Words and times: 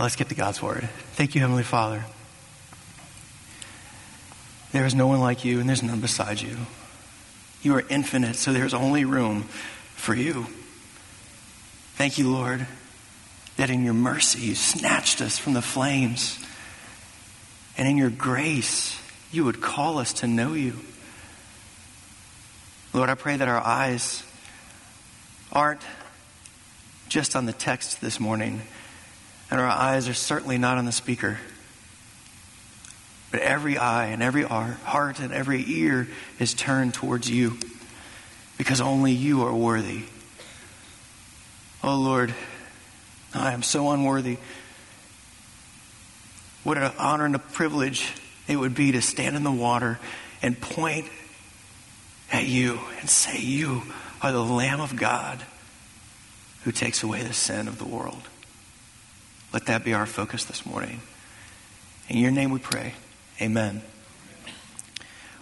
Let's 0.00 0.16
get 0.16 0.30
to 0.30 0.34
God's 0.34 0.62
Word. 0.62 0.88
Thank 1.12 1.34
you, 1.34 1.42
Heavenly 1.42 1.62
Father. 1.62 2.06
There 4.72 4.86
is 4.86 4.94
no 4.94 5.06
one 5.06 5.20
like 5.20 5.44
you, 5.44 5.60
and 5.60 5.68
there's 5.68 5.82
none 5.82 6.00
beside 6.00 6.40
you. 6.40 6.56
You 7.60 7.74
are 7.74 7.84
infinite, 7.90 8.36
so 8.36 8.54
there's 8.54 8.72
only 8.72 9.04
room 9.04 9.42
for 9.96 10.14
you. 10.14 10.46
Thank 11.96 12.16
you, 12.16 12.30
Lord, 12.30 12.66
that 13.58 13.68
in 13.68 13.84
your 13.84 13.92
mercy 13.92 14.40
you 14.40 14.54
snatched 14.54 15.20
us 15.20 15.36
from 15.36 15.52
the 15.52 15.60
flames. 15.60 16.38
And 17.76 17.86
in 17.86 17.98
your 17.98 18.08
grace, 18.08 18.98
you 19.30 19.44
would 19.44 19.60
call 19.60 19.98
us 19.98 20.14
to 20.14 20.26
know 20.26 20.54
you. 20.54 20.76
Lord, 22.94 23.10
I 23.10 23.16
pray 23.16 23.36
that 23.36 23.48
our 23.48 23.60
eyes 23.60 24.22
aren't 25.52 25.82
just 27.10 27.36
on 27.36 27.44
the 27.44 27.52
text 27.52 28.00
this 28.00 28.18
morning, 28.18 28.62
and 29.50 29.60
our 29.60 29.66
eyes 29.66 30.08
are 30.08 30.14
certainly 30.14 30.58
not 30.58 30.78
on 30.78 30.84
the 30.84 30.92
speaker. 30.92 31.38
But 33.30 33.40
every 33.40 33.78
eye 33.78 34.06
and 34.06 34.22
every 34.22 34.42
heart 34.42 35.20
and 35.20 35.32
every 35.32 35.64
ear 35.68 36.08
is 36.38 36.54
turned 36.54 36.94
towards 36.94 37.30
you 37.30 37.58
because 38.58 38.80
only 38.80 39.12
you 39.12 39.42
are 39.42 39.54
worthy. 39.54 40.02
Oh 41.82 41.96
Lord, 41.96 42.34
I 43.34 43.52
am 43.52 43.62
so 43.62 43.90
unworthy. 43.90 44.38
What 46.62 46.76
an 46.76 46.92
honor 46.98 47.24
and 47.24 47.34
a 47.34 47.38
privilege 47.38 48.12
it 48.48 48.56
would 48.56 48.74
be 48.74 48.92
to 48.92 49.00
stand 49.00 49.36
in 49.36 49.44
the 49.44 49.50
water 49.50 49.98
and 50.42 50.60
point 50.60 51.06
at 52.32 52.46
you 52.46 52.80
and 53.00 53.08
say, 53.08 53.38
You 53.38 53.82
are 54.20 54.32
the 54.32 54.44
Lamb 54.44 54.80
of 54.80 54.96
God 54.96 55.40
who 56.64 56.72
takes 56.72 57.02
away 57.02 57.22
the 57.22 57.32
sin 57.32 57.68
of 57.68 57.78
the 57.78 57.86
world. 57.86 58.22
Let 59.52 59.66
that 59.66 59.84
be 59.84 59.94
our 59.94 60.06
focus 60.06 60.44
this 60.44 60.64
morning. 60.64 61.00
In 62.08 62.18
your 62.18 62.30
name 62.30 62.50
we 62.50 62.60
pray. 62.60 62.94
Amen. 63.40 63.82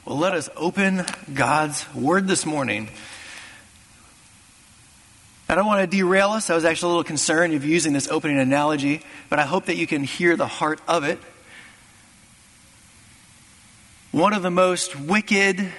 Well, 0.07 0.17
let 0.17 0.33
us 0.33 0.49
open 0.57 1.05
God's 1.35 1.85
Word 1.95 2.27
this 2.27 2.47
morning. 2.47 2.89
I 5.47 5.55
don't 5.55 5.67
want 5.67 5.91
to 5.91 5.97
derail 5.97 6.31
us. 6.31 6.49
I 6.49 6.55
was 6.55 6.65
actually 6.65 6.87
a 6.87 6.97
little 6.97 7.05
concerned 7.05 7.53
of 7.53 7.67
using 7.67 7.93
this 7.93 8.09
opening 8.09 8.39
analogy, 8.39 9.03
but 9.29 9.39
I 9.39 9.43
hope 9.43 9.67
that 9.67 9.77
you 9.77 9.87
can 9.87 10.05
hear 10.05 10.37
the 10.37 10.47
heart 10.47 10.81
of 10.89 11.05
it. 11.05 11.19
One 14.11 14.33
of 14.33 14.43
the 14.43 14.51
most 14.51 14.99
wicked 14.99 15.71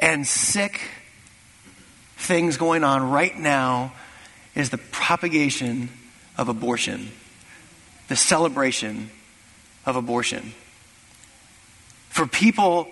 and 0.00 0.26
sick 0.26 0.80
things 2.16 2.56
going 2.56 2.82
on 2.82 3.08
right 3.08 3.38
now 3.38 3.92
is 4.56 4.70
the 4.70 4.78
propagation 4.78 5.90
of 6.36 6.48
abortion, 6.48 7.10
the 8.08 8.16
celebration 8.16 9.10
of 9.86 9.96
abortion. 9.96 10.52
For 12.10 12.26
people 12.26 12.88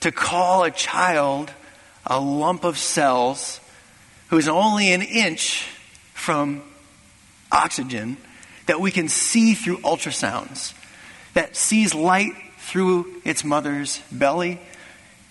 to 0.00 0.12
call 0.12 0.64
a 0.64 0.70
child 0.70 1.50
a 2.06 2.20
lump 2.20 2.64
of 2.64 2.78
cells 2.78 3.60
who 4.28 4.38
is 4.38 4.48
only 4.48 4.92
an 4.92 5.02
inch 5.02 5.68
from 6.14 6.62
oxygen 7.52 8.16
that 8.66 8.80
we 8.80 8.90
can 8.90 9.08
see 9.08 9.54
through 9.54 9.78
ultrasounds, 9.78 10.74
that 11.34 11.56
sees 11.56 11.94
light 11.94 12.32
through 12.58 13.20
its 13.24 13.44
mother's 13.44 14.00
belly, 14.12 14.60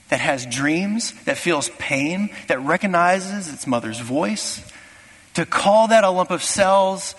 that 0.09 0.19
has 0.19 0.45
dreams, 0.45 1.13
that 1.25 1.37
feels 1.37 1.69
pain, 1.77 2.29
that 2.47 2.59
recognizes 2.61 3.51
its 3.51 3.67
mother's 3.67 3.99
voice, 3.99 4.63
to 5.38 5.45
call 5.45 5.89
that 5.89 6.03
a 6.03 6.09
lump 6.09 6.31
of 6.31 6.41
cells 6.41 7.13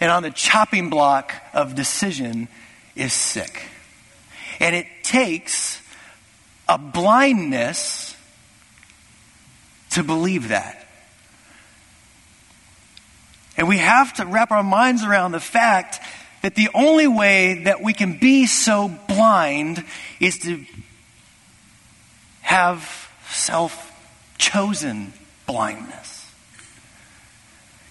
and 0.00 0.10
on 0.10 0.24
the 0.24 0.30
chopping 0.32 0.90
block 0.90 1.32
of 1.54 1.76
decision 1.76 2.48
is 2.96 3.12
sick. 3.12 3.62
And 4.58 4.74
it 4.74 4.88
takes 5.04 5.80
a 6.68 6.78
blindness 6.78 8.16
to 9.90 10.02
believe 10.02 10.48
that. 10.48 10.84
And 13.56 13.68
we 13.68 13.78
have 13.78 14.12
to 14.14 14.26
wrap 14.26 14.50
our 14.50 14.64
minds 14.64 15.04
around 15.04 15.30
the 15.30 15.38
fact 15.38 16.00
that 16.42 16.56
the 16.56 16.70
only 16.74 17.06
way 17.06 17.62
that 17.62 17.80
we 17.80 17.92
can 17.92 18.18
be 18.18 18.46
so 18.46 18.90
blind 19.06 19.84
is 20.18 20.40
to 20.40 20.64
have 22.40 23.08
self 23.30 23.92
chosen 24.38 25.12
blindness 25.46 26.01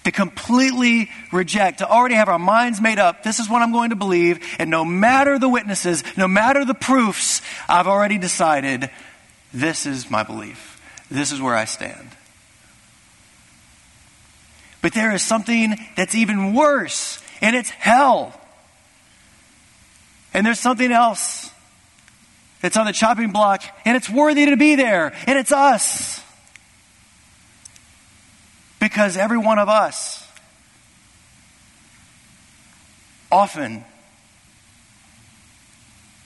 to 0.04 0.12
completely 0.12 1.10
reject, 1.30 1.78
to 1.78 1.88
already 1.88 2.14
have 2.14 2.28
our 2.28 2.38
minds 2.38 2.80
made 2.80 2.98
up. 2.98 3.22
This 3.22 3.38
is 3.38 3.48
what 3.48 3.62
I'm 3.62 3.72
going 3.72 3.90
to 3.90 3.96
believe. 3.96 4.40
And 4.58 4.70
no 4.70 4.84
matter 4.84 5.38
the 5.38 5.48
witnesses, 5.48 6.02
no 6.16 6.26
matter 6.26 6.64
the 6.64 6.74
proofs, 6.74 7.40
I've 7.68 7.86
already 7.86 8.18
decided 8.18 8.90
this 9.52 9.86
is 9.86 10.10
my 10.10 10.22
belief. 10.22 10.80
This 11.10 11.30
is 11.32 11.40
where 11.40 11.54
I 11.54 11.66
stand. 11.66 12.08
But 14.80 14.94
there 14.94 15.12
is 15.12 15.22
something 15.22 15.76
that's 15.96 16.14
even 16.14 16.54
worse, 16.54 17.22
and 17.40 17.54
it's 17.54 17.70
hell. 17.70 18.38
And 20.34 20.44
there's 20.44 20.58
something 20.58 20.90
else 20.90 21.50
that's 22.62 22.76
on 22.76 22.86
the 22.86 22.92
chopping 22.92 23.30
block, 23.30 23.62
and 23.84 23.96
it's 23.96 24.10
worthy 24.10 24.46
to 24.46 24.56
be 24.56 24.74
there, 24.74 25.12
and 25.26 25.38
it's 25.38 25.52
us. 25.52 26.20
Because 28.92 29.16
every 29.16 29.38
one 29.38 29.58
of 29.58 29.70
us 29.70 30.28
often 33.30 33.86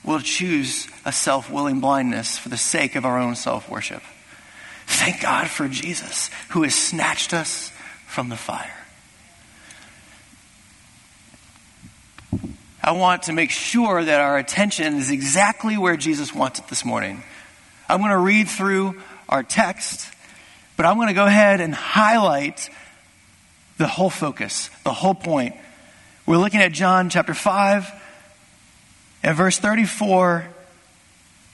will 0.02 0.18
choose 0.18 0.88
a 1.04 1.12
self 1.12 1.48
willing 1.48 1.78
blindness 1.78 2.36
for 2.36 2.48
the 2.48 2.56
sake 2.56 2.96
of 2.96 3.04
our 3.04 3.20
own 3.20 3.36
self 3.36 3.70
worship. 3.70 4.02
Thank 4.88 5.22
God 5.22 5.48
for 5.48 5.68
Jesus 5.68 6.28
who 6.48 6.64
has 6.64 6.74
snatched 6.74 7.32
us 7.32 7.70
from 8.08 8.30
the 8.30 8.36
fire. 8.36 8.74
I 12.82 12.90
want 12.90 13.24
to 13.24 13.32
make 13.32 13.52
sure 13.52 14.02
that 14.02 14.20
our 14.20 14.38
attention 14.38 14.96
is 14.96 15.12
exactly 15.12 15.78
where 15.78 15.96
Jesus 15.96 16.34
wants 16.34 16.58
it 16.58 16.66
this 16.66 16.84
morning. 16.84 17.22
I'm 17.88 18.00
going 18.00 18.10
to 18.10 18.18
read 18.18 18.48
through 18.48 19.00
our 19.28 19.44
text 19.44 20.10
but 20.76 20.86
I'm 20.86 20.96
going 20.96 21.08
to 21.08 21.14
go 21.14 21.26
ahead 21.26 21.60
and 21.60 21.74
highlight 21.74 22.70
the 23.78 23.86
whole 23.86 24.10
focus, 24.10 24.70
the 24.84 24.92
whole 24.92 25.14
point. 25.14 25.54
We're 26.26 26.38
looking 26.38 26.60
at 26.60 26.72
John 26.72 27.10
chapter 27.10 27.34
5, 27.34 27.90
and 29.22 29.36
verse 29.36 29.58
34 29.58 30.46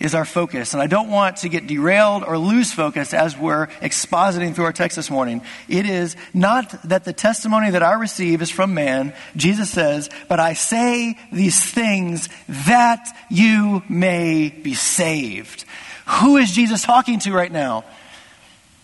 is 0.02 0.14
our 0.16 0.24
focus. 0.24 0.74
And 0.74 0.82
I 0.82 0.88
don't 0.88 1.08
want 1.08 1.38
to 1.38 1.48
get 1.48 1.68
derailed 1.68 2.24
or 2.24 2.36
lose 2.36 2.72
focus 2.72 3.14
as 3.14 3.38
we're 3.38 3.68
expositing 3.80 4.54
through 4.54 4.64
our 4.64 4.72
text 4.72 4.96
this 4.96 5.10
morning. 5.10 5.42
It 5.68 5.86
is 5.86 6.16
not 6.34 6.88
that 6.88 7.04
the 7.04 7.12
testimony 7.12 7.70
that 7.70 7.84
I 7.84 7.92
receive 7.92 8.42
is 8.42 8.50
from 8.50 8.74
man, 8.74 9.14
Jesus 9.36 9.70
says, 9.70 10.10
but 10.28 10.40
I 10.40 10.54
say 10.54 11.16
these 11.30 11.64
things 11.64 12.28
that 12.66 13.06
you 13.30 13.82
may 13.88 14.48
be 14.48 14.74
saved. 14.74 15.64
Who 16.06 16.36
is 16.36 16.50
Jesus 16.50 16.82
talking 16.82 17.20
to 17.20 17.32
right 17.32 17.52
now? 17.52 17.84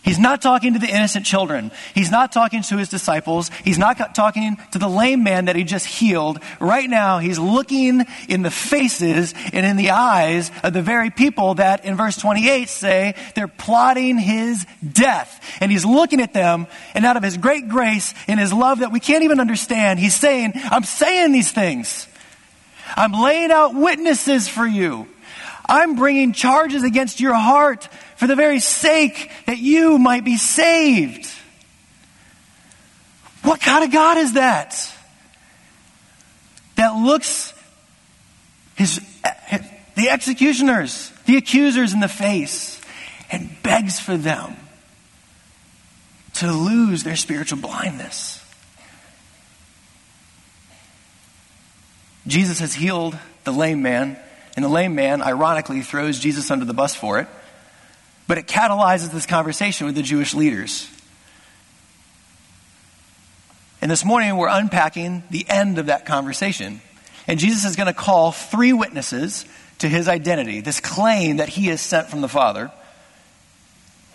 He's 0.09 0.19
not 0.19 0.41
talking 0.41 0.73
to 0.73 0.79
the 0.79 0.89
innocent 0.89 1.27
children. 1.27 1.71
He's 1.95 2.11
not 2.11 2.33
talking 2.33 2.63
to 2.63 2.79
his 2.79 2.89
disciples. 2.89 3.51
He's 3.63 3.77
not 3.77 4.15
talking 4.15 4.57
to 4.71 4.79
the 4.79 4.89
lame 4.89 5.23
man 5.23 5.45
that 5.45 5.55
he 5.55 5.65
just 5.65 5.85
healed. 5.85 6.39
Right 6.61 6.89
now, 6.89 7.19
he's 7.19 7.39
looking 7.39 8.07
in 8.27 8.41
the 8.41 8.51
faces 8.51 9.35
and 9.53 9.67
in 9.67 9.77
the 9.77 9.91
eyes 9.91 10.51
of 10.63 10.73
the 10.73 10.81
very 10.81 11.11
people 11.11 11.57
that 11.57 11.85
in 11.85 11.95
verse 11.95 12.17
28 12.17 12.71
say 12.71 13.17
they're 13.35 13.49
plotting 13.49 14.17
his 14.17 14.65
death. 14.91 15.45
And 15.61 15.71
he's 15.71 15.85
looking 15.85 16.23
at 16.23 16.33
them, 16.33 16.69
and 16.95 17.05
out 17.05 17.19
of 17.19 17.23
his 17.23 17.37
great 17.37 17.69
grace 17.69 18.15
and 18.27 18.41
his 18.41 18.51
love 18.51 18.79
that 18.79 18.91
we 18.91 19.01
can't 19.01 19.25
even 19.25 19.41
understand, 19.41 20.01
he's 20.01 20.19
saying, 20.19 20.53
I'm 20.55 20.85
saying 20.85 21.33
these 21.33 21.53
things. 21.53 22.09
I'm 22.97 23.13
laying 23.13 23.51
out 23.51 23.75
witnesses 23.75 24.49
for 24.49 24.67
you. 24.67 25.07
I'm 25.69 25.97
bringing 25.97 26.33
charges 26.33 26.83
against 26.83 27.21
your 27.21 27.35
heart 27.35 27.91
for 28.19 28.27
the 28.27 28.35
very 28.35 28.59
sake 28.59 29.31
that 29.47 29.59
you 29.59 29.97
might 29.97 30.25
be 30.25 30.37
saved. 30.37 31.31
What 33.45 33.61
kind 33.61 33.85
of 33.85 33.93
God 33.93 34.19
is 34.19 34.33
that? 34.33 34.93
That 36.75 36.97
looks 36.97 37.55
his, 38.75 39.01
the 39.95 40.11
executioners, 40.11 41.13
the 41.27 41.37
accusers 41.37 41.93
in 41.93 42.01
the 42.01 42.09
face 42.09 42.81
and 43.31 43.51
begs 43.63 44.01
for 44.01 44.17
them 44.17 44.57
to 46.35 46.51
lose 46.51 47.05
their 47.05 47.17
spiritual 47.17 47.61
blindness. 47.61 48.45
Jesus 52.27 52.59
has 52.59 52.75
healed 52.75 53.17
the 53.45 53.53
lame 53.53 53.81
man, 53.81 54.19
and 54.57 54.65
the 54.65 54.69
lame 54.69 54.97
man, 54.97 55.23
ironically, 55.23 55.83
throws 55.83 56.19
Jesus 56.19 56.51
under 56.51 56.65
the 56.65 56.75
bus 56.75 56.97
for 56.97 57.21
it. 57.21 57.29
But 58.29 58.39
it 58.39 58.47
catalyzes 58.47 59.11
this 59.11 59.27
conversation 59.27 59.87
with 59.87 59.97
the 59.97 60.03
Jewish 60.03 60.35
leaders. 60.35 60.89
And 63.81 63.91
this 63.91 64.05
morning 64.05 64.37
we're 64.37 64.49
unpacking 64.49 65.25
the 65.31 65.47
end 65.49 65.79
of 65.79 65.87
that 65.87 66.05
conversation. 66.05 66.83
And 67.27 67.41
Jesus 67.41 67.65
is 67.65 67.75
going 67.75 67.87
to 67.87 67.95
call 67.95 68.31
three 68.31 68.73
witnesses 68.73 69.47
to 69.79 69.89
his 69.89 70.09
identity, 70.09 70.61
this 70.61 70.79
claim 70.79 71.39
that 71.39 71.49
he 71.49 71.71
is 71.71 71.81
sent 71.81 72.09
from 72.09 72.21
the 72.21 72.29
Father. 72.29 72.71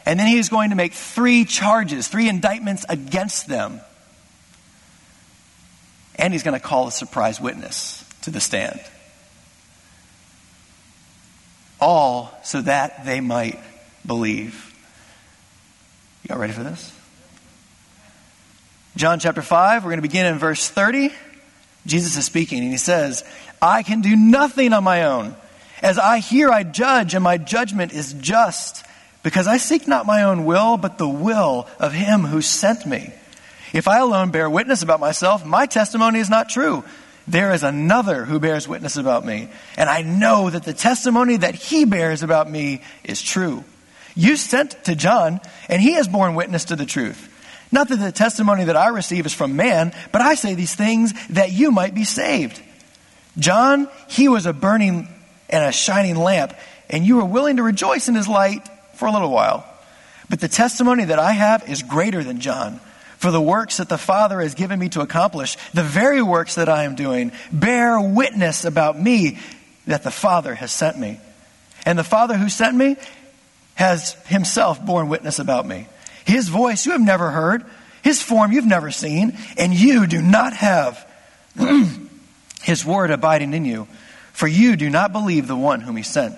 And 0.05 0.19
then 0.19 0.27
he 0.27 0.37
is 0.37 0.49
going 0.49 0.69
to 0.69 0.75
make 0.75 0.93
three 0.93 1.43
charges, 1.45 2.07
three 2.07 2.29
indictments 2.29 2.85
against 2.87 3.47
them. 3.47 3.81
And 6.15 6.33
he's 6.33 6.43
going 6.43 6.59
to 6.59 6.65
call 6.65 6.87
a 6.87 6.91
surprise 6.91 7.41
witness 7.41 8.05
to 8.23 8.29
the 8.29 8.39
stand. 8.39 8.79
All 11.79 12.31
so 12.43 12.61
that 12.61 13.05
they 13.05 13.19
might 13.19 13.59
believe. 14.05 14.73
Y'all 16.27 16.39
ready 16.39 16.53
for 16.53 16.63
this? 16.63 16.93
John 18.95 19.19
chapter 19.19 19.41
5, 19.41 19.83
we're 19.83 19.89
going 19.89 19.97
to 19.97 20.01
begin 20.01 20.25
in 20.25 20.37
verse 20.37 20.69
30. 20.69 21.11
Jesus 21.85 22.15
is 22.15 22.25
speaking, 22.25 22.59
and 22.63 22.71
he 22.71 22.77
says, 22.77 23.23
I 23.61 23.83
can 23.83 24.01
do 24.01 24.15
nothing 24.15 24.71
on 24.71 24.83
my 24.83 25.05
own. 25.05 25.35
As 25.81 25.97
I 25.97 26.19
hear, 26.19 26.49
I 26.49 26.63
judge, 26.63 27.13
and 27.13 27.23
my 27.23 27.37
judgment 27.37 27.91
is 27.91 28.13
just, 28.13 28.85
because 29.23 29.47
I 29.47 29.57
seek 29.57 29.87
not 29.87 30.05
my 30.05 30.23
own 30.23 30.45
will, 30.45 30.77
but 30.77 30.97
the 30.97 31.09
will 31.09 31.67
of 31.79 31.91
him 31.91 32.21
who 32.21 32.41
sent 32.41 32.85
me. 32.85 33.11
If 33.73 33.87
I 33.87 33.97
alone 33.97 34.29
bear 34.29 34.49
witness 34.49 34.83
about 34.83 34.99
myself, 34.99 35.45
my 35.45 35.65
testimony 35.65 36.19
is 36.19 36.29
not 36.29 36.47
true. 36.47 36.83
There 37.27 37.53
is 37.53 37.63
another 37.63 38.25
who 38.25 38.39
bears 38.39 38.67
witness 38.67 38.95
about 38.95 39.25
me, 39.25 39.49
and 39.75 39.89
I 39.89 40.03
know 40.03 40.49
that 40.49 40.63
the 40.63 40.73
testimony 40.73 41.37
that 41.37 41.55
he 41.55 41.85
bears 41.85 42.21
about 42.21 42.49
me 42.49 42.81
is 43.03 43.21
true. 43.21 43.63
You 44.15 44.35
sent 44.35 44.83
to 44.85 44.95
John, 44.95 45.41
and 45.69 45.81
he 45.81 45.93
has 45.93 46.07
borne 46.07 46.35
witness 46.35 46.65
to 46.65 46.75
the 46.75 46.85
truth. 46.85 47.29
Not 47.71 47.89
that 47.89 47.97
the 47.97 48.11
testimony 48.11 48.65
that 48.65 48.77
I 48.77 48.89
receive 48.89 49.25
is 49.25 49.33
from 49.33 49.55
man, 49.55 49.93
but 50.11 50.21
I 50.21 50.35
say 50.35 50.53
these 50.53 50.75
things 50.75 51.13
that 51.29 51.51
you 51.51 51.71
might 51.71 51.95
be 51.95 52.03
saved. 52.03 52.61
John, 53.39 53.89
he 54.07 54.27
was 54.27 54.45
a 54.45 54.53
burning 54.53 55.07
and 55.49 55.65
a 55.65 55.71
shining 55.71 56.15
lamp, 56.15 56.53
and 56.89 57.05
you 57.05 57.15
were 57.15 57.25
willing 57.25 57.57
to 57.57 57.63
rejoice 57.63 58.07
in 58.07 58.15
his 58.15 58.27
light 58.27 58.67
for 58.93 59.07
a 59.07 59.11
little 59.11 59.31
while. 59.31 59.65
But 60.29 60.39
the 60.39 60.47
testimony 60.47 61.05
that 61.05 61.19
I 61.19 61.31
have 61.31 61.67
is 61.67 61.81
greater 61.81 62.23
than 62.23 62.39
John. 62.39 62.79
For 63.17 63.31
the 63.31 63.41
works 63.41 63.77
that 63.77 63.89
the 63.89 63.97
Father 63.97 64.41
has 64.41 64.53
given 64.53 64.77
me 64.77 64.89
to 64.89 65.01
accomplish, 65.01 65.57
the 65.73 65.83
very 65.83 66.21
works 66.21 66.55
that 66.55 66.69
I 66.69 66.83
am 66.83 66.93
doing, 66.93 67.31
bear 67.51 67.99
witness 67.99 68.65
about 68.65 68.99
me 68.99 69.39
that 69.87 70.03
the 70.03 70.11
Father 70.11 70.53
has 70.53 70.71
sent 70.71 70.99
me. 70.99 71.19
And 71.85 71.97
the 71.97 72.03
Father 72.03 72.37
who 72.37 72.49
sent 72.49 72.75
me 72.75 72.97
has 73.75 74.13
himself 74.25 74.83
borne 74.85 75.09
witness 75.09 75.39
about 75.39 75.65
me. 75.65 75.87
His 76.25 76.47
voice 76.47 76.85
you 76.85 76.91
have 76.93 77.01
never 77.01 77.29
heard, 77.29 77.65
his 78.01 78.21
form 78.21 78.51
you've 78.51 78.65
never 78.65 78.91
seen, 78.91 79.37
and 79.57 79.73
you 79.73 80.07
do 80.07 80.21
not 80.21 80.53
have 80.53 81.07
his 82.63 82.85
word 82.85 83.11
abiding 83.11 83.53
in 83.53 83.65
you, 83.65 83.87
for 84.31 84.47
you 84.47 84.75
do 84.75 84.89
not 84.89 85.11
believe 85.11 85.47
the 85.47 85.55
one 85.55 85.81
whom 85.81 85.97
he 85.97 86.03
sent. 86.03 86.35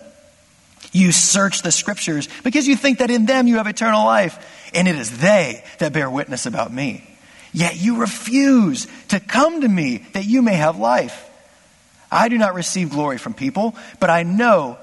You 0.91 1.11
search 1.11 1.61
the 1.61 1.71
scriptures 1.71 2.29
because 2.43 2.67
you 2.67 2.75
think 2.75 2.99
that 2.99 3.09
in 3.09 3.25
them 3.25 3.47
you 3.47 3.57
have 3.57 3.67
eternal 3.67 4.05
life, 4.05 4.71
and 4.73 4.88
it 4.88 4.95
is 4.95 5.17
they 5.19 5.63
that 5.79 5.93
bear 5.93 6.09
witness 6.09 6.45
about 6.45 6.71
me. 6.71 7.03
Yet 7.51 7.77
you 7.77 7.97
refuse 7.97 8.88
to 9.09 9.19
come 9.19 9.61
to 9.61 9.67
me 9.67 10.05
that 10.13 10.25
you 10.25 10.41
may 10.41 10.55
have 10.55 10.77
life. 10.77 11.29
I 12.11 12.29
do 12.29 12.38
not 12.38 12.53
receive 12.53 12.89
glory 12.89 13.17
from 13.17 13.33
people, 13.33 13.75
but 13.99 14.09
I 14.09 14.23
know 14.23 14.77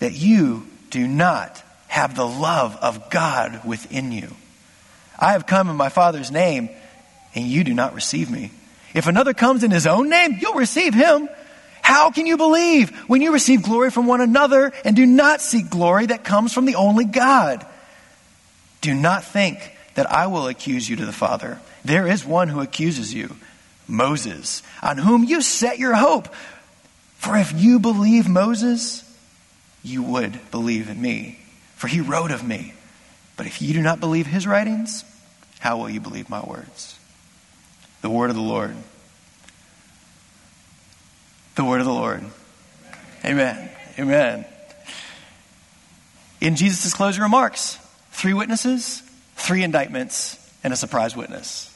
that 0.00 0.12
you 0.12 0.66
do 0.90 1.06
not 1.06 1.61
have 1.92 2.16
the 2.16 2.26
love 2.26 2.74
of 2.76 3.10
God 3.10 3.66
within 3.66 4.12
you. 4.12 4.34
I 5.18 5.32
have 5.32 5.44
come 5.44 5.68
in 5.68 5.76
my 5.76 5.90
Father's 5.90 6.30
name, 6.30 6.70
and 7.34 7.44
you 7.44 7.64
do 7.64 7.74
not 7.74 7.92
receive 7.92 8.30
me. 8.30 8.50
If 8.94 9.08
another 9.08 9.34
comes 9.34 9.62
in 9.62 9.70
his 9.70 9.86
own 9.86 10.08
name, 10.08 10.38
you'll 10.40 10.54
receive 10.54 10.94
him. 10.94 11.28
How 11.82 12.10
can 12.10 12.24
you 12.24 12.38
believe 12.38 12.96
when 13.10 13.20
you 13.20 13.30
receive 13.30 13.62
glory 13.62 13.90
from 13.90 14.06
one 14.06 14.22
another 14.22 14.72
and 14.86 14.96
do 14.96 15.04
not 15.04 15.42
seek 15.42 15.68
glory 15.68 16.06
that 16.06 16.24
comes 16.24 16.54
from 16.54 16.64
the 16.64 16.76
only 16.76 17.04
God? 17.04 17.66
Do 18.80 18.94
not 18.94 19.22
think 19.24 19.58
that 19.92 20.10
I 20.10 20.28
will 20.28 20.48
accuse 20.48 20.88
you 20.88 20.96
to 20.96 21.04
the 21.04 21.12
Father. 21.12 21.60
There 21.84 22.08
is 22.08 22.24
one 22.24 22.48
who 22.48 22.60
accuses 22.60 23.12
you, 23.12 23.36
Moses, 23.86 24.62
on 24.82 24.96
whom 24.96 25.24
you 25.24 25.42
set 25.42 25.78
your 25.78 25.94
hope. 25.94 26.34
For 27.18 27.36
if 27.36 27.52
you 27.52 27.78
believe 27.78 28.30
Moses, 28.30 29.04
you 29.82 30.02
would 30.02 30.50
believe 30.50 30.88
in 30.88 30.98
me 30.98 31.40
for 31.82 31.88
he 31.88 32.00
wrote 32.00 32.30
of 32.30 32.46
me. 32.46 32.74
But 33.36 33.46
if 33.46 33.60
you 33.60 33.74
do 33.74 33.82
not 33.82 33.98
believe 33.98 34.28
his 34.28 34.46
writings, 34.46 35.04
how 35.58 35.78
will 35.78 35.90
you 35.90 35.98
believe 35.98 36.30
my 36.30 36.40
words? 36.40 36.96
The 38.02 38.08
word 38.08 38.30
of 38.30 38.36
the 38.36 38.40
Lord. 38.42 38.76
The 41.56 41.64
word 41.64 41.80
of 41.80 41.86
the 41.86 41.92
Lord. 41.92 42.24
Amen. 43.24 43.68
Amen. 43.98 44.44
In 46.40 46.54
Jesus' 46.54 46.94
closing 46.94 47.20
remarks, 47.20 47.78
three 48.12 48.32
witnesses, 48.32 49.02
three 49.34 49.64
indictments, 49.64 50.38
and 50.62 50.72
a 50.72 50.76
surprise 50.76 51.16
witness. 51.16 51.71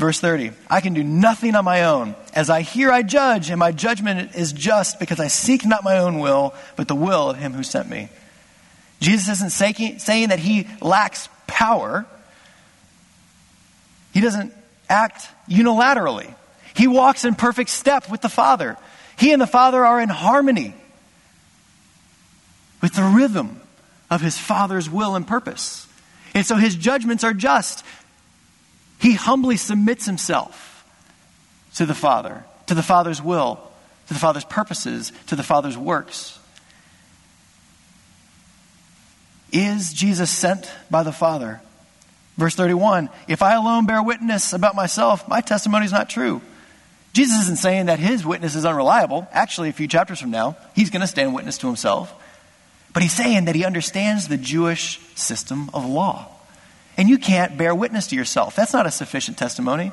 Verse 0.00 0.18
30 0.18 0.52
I 0.70 0.80
can 0.80 0.94
do 0.94 1.04
nothing 1.04 1.54
on 1.54 1.66
my 1.66 1.84
own. 1.84 2.14
As 2.32 2.48
I 2.48 2.62
hear, 2.62 2.90
I 2.90 3.02
judge, 3.02 3.50
and 3.50 3.58
my 3.58 3.70
judgment 3.70 4.34
is 4.34 4.54
just 4.54 4.98
because 4.98 5.20
I 5.20 5.28
seek 5.28 5.66
not 5.66 5.84
my 5.84 5.98
own 5.98 6.20
will, 6.20 6.54
but 6.76 6.88
the 6.88 6.94
will 6.94 7.28
of 7.28 7.36
him 7.36 7.52
who 7.52 7.62
sent 7.62 7.88
me. 7.90 8.08
Jesus 9.00 9.28
isn't 9.28 9.50
saying 9.50 10.28
that 10.30 10.38
he 10.38 10.66
lacks 10.80 11.28
power, 11.46 12.06
he 14.14 14.22
doesn't 14.22 14.54
act 14.88 15.28
unilaterally. 15.50 16.34
He 16.74 16.86
walks 16.86 17.26
in 17.26 17.34
perfect 17.34 17.68
step 17.68 18.10
with 18.10 18.22
the 18.22 18.30
Father. 18.30 18.78
He 19.18 19.32
and 19.32 19.42
the 19.42 19.46
Father 19.46 19.84
are 19.84 20.00
in 20.00 20.08
harmony 20.08 20.74
with 22.80 22.94
the 22.94 23.02
rhythm 23.02 23.60
of 24.08 24.22
his 24.22 24.38
Father's 24.38 24.88
will 24.88 25.14
and 25.14 25.26
purpose. 25.26 25.86
And 26.32 26.46
so 26.46 26.56
his 26.56 26.74
judgments 26.74 27.22
are 27.22 27.34
just. 27.34 27.84
He 29.00 29.14
humbly 29.14 29.56
submits 29.56 30.04
himself 30.04 30.84
to 31.76 31.86
the 31.86 31.94
Father, 31.94 32.44
to 32.66 32.74
the 32.74 32.82
Father's 32.82 33.22
will, 33.22 33.56
to 34.08 34.14
the 34.14 34.20
Father's 34.20 34.44
purposes, 34.44 35.12
to 35.28 35.36
the 35.36 35.42
Father's 35.42 35.78
works. 35.78 36.38
Is 39.52 39.92
Jesus 39.92 40.30
sent 40.30 40.70
by 40.90 41.02
the 41.02 41.12
Father? 41.12 41.60
Verse 42.36 42.54
31 42.54 43.08
If 43.26 43.42
I 43.42 43.54
alone 43.54 43.86
bear 43.86 44.02
witness 44.02 44.52
about 44.52 44.74
myself, 44.74 45.26
my 45.26 45.40
testimony 45.40 45.86
is 45.86 45.92
not 45.92 46.10
true. 46.10 46.42
Jesus 47.12 47.42
isn't 47.42 47.58
saying 47.58 47.86
that 47.86 47.98
his 47.98 48.24
witness 48.24 48.54
is 48.54 48.64
unreliable. 48.64 49.26
Actually, 49.32 49.70
a 49.70 49.72
few 49.72 49.88
chapters 49.88 50.20
from 50.20 50.30
now, 50.30 50.56
he's 50.76 50.90
going 50.90 51.00
to 51.00 51.08
stand 51.08 51.34
witness 51.34 51.58
to 51.58 51.66
himself. 51.66 52.14
But 52.92 53.02
he's 53.02 53.12
saying 53.12 53.46
that 53.46 53.54
he 53.54 53.64
understands 53.64 54.28
the 54.28 54.36
Jewish 54.36 55.00
system 55.16 55.70
of 55.72 55.84
law 55.84 56.28
and 56.96 57.08
you 57.08 57.18
can't 57.18 57.56
bear 57.56 57.74
witness 57.74 58.08
to 58.08 58.16
yourself. 58.16 58.56
That's 58.56 58.72
not 58.72 58.86
a 58.86 58.90
sufficient 58.90 59.38
testimony. 59.38 59.92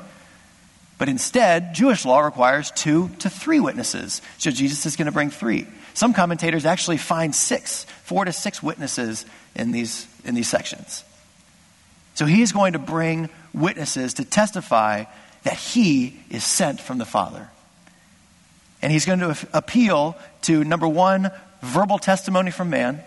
But 0.98 1.08
instead, 1.08 1.74
Jewish 1.74 2.04
law 2.04 2.20
requires 2.20 2.72
two 2.72 3.10
to 3.20 3.30
three 3.30 3.60
witnesses. 3.60 4.20
So 4.38 4.50
Jesus 4.50 4.84
is 4.84 4.96
going 4.96 5.06
to 5.06 5.12
bring 5.12 5.30
three. 5.30 5.66
Some 5.94 6.12
commentators 6.12 6.66
actually 6.66 6.96
find 6.96 7.34
six, 7.34 7.84
four 8.04 8.24
to 8.24 8.32
six 8.32 8.62
witnesses 8.62 9.24
in 9.54 9.70
these, 9.70 10.06
in 10.24 10.34
these 10.34 10.48
sections. 10.48 11.04
So 12.14 12.26
he's 12.26 12.50
going 12.50 12.72
to 12.72 12.80
bring 12.80 13.30
witnesses 13.54 14.14
to 14.14 14.24
testify 14.24 15.04
that 15.44 15.54
he 15.54 16.18
is 16.30 16.44
sent 16.44 16.80
from 16.80 16.98
the 16.98 17.04
Father. 17.04 17.48
And 18.82 18.92
he's 18.92 19.06
going 19.06 19.20
to 19.20 19.36
appeal 19.52 20.16
to 20.42 20.64
number 20.64 20.86
one, 20.86 21.30
verbal 21.62 21.98
testimony 21.98 22.50
from 22.50 22.70
man, 22.70 23.02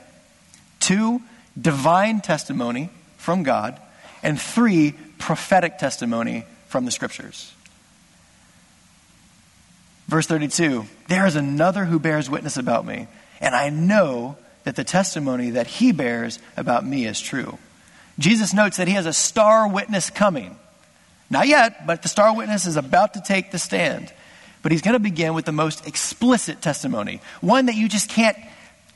two, 0.80 1.22
divine 1.60 2.22
testimony 2.22 2.90
from 3.22 3.44
God, 3.44 3.80
and 4.24 4.40
three, 4.42 4.94
prophetic 5.20 5.78
testimony 5.78 6.44
from 6.68 6.86
the 6.86 6.92
scriptures. 6.92 7.54
Verse 10.08 10.26
32 10.26 10.86
There 11.08 11.26
is 11.26 11.36
another 11.36 11.86
who 11.86 12.00
bears 12.00 12.30
witness 12.30 12.58
about 12.58 12.86
me, 12.86 13.08
and 13.40 13.56
I 13.56 13.70
know 13.70 14.38
that 14.64 14.76
the 14.76 14.84
testimony 14.84 15.52
that 15.52 15.68
he 15.68 15.92
bears 15.92 16.40
about 16.58 16.86
me 16.86 17.06
is 17.06 17.22
true. 17.22 17.58
Jesus 18.18 18.54
notes 18.54 18.78
that 18.78 18.88
he 18.88 18.96
has 18.96 19.06
a 19.06 19.14
star 19.14 19.68
witness 19.68 20.10
coming. 20.10 20.58
Not 21.30 21.48
yet, 21.48 21.88
but 21.88 22.02
the 22.02 22.10
star 22.10 22.36
witness 22.36 22.66
is 22.66 22.76
about 22.76 23.14
to 23.14 23.22
take 23.22 23.52
the 23.52 23.60
stand. 23.60 24.12
But 24.64 24.72
he's 24.72 24.82
going 24.82 24.94
to 24.94 25.00
begin 25.00 25.34
with 25.34 25.46
the 25.46 25.52
most 25.52 25.88
explicit 25.88 26.62
testimony, 26.62 27.22
one 27.40 27.68
that 27.68 27.76
you 27.76 27.88
just 27.88 28.10
can't 28.10 28.38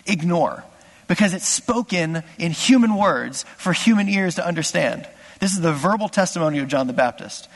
ignore 0.05 0.63
because 1.07 1.33
it's 1.33 1.47
spoken 1.47 2.23
in 2.37 2.51
human 2.51 2.95
words 2.95 3.43
for 3.57 3.73
human 3.73 4.09
ears 4.09 4.35
to 4.35 4.45
understand. 4.45 5.07
This 5.39 5.53
is 5.53 5.61
the 5.61 5.73
verbal 5.73 6.09
testimony 6.09 6.59
of 6.59 6.67
John 6.67 6.87
the 6.87 6.93
Baptist. 6.93 7.47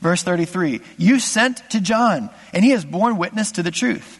Verse 0.00 0.22
33 0.22 0.80
You 0.96 1.18
sent 1.18 1.68
to 1.70 1.80
John, 1.80 2.30
and 2.52 2.64
he 2.64 2.70
has 2.70 2.84
borne 2.84 3.16
witness 3.16 3.52
to 3.52 3.62
the 3.62 3.70
truth. 3.70 4.18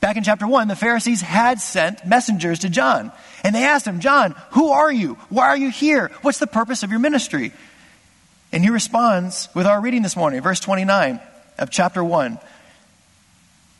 Back 0.00 0.16
in 0.16 0.22
chapter 0.22 0.46
1, 0.46 0.68
the 0.68 0.76
Pharisees 0.76 1.20
had 1.22 1.60
sent 1.60 2.06
messengers 2.06 2.60
to 2.60 2.68
John, 2.68 3.10
and 3.42 3.54
they 3.54 3.64
asked 3.64 3.86
him, 3.86 4.00
John, 4.00 4.36
who 4.50 4.70
are 4.70 4.92
you? 4.92 5.14
Why 5.28 5.48
are 5.48 5.56
you 5.56 5.70
here? 5.70 6.10
What's 6.22 6.38
the 6.38 6.46
purpose 6.46 6.84
of 6.84 6.90
your 6.90 7.00
ministry? 7.00 7.52
And 8.52 8.62
he 8.62 8.70
responds 8.70 9.48
with 9.54 9.66
our 9.66 9.80
reading 9.80 10.02
this 10.02 10.16
morning, 10.16 10.40
verse 10.40 10.60
29 10.60 11.20
of 11.58 11.70
chapter 11.70 12.02
1. 12.02 12.38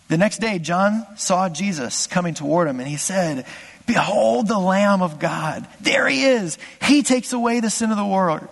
The 0.09 0.19
next 0.19 0.39
day, 0.39 0.59
John 0.59 1.07
saw 1.17 1.49
Jesus 1.49 2.07
coming 2.07 2.35
toward 2.35 2.67
him, 2.67 2.81
and 2.81 2.89
he 2.89 2.97
said, 2.97 3.47
Behold 3.89 4.47
the 4.47 4.59
Lamb 4.59 5.01
of 5.01 5.19
God. 5.19 5.67
There 5.81 6.07
he 6.07 6.23
is. 6.23 6.59
He 6.83 7.03
takes 7.03 7.33
away 7.33 7.61
the 7.61 7.71
sin 7.71 7.91
of 7.91 7.97
the 7.97 8.05
world. 8.05 8.47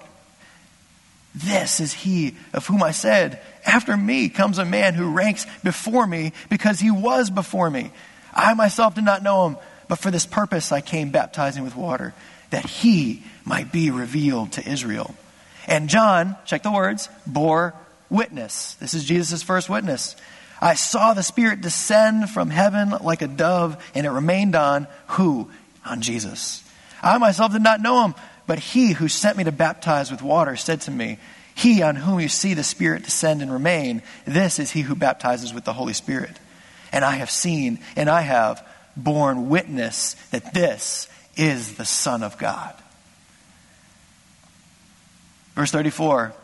This 1.35 1.79
is 1.79 1.93
he 1.93 2.35
of 2.55 2.67
whom 2.67 2.83
I 2.83 2.93
said, 2.93 3.39
After 3.67 3.95
me 3.95 4.31
comes 4.31 4.57
a 4.57 4.65
man 4.65 4.95
who 4.95 5.13
ranks 5.13 5.47
before 5.63 6.07
me 6.07 6.33
because 6.49 6.81
he 6.81 6.91
was 6.91 7.29
before 7.29 7.69
me. 7.69 7.91
I 8.33 8.55
myself 8.55 8.95
did 8.95 9.05
not 9.05 9.23
know 9.23 9.49
him, 9.49 9.57
but 9.89 9.99
for 9.99 10.11
this 10.11 10.25
purpose 10.25 10.73
I 10.73 10.81
came 10.81 11.11
baptizing 11.11 11.65
with 11.65 11.77
water, 11.77 12.15
that 12.49 12.65
he 12.65 13.23
might 13.45 13.71
be 13.71 13.91
revealed 13.91 14.53
to 14.53 14.67
Israel. 14.67 15.15
And 15.67 15.91
John, 15.91 16.37
check 16.47 16.63
the 16.63 16.73
words, 16.73 17.11
bore 17.27 17.75
witness. 18.09 18.75
This 18.77 18.95
is 18.95 19.05
Jesus' 19.05 19.43
first 19.43 19.69
witness. 19.69 20.17
I 20.67 20.75
saw 20.75 21.15
the 21.15 21.23
Spirit 21.23 21.61
descend 21.61 22.29
from 22.29 22.51
heaven 22.51 22.91
like 23.01 23.23
a 23.23 23.29
dove, 23.29 23.81
and 23.95 24.05
it 24.05 24.11
remained 24.11 24.57
on 24.57 24.89
who? 25.11 25.49
On 25.85 26.01
Jesus. 26.01 26.69
I 27.01 27.19
myself 27.19 27.53
did 27.53 27.63
not 27.63 27.81
know 27.81 28.05
him, 28.05 28.17
but 28.49 28.59
he 28.59 28.91
who 28.91 29.07
sent 29.07 29.37
me 29.37 29.45
to 29.45 29.53
baptize 29.53 30.11
with 30.11 30.23
water 30.23 30.57
said 30.57 30.81
to 30.83 30.91
me, 30.91 31.19
He 31.55 31.83
on 31.83 31.95
whom 31.95 32.19
you 32.19 32.29
see 32.29 32.55
the 32.55 32.65
Spirit 32.65 33.05
descend 33.05 33.43
and 33.43 33.53
remain, 33.53 34.03
this 34.25 34.59
is 34.59 34.73
he 34.73 34.81
who 34.81 34.97
baptizes 34.97 35.55
with 35.55 35.65
the 35.65 35.73
Holy 35.73 35.93
Spirit. 35.93 36.37
And 36.91 37.05
I 37.05 37.13
have 37.13 37.31
seen, 37.31 37.79
and 37.95 38.11
I 38.11 38.23
have 38.23 38.67
borne 38.97 39.49
witness 39.49 40.15
that 40.33 40.53
this 40.53 41.09
is 41.37 41.77
the 41.77 41.85
Son 41.85 42.25
of 42.25 42.39
God. 42.39 42.75
Verse 45.55 45.71
34 45.71 46.35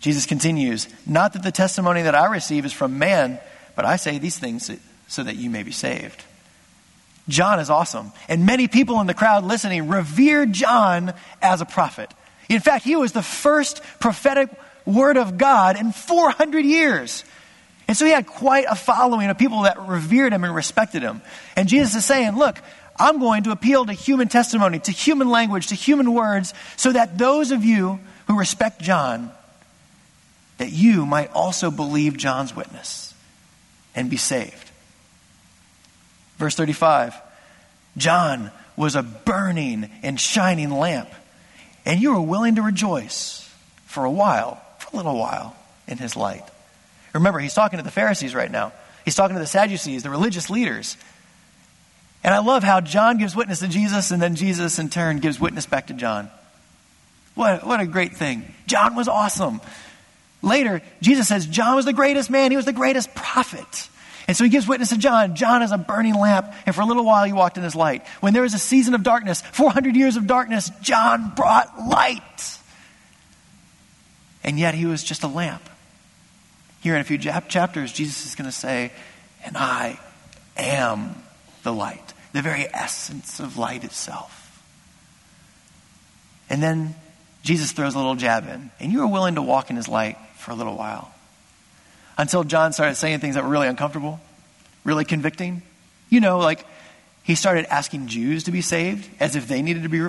Jesus 0.00 0.26
continues, 0.26 0.88
Not 1.06 1.32
that 1.32 1.42
the 1.42 1.52
testimony 1.52 2.02
that 2.02 2.14
I 2.14 2.26
receive 2.26 2.64
is 2.64 2.72
from 2.72 2.98
man, 2.98 3.40
but 3.74 3.84
I 3.84 3.96
say 3.96 4.18
these 4.18 4.38
things 4.38 4.70
so 5.08 5.22
that 5.22 5.36
you 5.36 5.50
may 5.50 5.62
be 5.62 5.72
saved. 5.72 6.24
John 7.28 7.60
is 7.60 7.70
awesome. 7.70 8.12
And 8.28 8.46
many 8.46 8.68
people 8.68 9.00
in 9.00 9.06
the 9.06 9.14
crowd 9.14 9.44
listening 9.44 9.88
revered 9.88 10.52
John 10.52 11.12
as 11.42 11.60
a 11.60 11.66
prophet. 11.66 12.12
In 12.48 12.60
fact, 12.60 12.84
he 12.84 12.96
was 12.96 13.12
the 13.12 13.22
first 13.22 13.82
prophetic 14.00 14.48
word 14.86 15.18
of 15.18 15.36
God 15.36 15.78
in 15.78 15.92
400 15.92 16.64
years. 16.64 17.24
And 17.86 17.96
so 17.96 18.04
he 18.04 18.12
had 18.12 18.26
quite 18.26 18.66
a 18.68 18.74
following 18.74 19.28
of 19.28 19.38
people 19.38 19.62
that 19.62 19.78
revered 19.78 20.32
him 20.32 20.44
and 20.44 20.54
respected 20.54 21.02
him. 21.02 21.20
And 21.56 21.68
Jesus 21.68 21.94
is 21.96 22.04
saying, 22.04 22.36
Look, 22.36 22.58
I'm 22.96 23.18
going 23.18 23.44
to 23.44 23.50
appeal 23.50 23.86
to 23.86 23.92
human 23.92 24.28
testimony, 24.28 24.78
to 24.80 24.92
human 24.92 25.28
language, 25.28 25.68
to 25.68 25.74
human 25.74 26.12
words, 26.12 26.54
so 26.76 26.92
that 26.92 27.18
those 27.18 27.50
of 27.50 27.64
you 27.64 28.00
who 28.26 28.38
respect 28.38 28.80
John 28.80 29.30
that 30.58 30.72
you 30.72 31.06
might 31.06 31.32
also 31.32 31.70
believe 31.70 32.16
John's 32.16 32.54
witness 32.54 33.14
and 33.94 34.10
be 34.10 34.16
saved. 34.16 34.70
Verse 36.36 36.54
35 36.54 37.14
John 37.96 38.52
was 38.76 38.94
a 38.94 39.02
burning 39.02 39.90
and 40.02 40.20
shining 40.20 40.70
lamp, 40.70 41.10
and 41.84 42.00
you 42.00 42.12
were 42.12 42.20
willing 42.20 42.56
to 42.56 42.62
rejoice 42.62 43.52
for 43.86 44.04
a 44.04 44.10
while, 44.10 44.62
for 44.78 44.90
a 44.92 44.96
little 44.96 45.18
while, 45.18 45.56
in 45.88 45.98
his 45.98 46.16
light. 46.16 46.44
Remember, 47.12 47.40
he's 47.40 47.54
talking 47.54 47.78
to 47.78 47.82
the 47.82 47.90
Pharisees 47.90 48.34
right 48.34 48.50
now. 48.50 48.72
He's 49.04 49.14
talking 49.14 49.34
to 49.34 49.40
the 49.40 49.46
Sadducees, 49.46 50.02
the 50.02 50.10
religious 50.10 50.50
leaders. 50.50 50.96
And 52.22 52.34
I 52.34 52.38
love 52.38 52.62
how 52.62 52.80
John 52.80 53.18
gives 53.18 53.34
witness 53.34 53.60
to 53.60 53.68
Jesus, 53.68 54.10
and 54.10 54.20
then 54.20 54.36
Jesus, 54.36 54.78
in 54.78 54.90
turn, 54.90 55.18
gives 55.18 55.40
witness 55.40 55.66
back 55.66 55.88
to 55.88 55.94
John. 55.94 56.30
What, 57.34 57.66
what 57.66 57.80
a 57.80 57.86
great 57.86 58.16
thing. 58.16 58.44
John 58.66 58.94
was 58.94 59.08
awesome. 59.08 59.60
Later, 60.42 60.82
Jesus 61.00 61.28
says 61.28 61.46
John 61.46 61.76
was 61.76 61.84
the 61.84 61.92
greatest 61.92 62.30
man, 62.30 62.50
he 62.50 62.56
was 62.56 62.66
the 62.66 62.72
greatest 62.72 63.14
prophet. 63.14 63.88
And 64.28 64.36
so 64.36 64.44
he 64.44 64.50
gives 64.50 64.68
witness 64.68 64.90
to 64.90 64.98
John. 64.98 65.36
John 65.36 65.62
is 65.62 65.72
a 65.72 65.78
burning 65.78 66.14
lamp, 66.14 66.52
and 66.66 66.74
for 66.74 66.82
a 66.82 66.84
little 66.84 67.04
while 67.04 67.24
he 67.24 67.32
walked 67.32 67.56
in 67.56 67.62
his 67.62 67.74
light. 67.74 68.06
When 68.20 68.34
there 68.34 68.42
was 68.42 68.52
a 68.52 68.58
season 68.58 68.92
of 68.94 69.02
darkness, 69.02 69.40
400 69.52 69.96
years 69.96 70.16
of 70.16 70.26
darkness, 70.26 70.70
John 70.82 71.32
brought 71.34 71.88
light. 71.88 72.58
And 74.44 74.58
yet 74.58 74.74
he 74.74 74.84
was 74.84 75.02
just 75.02 75.22
a 75.22 75.28
lamp. 75.28 75.62
Here 76.82 76.94
in 76.94 77.00
a 77.00 77.04
few 77.04 77.16
chapters, 77.16 77.90
Jesus 77.90 78.26
is 78.26 78.34
going 78.34 78.48
to 78.48 78.54
say, 78.54 78.92
And 79.46 79.56
I 79.56 79.98
am 80.58 81.14
the 81.62 81.72
light, 81.72 82.12
the 82.34 82.42
very 82.42 82.66
essence 82.72 83.40
of 83.40 83.56
light 83.56 83.82
itself. 83.82 84.62
And 86.50 86.62
then 86.62 86.94
Jesus 87.42 87.72
throws 87.72 87.94
a 87.94 87.98
little 87.98 88.14
jab 88.14 88.46
in, 88.46 88.70
and 88.78 88.92
you 88.92 89.00
are 89.02 89.06
willing 89.06 89.36
to 89.36 89.42
walk 89.42 89.70
in 89.70 89.76
his 89.76 89.88
light 89.88 90.18
for 90.48 90.52
a 90.52 90.56
little 90.56 90.76
while. 90.76 91.12
Until 92.16 92.42
John 92.42 92.72
started 92.72 92.94
saying 92.94 93.18
things 93.18 93.34
that 93.34 93.44
were 93.44 93.50
really 93.50 93.68
uncomfortable, 93.68 94.18
really 94.82 95.04
convicting. 95.04 95.60
You 96.08 96.20
know, 96.20 96.38
like 96.38 96.64
he 97.22 97.34
started 97.34 97.66
asking 97.70 98.06
Jews 98.06 98.44
to 98.44 98.50
be 98.50 98.62
saved 98.62 99.06
as 99.20 99.36
if 99.36 99.46
they 99.46 99.60
needed 99.60 99.82
to 99.82 99.90
be 99.90 100.06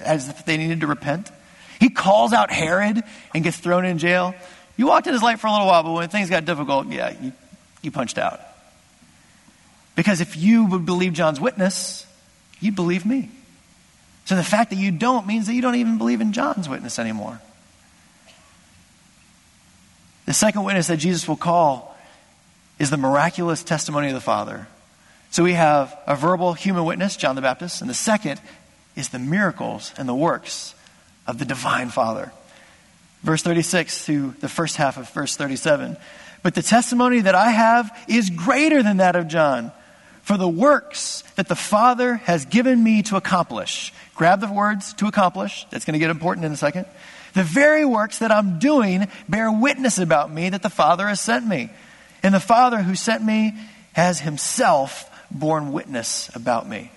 as 0.00 0.28
if 0.28 0.44
they 0.44 0.56
needed 0.56 0.80
to 0.80 0.88
repent. 0.88 1.30
He 1.78 1.88
calls 1.88 2.32
out 2.32 2.50
Herod 2.50 3.00
and 3.32 3.44
gets 3.44 3.58
thrown 3.58 3.84
in 3.84 3.98
jail. 3.98 4.34
You 4.76 4.88
walked 4.88 5.06
in 5.06 5.12
his 5.12 5.22
light 5.22 5.38
for 5.38 5.46
a 5.46 5.52
little 5.52 5.68
while, 5.68 5.84
but 5.84 5.92
when 5.92 6.08
things 6.08 6.30
got 6.30 6.44
difficult, 6.44 6.88
yeah, 6.88 7.14
you, 7.22 7.32
you 7.80 7.92
punched 7.92 8.18
out. 8.18 8.40
Because 9.94 10.20
if 10.20 10.36
you 10.36 10.66
would 10.66 10.84
believe 10.84 11.12
John's 11.12 11.40
witness, 11.40 12.04
you'd 12.58 12.74
believe 12.74 13.06
me. 13.06 13.30
So 14.24 14.34
the 14.34 14.42
fact 14.42 14.70
that 14.70 14.76
you 14.76 14.90
don't 14.90 15.28
means 15.28 15.46
that 15.46 15.54
you 15.54 15.62
don't 15.62 15.76
even 15.76 15.96
believe 15.96 16.20
in 16.20 16.32
John's 16.32 16.68
witness 16.68 16.98
anymore. 16.98 17.40
The 20.26 20.34
second 20.34 20.64
witness 20.64 20.88
that 20.88 20.98
Jesus 20.98 21.26
will 21.26 21.36
call 21.36 21.96
is 22.78 22.90
the 22.90 22.96
miraculous 22.96 23.62
testimony 23.62 24.08
of 24.08 24.14
the 24.14 24.20
Father. 24.20 24.66
So 25.30 25.42
we 25.42 25.54
have 25.54 25.96
a 26.06 26.16
verbal 26.16 26.52
human 26.52 26.84
witness, 26.84 27.16
John 27.16 27.36
the 27.36 27.42
Baptist, 27.42 27.80
and 27.80 27.88
the 27.88 27.94
second 27.94 28.40
is 28.96 29.10
the 29.10 29.18
miracles 29.18 29.92
and 29.96 30.08
the 30.08 30.14
works 30.14 30.74
of 31.26 31.38
the 31.38 31.44
divine 31.44 31.90
Father. 31.90 32.32
Verse 33.22 33.42
36 33.42 34.06
to 34.06 34.34
the 34.40 34.48
first 34.48 34.76
half 34.76 34.96
of 34.98 35.08
verse 35.10 35.36
37. 35.36 35.96
But 36.42 36.54
the 36.54 36.62
testimony 36.62 37.20
that 37.20 37.34
I 37.34 37.50
have 37.50 37.90
is 38.08 38.30
greater 38.30 38.82
than 38.82 38.98
that 38.98 39.16
of 39.16 39.28
John. 39.28 39.72
For 40.22 40.36
the 40.36 40.48
works 40.48 41.22
that 41.36 41.48
the 41.48 41.56
Father 41.56 42.16
has 42.16 42.46
given 42.46 42.82
me 42.82 43.02
to 43.04 43.16
accomplish. 43.16 43.92
Grab 44.14 44.40
the 44.40 44.52
words 44.52 44.92
to 44.94 45.06
accomplish. 45.06 45.66
That's 45.70 45.84
going 45.84 45.92
to 45.94 45.98
get 45.98 46.10
important 46.10 46.44
in 46.44 46.52
a 46.52 46.56
second. 46.56 46.86
The 47.36 47.44
very 47.44 47.84
works 47.84 48.20
that 48.20 48.32
I'm 48.32 48.58
doing 48.58 49.08
bear 49.28 49.52
witness 49.52 49.98
about 49.98 50.32
me 50.32 50.48
that 50.48 50.62
the 50.62 50.70
Father 50.70 51.06
has 51.06 51.20
sent 51.20 51.46
me. 51.46 51.68
And 52.22 52.34
the 52.34 52.40
Father 52.40 52.78
who 52.78 52.94
sent 52.94 53.22
me 53.22 53.52
has 53.92 54.18
himself 54.18 55.10
borne 55.30 55.70
witness 55.70 56.34
about 56.34 56.66
me. 56.66 56.90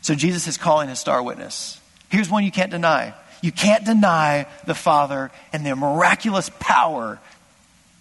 So 0.00 0.16
Jesus 0.16 0.48
is 0.48 0.56
calling 0.56 0.88
his 0.88 0.98
star 0.98 1.22
witness. 1.22 1.80
Here's 2.08 2.28
one 2.28 2.42
you 2.42 2.50
can't 2.50 2.72
deny. 2.72 3.14
You 3.40 3.52
can't 3.52 3.84
deny 3.84 4.48
the 4.66 4.74
Father 4.74 5.30
and 5.52 5.64
the 5.64 5.76
miraculous 5.76 6.50
power 6.58 7.20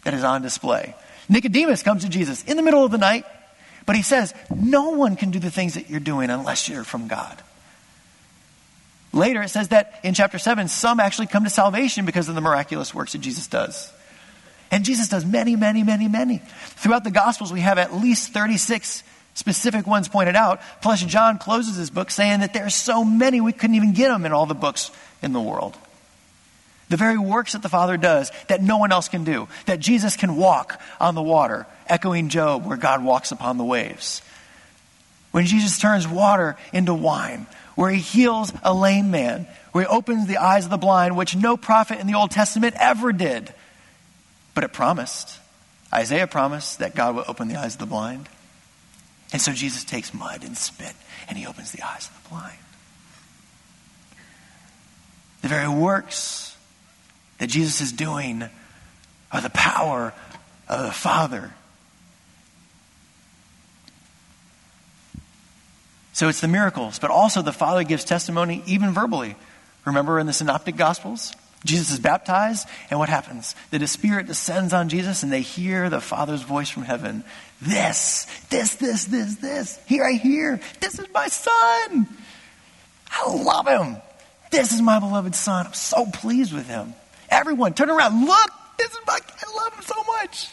that 0.04 0.16
is 0.16 0.24
on 0.24 0.42
display. 0.42 0.96
Nicodemus 1.30 1.84
comes 1.84 2.06
to 2.06 2.10
Jesus 2.10 2.44
in 2.46 2.58
the 2.58 2.63
middle 2.63 2.84
of 2.84 2.89
the 2.89 2.98
night, 2.98 3.24
but 3.86 3.96
he 3.96 4.01
says, 4.01 4.34
No 4.50 4.89
one 4.89 5.16
can 5.16 5.30
do 5.30 5.38
the 5.38 5.51
things 5.51 5.75
that 5.75 5.92
you're 5.92 6.00
doing 6.00 6.32
unless 6.32 6.68
you're 6.68 6.84
from 6.84 7.08
God. 7.08 7.39
Later, 9.18 9.42
it 9.42 9.50
says 9.50 9.70
that 9.70 10.00
in 10.04 10.14
chapter 10.14 10.38
7, 10.38 10.68
some 10.68 11.00
actually 11.00 11.26
come 11.26 11.44
to 11.44 11.50
salvation 11.50 12.06
because 12.06 12.30
of 12.30 12.36
the 12.36 12.42
miraculous 12.42 12.94
works 12.94 13.14
that 13.14 13.18
Jesus 13.18 13.48
does. 13.48 13.92
And 14.70 14.86
Jesus 14.86 15.10
does 15.10 15.26
many, 15.26 15.56
many, 15.56 15.82
many, 15.84 16.08
many. 16.08 16.38
Throughout 16.76 17.04
the 17.04 17.10
Gospels, 17.10 17.52
we 17.52 17.62
have 17.62 17.80
at 17.80 17.96
least 17.96 18.32
36 18.32 19.04
specific 19.34 19.88
ones 19.88 20.08
pointed 20.08 20.36
out. 20.36 20.62
Plus, 20.84 21.04
John 21.04 21.40
closes 21.40 21.78
his 21.78 21.90
book 21.90 22.12
saying 22.12 22.42
that 22.42 22.54
there 22.54 22.66
are 22.66 22.70
so 22.70 23.04
many 23.04 23.42
we 23.42 23.54
couldn't 23.54 23.76
even 23.76 23.94
get 23.94 24.10
them 24.10 24.24
in 24.24 24.34
all 24.34 24.46
the 24.46 24.54
books 24.54 24.92
in 25.24 25.34
the 25.34 25.42
world. 25.42 25.76
The 26.90 26.98
very 26.98 27.18
works 27.18 27.54
that 27.54 27.64
the 27.64 27.70
Father 27.70 27.98
does 27.98 28.32
that 28.50 28.62
no 28.62 28.78
one 28.78 28.92
else 28.92 29.10
can 29.10 29.24
do, 29.24 29.48
that 29.66 29.80
Jesus 29.80 30.16
can 30.16 30.36
walk 30.36 30.80
on 31.02 31.16
the 31.16 31.24
water, 31.24 31.66
echoing 31.88 32.30
Job, 32.30 32.66
where 32.66 32.78
God 32.78 33.04
walks 33.04 33.32
upon 33.32 33.58
the 33.58 33.66
waves. 33.66 34.22
When 35.32 35.48
Jesus 35.48 35.80
turns 35.80 36.08
water 36.08 36.56
into 36.72 36.94
wine, 36.94 37.48
where 37.77 37.91
he 37.91 38.00
heals 38.00 38.51
a 38.63 38.74
lame 38.74 39.12
man, 39.12 39.46
where 39.72 39.84
he 39.84 39.88
opens 39.88 40.25
the 40.25 40.38
eyes 40.38 40.65
of 40.65 40.72
the 40.72 40.77
blind, 40.77 41.15
which 41.15 41.36
no 41.36 41.55
prophet 41.55 42.00
in 42.00 42.07
the 42.07 42.15
Old 42.15 42.31
Testament 42.31 42.74
ever 42.79 43.13
did. 43.13 43.53
But 44.55 44.63
it 44.63 44.74
promised. 44.74 45.39
Isaiah 45.93 46.25
promised 46.25 46.79
that 46.79 46.96
God 46.96 47.15
would 47.15 47.25
open 47.27 47.50
the 47.50 47.55
eyes 47.55 47.75
of 47.75 47.79
the 47.79 47.86
blind. 47.86 48.29
And 49.31 49.39
so 49.39 49.53
Jesus 49.53 49.84
takes 49.84 50.12
mud 50.12 50.43
and 50.43 50.57
spit 50.57 50.96
and 51.29 51.38
he 51.38 51.46
opens 51.46 51.72
the 51.72 51.84
eyes 51.84 52.10
of 52.10 52.24
the 52.24 52.29
blind. 52.29 52.57
The 55.43 55.48
very 55.48 55.69
works 55.69 56.57
that 57.38 57.48
Jesus 57.48 57.79
is 57.79 57.91
doing 57.91 58.43
are 59.31 59.41
the 59.41 59.51
power 59.51 60.15
of 60.67 60.84
the 60.84 60.91
Father 60.91 61.53
So 66.18 66.30
it's 66.30 66.42
the 66.42 66.48
miracles, 66.48 66.98
but 66.98 67.12
also 67.12 67.44
the 67.44 67.54
Father 67.54 67.84
gives 67.84 68.04
testimony 68.04 68.64
even 68.66 68.90
verbally. 68.90 69.36
Remember 69.86 70.18
in 70.18 70.26
the 70.26 70.34
Synoptic 70.34 70.76
Gospels? 70.76 71.32
Jesus 71.64 71.92
is 71.92 72.00
baptized, 72.00 72.68
and 72.90 72.98
what 72.98 73.08
happens? 73.08 73.54
The 73.70 73.86
Spirit 73.86 74.26
descends 74.26 74.74
on 74.74 74.90
Jesus, 74.90 75.22
and 75.22 75.32
they 75.32 75.42
hear 75.42 75.92
the 75.92 76.02
Father's 76.02 76.42
voice 76.42 76.72
from 76.72 76.82
heaven. 76.82 77.24
This, 77.62 78.26
this, 78.50 78.74
this, 78.78 79.06
this, 79.06 79.36
this. 79.36 79.80
Here 79.86 80.04
I 80.04 80.14
hear. 80.14 80.60
This 80.80 80.98
is 80.98 81.06
my 81.14 81.28
son. 81.28 82.08
I 83.12 83.32
love 83.32 83.68
him. 83.68 83.98
This 84.50 84.74
is 84.74 84.82
my 84.82 84.98
beloved 84.98 85.36
son. 85.36 85.68
I'm 85.68 85.74
so 85.74 86.08
pleased 86.08 86.52
with 86.52 86.68
him. 86.68 86.96
Everyone, 87.30 87.76
turn 87.76 87.92
around. 87.92 88.26
Look, 88.26 88.52
this 88.80 88.90
is 88.90 89.00
my, 89.06 89.20
I 89.22 89.56
love 89.56 89.74
him 89.76 89.84
so 89.84 90.04
much. 90.04 90.50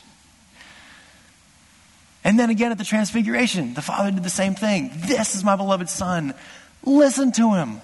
And 2.35 2.41
then 2.41 2.51
again 2.51 2.73
at 2.73 2.79
the 2.79 2.85
transfiguration, 2.85 3.75
the 3.75 3.81
Father 3.81 4.11
did 4.11 4.25
the 4.25 4.29
same 4.29 4.57
thing. 4.57 4.91
This 4.93 5.37
is 5.37 5.45
my 5.45 5.55
beloved 5.55 5.89
son. 5.89 6.35
Listen 6.83 7.31
to 7.31 7.55
him. 7.55 7.81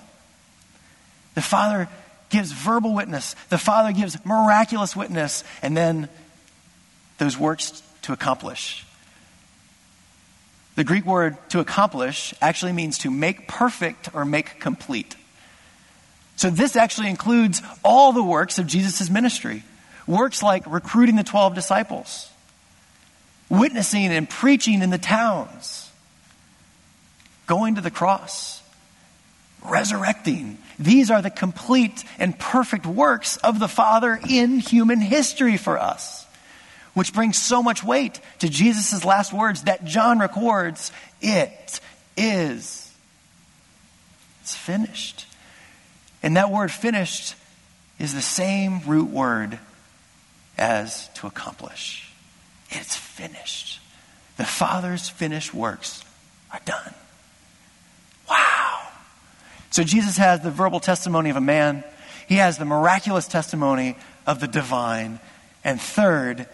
The 1.36 1.40
Father 1.40 1.88
gives 2.30 2.50
verbal 2.50 2.92
witness, 2.92 3.36
the 3.48 3.58
Father 3.58 3.92
gives 3.92 4.16
miraculous 4.24 4.96
witness, 4.96 5.44
and 5.62 5.76
then 5.76 6.08
those 7.18 7.38
works 7.38 7.80
to 8.02 8.12
accomplish. 8.12 8.84
The 10.74 10.82
Greek 10.82 11.06
word 11.06 11.36
to 11.50 11.60
accomplish 11.60 12.34
actually 12.42 12.72
means 12.72 12.98
to 12.98 13.10
make 13.12 13.46
perfect 13.46 14.12
or 14.12 14.24
make 14.24 14.58
complete. 14.58 15.14
So 16.34 16.50
this 16.50 16.74
actually 16.74 17.08
includes 17.08 17.62
all 17.84 18.12
the 18.12 18.24
works 18.24 18.58
of 18.58 18.66
Jesus' 18.66 19.10
ministry. 19.10 19.62
Works 20.08 20.42
like 20.42 20.64
recruiting 20.66 21.14
the 21.14 21.22
12 21.22 21.54
disciples, 21.54 22.29
witnessing 23.50 24.06
and 24.06 24.30
preaching 24.30 24.80
in 24.80 24.88
the 24.88 24.98
towns, 24.98 25.90
going 27.46 27.74
to 27.74 27.82
the 27.82 27.90
cross, 27.90 28.62
resurrecting. 29.62 30.56
These 30.78 31.10
are 31.10 31.20
the 31.20 31.28
complete 31.28 32.04
and 32.18 32.38
perfect 32.38 32.86
works 32.86 33.36
of 33.36 33.58
the 33.58 33.68
Father 33.68 34.18
in 34.26 34.60
human 34.60 35.00
history 35.00 35.58
for 35.58 35.78
us 35.78 36.20
which 36.94 37.12
brings 37.12 37.40
so 37.40 37.62
much 37.62 37.84
weight 37.84 38.20
to 38.40 38.48
Jesus' 38.48 39.04
last 39.04 39.32
words 39.32 39.64
that 39.64 39.84
John 39.84 40.18
records 40.18 40.92
it 41.20 41.80
is. 42.16 42.92
It's 44.42 44.56
finished. 44.56 45.26
And 46.22 46.36
that 46.36 46.50
word 46.50 46.70
finished 46.70 47.36
is 47.98 48.14
the 48.14 48.22
same 48.22 48.80
root 48.86 49.10
word 49.10 49.58
as 50.58 51.08
to 51.14 51.26
accomplish. 51.26 52.09
It's 52.70 52.96
finished. 52.96 53.80
The 54.36 54.44
Father's 54.44 55.08
finished 55.08 55.52
works 55.52 56.04
are 56.52 56.60
done. 56.64 56.94
Wow. 58.28 58.80
So 59.70 59.82
Jesus 59.82 60.16
has 60.16 60.40
the 60.40 60.50
verbal 60.50 60.80
testimony 60.80 61.30
of 61.30 61.36
a 61.36 61.40
man, 61.40 61.84
he 62.28 62.36
has 62.36 62.58
the 62.58 62.64
miraculous 62.64 63.26
testimony 63.26 63.96
of 64.26 64.40
the 64.40 64.48
divine, 64.48 65.20
and 65.64 65.80
third, 65.80 66.46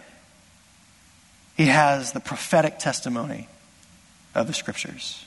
he 1.56 1.66
has 1.66 2.12
the 2.12 2.20
prophetic 2.20 2.78
testimony 2.78 3.48
of 4.34 4.46
the 4.46 4.52
scriptures. 4.52 5.24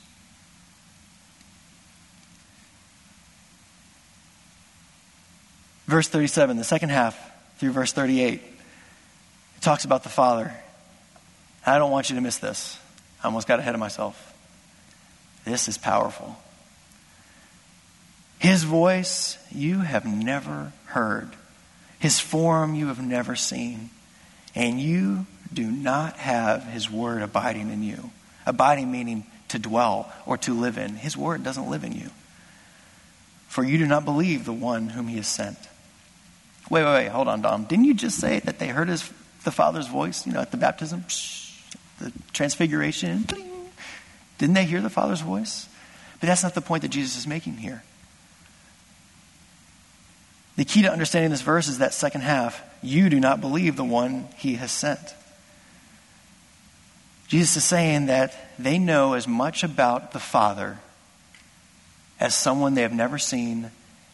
Verse 5.88 6.08
37, 6.08 6.58
the 6.58 6.64
second 6.64 6.90
half 6.90 7.18
through 7.58 7.72
verse 7.72 7.92
38, 7.94 8.34
it 8.34 8.42
talks 9.62 9.86
about 9.86 10.04
the 10.04 10.10
Father. 10.10 10.54
I 11.66 11.78
don't 11.78 11.92
want 11.92 12.10
you 12.10 12.16
to 12.16 12.22
miss 12.22 12.38
this. 12.38 12.80
I 13.22 13.28
almost 13.28 13.48
got 13.48 13.60
ahead 13.60 13.74
of 13.74 13.80
myself. 13.80 14.34
This 15.46 15.68
is 15.68 15.78
powerful. 15.78 16.38
His 18.40 18.64
voice 18.64 19.38
you 19.52 19.80
have 19.80 20.06
never 20.06 20.72
heard, 20.86 21.30
His 22.00 22.20
form 22.20 22.76
you 22.76 22.88
have 22.88 23.02
never 23.02 23.36
seen, 23.36 23.90
and 24.56 24.80
you 24.80 25.26
do 25.54 25.70
not 25.70 26.18
have 26.18 26.64
His 26.64 26.90
word 26.90 27.22
abiding 27.22 27.70
in 27.72 27.84
you. 27.84 28.12
Abiding 28.46 28.92
meaning 28.92 29.26
to 29.50 29.60
dwell 29.60 30.12
or 30.26 30.38
to 30.38 30.54
live 30.54 30.78
in. 30.78 30.96
His 30.96 31.18
word 31.18 31.44
doesn't 31.44 31.70
live 31.70 31.84
in 31.84 31.92
you. 31.92 32.10
For 33.48 33.64
you 33.64 33.78
do 33.78 33.86
not 33.86 34.06
believe 34.06 34.46
the 34.46 34.54
one 34.54 34.90
whom 34.90 35.08
He 35.08 35.18
has 35.18 35.28
sent. 35.28 35.58
Wait, 36.70 36.84
wait, 36.84 36.94
wait. 36.94 37.08
Hold 37.10 37.28
on, 37.28 37.42
Dom. 37.42 37.66
Didn't 37.66 37.86
you 37.86 37.94
just 37.94 38.20
say 38.20 38.40
that 38.42 38.60
they 38.60 38.68
heard 38.68 38.90
his, 38.90 39.12
the 39.44 39.52
Father's 39.52 39.88
voice, 39.88 40.28
you 40.28 40.34
know, 40.34 40.40
at 40.40 40.52
the 40.52 40.58
baptism? 40.58 41.04
The 42.00 42.12
transfiguration? 42.34 43.26
Didn't 44.38 44.56
they 44.56 44.66
hear 44.66 44.82
the 44.82 44.90
Father's 44.90 45.22
voice? 45.22 45.68
But 46.20 46.28
that's 46.28 46.44
not 46.44 46.54
the 46.54 46.62
point 46.62 46.82
that 46.82 46.90
Jesus 46.90 47.18
is 47.18 47.28
making 47.28 47.58
here. 47.58 47.84
The 50.56 50.66
key 50.66 50.82
to 50.82 50.92
understanding 50.92 51.32
this 51.32 51.42
verse 51.42 51.68
is 51.68 51.78
that 51.78 51.94
second 51.94 52.22
half. 52.22 52.62
You 52.82 53.10
do 53.10 53.20
not 53.20 53.40
believe 53.40 53.76
the 53.76 53.84
one 53.84 54.28
he 54.38 54.56
has 54.56 54.72
sent. 54.72 55.00
Jesus 57.28 57.58
is 57.58 57.64
saying 57.64 58.08
that 58.08 58.36
they 58.58 58.80
know 58.80 59.14
as 59.14 59.28
much 59.28 59.64
about 59.64 60.12
the 60.12 60.20
Father 60.20 60.80
as 62.20 62.36
someone 62.36 62.74
they 62.74 62.82
have 62.82 62.92
never 62.92 63.18
seen 63.18 63.72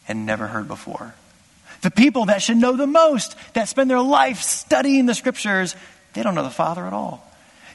and 0.08 0.26
never 0.26 0.48
heard 0.48 0.68
before. 0.68 1.16
The 1.82 1.92
people 1.92 2.26
that 2.26 2.42
should 2.42 2.58
know 2.58 2.76
the 2.76 2.88
most, 2.88 3.36
that 3.54 3.68
spend 3.68 3.90
their 3.90 4.02
life 4.02 4.42
studying 4.42 5.06
the 5.06 5.16
scriptures, 5.16 5.76
they 6.14 6.24
don't 6.24 6.36
know 6.36 6.44
the 6.44 6.50
Father 6.50 6.86
at 6.86 6.94
all. 6.94 7.25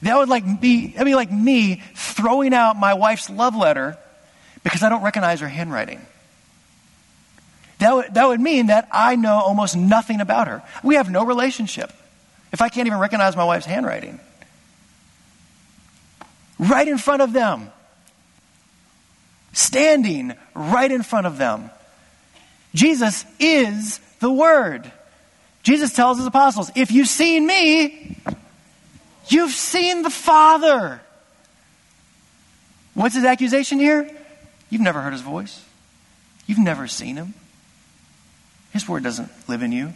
That 0.02 0.16
would 0.16 0.28
like 0.28 0.60
be, 0.60 0.88
that'd 0.88 1.04
be 1.04 1.14
like 1.14 1.30
me 1.30 1.82
throwing 1.94 2.54
out 2.54 2.76
my 2.78 2.94
wife's 2.94 3.28
love 3.28 3.54
letter 3.54 3.98
because 4.62 4.82
I 4.82 4.88
don't 4.88 5.02
recognize 5.02 5.40
her 5.40 5.48
handwriting. 5.48 6.00
That 7.78 7.94
would, 7.94 8.14
that 8.14 8.28
would 8.28 8.40
mean 8.40 8.66
that 8.66 8.88
I 8.92 9.16
know 9.16 9.34
almost 9.34 9.76
nothing 9.76 10.20
about 10.20 10.48
her. 10.48 10.62
We 10.82 10.96
have 10.96 11.10
no 11.10 11.24
relationship 11.24 11.92
if 12.52 12.60
I 12.62 12.68
can't 12.68 12.86
even 12.86 12.98
recognize 12.98 13.36
my 13.36 13.44
wife's 13.44 13.66
handwriting 13.66 14.20
right 16.60 16.86
in 16.86 16.98
front 16.98 17.22
of 17.22 17.32
them. 17.32 17.70
Standing 19.52 20.34
right 20.54 20.92
in 20.92 21.02
front 21.02 21.26
of 21.26 21.38
them. 21.38 21.70
Jesus 22.74 23.24
is 23.40 23.98
the 24.20 24.30
Word. 24.30 24.90
Jesus 25.62 25.92
tells 25.92 26.18
his 26.18 26.26
apostles, 26.26 26.70
if 26.76 26.92
you've 26.92 27.08
seen 27.08 27.46
me, 27.46 28.16
you've 29.28 29.52
seen 29.52 30.02
the 30.02 30.10
Father. 30.10 31.00
What's 32.94 33.14
his 33.14 33.24
accusation 33.24 33.78
here? 33.78 34.10
You've 34.68 34.82
never 34.82 35.00
heard 35.00 35.12
his 35.12 35.22
voice. 35.22 35.64
You've 36.46 36.58
never 36.58 36.86
seen 36.86 37.16
him. 37.16 37.34
His 38.72 38.88
word 38.88 39.02
doesn't 39.02 39.30
live 39.48 39.62
in 39.62 39.72
you. 39.72 39.92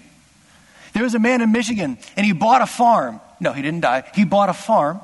There 0.93 1.03
was 1.03 1.15
a 1.15 1.19
man 1.19 1.41
in 1.41 1.53
Michigan, 1.53 1.99
and 2.17 2.25
he 2.25 2.33
bought 2.33 2.63
a 2.63 2.67
farm. 2.67 3.21
No, 3.41 3.53
he 3.53 3.63
didn't 3.63 3.81
die. 3.81 4.05
He 4.15 4.25
bought 4.25 4.49
a 4.49 4.55
farm 4.55 5.01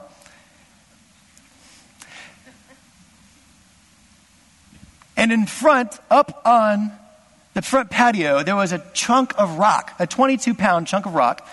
And 5.20 5.32
in 5.32 5.44
front, 5.44 5.98
up 6.10 6.40
on 6.46 6.92
the 7.52 7.60
front 7.60 7.90
patio, 7.90 8.42
there 8.42 8.56
was 8.56 8.72
a 8.72 8.82
chunk 8.94 9.38
of 9.38 9.58
rock, 9.58 9.92
a 9.98 10.06
22 10.06 10.54
pound 10.54 10.86
chunk 10.86 11.04
of 11.04 11.12
rock. 11.12 11.46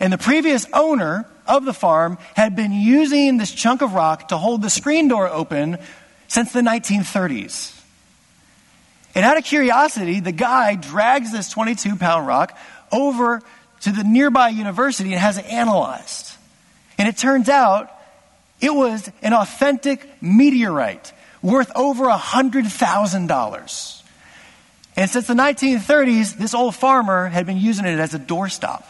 And 0.00 0.12
the 0.12 0.18
previous 0.18 0.66
owner 0.72 1.24
of 1.46 1.64
the 1.64 1.74
farm 1.74 2.18
had 2.34 2.56
been 2.56 2.72
using 2.72 3.36
this 3.36 3.52
chunk 3.52 3.82
of 3.82 3.94
rock 3.94 4.28
to 4.28 4.36
hold 4.36 4.62
the 4.62 4.70
screen 4.70 5.08
door 5.08 5.28
open 5.28 5.78
since 6.28 6.52
the 6.52 6.60
1930s. 6.60 7.80
And 9.14 9.24
out 9.24 9.36
of 9.36 9.44
curiosity, 9.44 10.20
the 10.20 10.32
guy 10.32 10.74
drags 10.74 11.32
this 11.32 11.48
22 11.50 11.96
pound 11.96 12.26
rock 12.26 12.58
over 12.90 13.42
to 13.80 13.92
the 13.92 14.02
nearby 14.02 14.48
university 14.48 15.12
and 15.12 15.20
has 15.20 15.38
it 15.38 15.46
analyzed. 15.46 16.32
And 16.98 17.08
it 17.08 17.16
turns 17.16 17.48
out 17.48 17.90
it 18.60 18.74
was 18.74 19.10
an 19.22 19.32
authentic 19.34 20.08
meteorite 20.22 21.12
worth 21.42 21.70
over 21.76 22.06
$100,000. 22.06 24.02
And 24.96 25.10
since 25.10 25.26
the 25.26 25.34
1930s, 25.34 26.36
this 26.36 26.54
old 26.54 26.74
farmer 26.74 27.26
had 27.26 27.46
been 27.46 27.58
using 27.58 27.84
it 27.84 27.98
as 27.98 28.14
a 28.14 28.18
doorstop. 28.18 28.84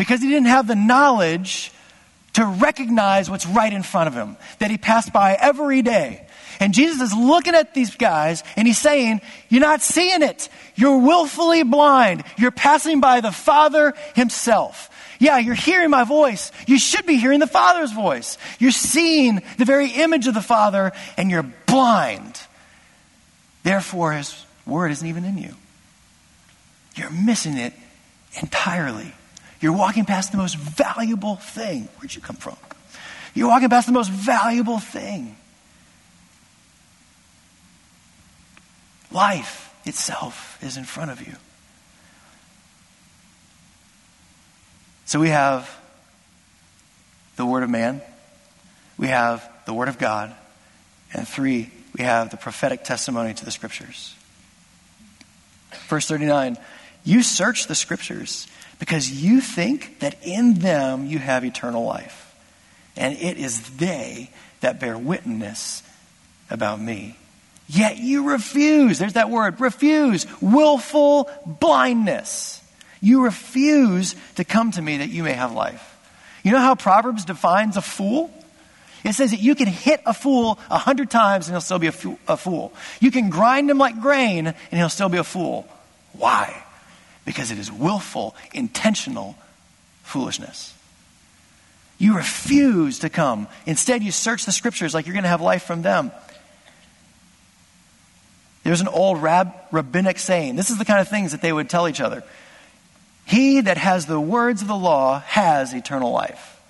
Because 0.00 0.22
he 0.22 0.28
didn't 0.28 0.46
have 0.46 0.66
the 0.66 0.74
knowledge 0.74 1.70
to 2.32 2.46
recognize 2.46 3.28
what's 3.28 3.44
right 3.44 3.70
in 3.70 3.82
front 3.82 4.08
of 4.08 4.14
him, 4.14 4.38
that 4.58 4.70
he 4.70 4.78
passed 4.78 5.12
by 5.12 5.34
every 5.34 5.82
day. 5.82 6.26
And 6.58 6.72
Jesus 6.72 7.02
is 7.02 7.14
looking 7.14 7.54
at 7.54 7.74
these 7.74 7.94
guys 7.96 8.42
and 8.56 8.66
he's 8.66 8.78
saying, 8.78 9.20
You're 9.50 9.60
not 9.60 9.82
seeing 9.82 10.22
it. 10.22 10.48
You're 10.74 10.96
willfully 10.96 11.64
blind. 11.64 12.24
You're 12.38 12.50
passing 12.50 13.00
by 13.00 13.20
the 13.20 13.30
Father 13.30 13.92
himself. 14.14 14.88
Yeah, 15.18 15.36
you're 15.36 15.54
hearing 15.54 15.90
my 15.90 16.04
voice. 16.04 16.50
You 16.66 16.78
should 16.78 17.04
be 17.04 17.16
hearing 17.16 17.40
the 17.40 17.46
Father's 17.46 17.92
voice. 17.92 18.38
You're 18.58 18.70
seeing 18.70 19.42
the 19.58 19.66
very 19.66 19.90
image 19.90 20.26
of 20.26 20.32
the 20.32 20.40
Father, 20.40 20.92
and 21.18 21.30
you're 21.30 21.52
blind. 21.66 22.40
Therefore, 23.64 24.12
His 24.12 24.46
word 24.64 24.92
isn't 24.92 25.06
even 25.06 25.26
in 25.26 25.36
you. 25.36 25.54
You're 26.94 27.10
missing 27.10 27.58
it 27.58 27.74
entirely. 28.40 29.12
You're 29.60 29.72
walking 29.72 30.04
past 30.04 30.32
the 30.32 30.38
most 30.38 30.56
valuable 30.56 31.36
thing. 31.36 31.88
Where'd 31.98 32.14
you 32.14 32.20
come 32.20 32.36
from? 32.36 32.56
You're 33.34 33.48
walking 33.48 33.68
past 33.68 33.86
the 33.86 33.92
most 33.92 34.10
valuable 34.10 34.78
thing 34.78 35.36
life 39.10 39.74
itself 39.84 40.58
is 40.62 40.76
in 40.76 40.84
front 40.84 41.10
of 41.10 41.26
you. 41.26 41.34
So 45.04 45.18
we 45.18 45.30
have 45.30 45.68
the 47.36 47.44
Word 47.44 47.62
of 47.62 47.70
man, 47.70 48.00
we 48.96 49.08
have 49.08 49.48
the 49.66 49.74
Word 49.74 49.88
of 49.88 49.98
God, 49.98 50.34
and 51.12 51.26
three, 51.26 51.70
we 51.96 52.04
have 52.04 52.30
the 52.30 52.36
prophetic 52.36 52.84
testimony 52.84 53.34
to 53.34 53.44
the 53.44 53.50
Scriptures. 53.50 54.14
Verse 55.88 56.06
39 56.06 56.56
You 57.02 57.22
search 57.22 57.66
the 57.66 57.74
Scriptures 57.74 58.46
because 58.80 59.08
you 59.10 59.40
think 59.40 60.00
that 60.00 60.16
in 60.24 60.54
them 60.54 61.06
you 61.06 61.20
have 61.20 61.44
eternal 61.44 61.84
life, 61.84 62.34
and 62.96 63.16
it 63.16 63.36
is 63.36 63.76
they 63.76 64.30
that 64.62 64.80
bear 64.80 64.98
witness 64.98 65.84
about 66.50 66.80
me. 66.80 67.16
Yet 67.68 67.98
you 67.98 68.30
refuse. 68.30 68.98
There's 68.98 69.12
that 69.12 69.30
word, 69.30 69.60
refuse. 69.60 70.26
Willful 70.40 71.30
blindness. 71.46 72.60
You 73.00 73.22
refuse 73.22 74.16
to 74.34 74.44
come 74.44 74.72
to 74.72 74.82
me 74.82 74.96
that 74.96 75.08
you 75.08 75.22
may 75.22 75.34
have 75.34 75.52
life. 75.52 75.86
You 76.42 76.50
know 76.50 76.58
how 76.58 76.74
Proverbs 76.74 77.24
defines 77.24 77.76
a 77.76 77.82
fool? 77.82 78.30
It 79.04 79.14
says 79.14 79.30
that 79.30 79.40
you 79.40 79.54
can 79.54 79.68
hit 79.68 80.00
a 80.04 80.12
fool 80.12 80.58
a 80.68 80.78
hundred 80.78 81.10
times 81.10 81.46
and 81.46 81.54
he'll 81.54 81.60
still 81.60 81.78
be 81.78 81.86
a 81.86 82.36
fool. 82.36 82.72
You 83.00 83.10
can 83.10 83.30
grind 83.30 83.70
him 83.70 83.78
like 83.78 84.00
grain 84.00 84.46
and 84.46 84.56
he'll 84.72 84.88
still 84.88 85.08
be 85.08 85.18
a 85.18 85.24
fool. 85.24 85.66
Why? 86.12 86.64
Because 87.24 87.50
it 87.50 87.58
is 87.58 87.70
willful, 87.70 88.34
intentional 88.52 89.36
foolishness. 90.02 90.74
You 91.98 92.16
refuse 92.16 93.00
to 93.00 93.10
come. 93.10 93.46
Instead, 93.66 94.02
you 94.02 94.10
search 94.10 94.46
the 94.46 94.52
scriptures 94.52 94.94
like 94.94 95.06
you're 95.06 95.12
going 95.12 95.24
to 95.24 95.28
have 95.28 95.42
life 95.42 95.64
from 95.64 95.82
them. 95.82 96.12
There's 98.62 98.80
an 98.80 98.88
old 98.88 99.22
rab- 99.22 99.52
rabbinic 99.70 100.18
saying. 100.18 100.56
This 100.56 100.70
is 100.70 100.78
the 100.78 100.84
kind 100.84 101.00
of 101.00 101.08
things 101.08 101.32
that 101.32 101.42
they 101.42 101.52
would 101.52 101.68
tell 101.68 101.88
each 101.88 102.00
other. 102.00 102.24
He 103.26 103.60
that 103.60 103.76
has 103.76 104.06
the 104.06 104.18
words 104.18 104.62
of 104.62 104.68
the 104.68 104.76
law 104.76 105.20
has 105.20 105.72
eternal 105.72 106.10
life. 106.10 106.60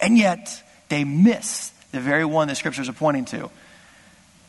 And 0.00 0.18
yet, 0.18 0.62
they 0.88 1.04
miss 1.04 1.70
the 1.92 2.00
very 2.00 2.24
one 2.24 2.48
the 2.48 2.54
scriptures 2.54 2.88
are 2.88 2.94
pointing 2.94 3.24
to. 3.26 3.50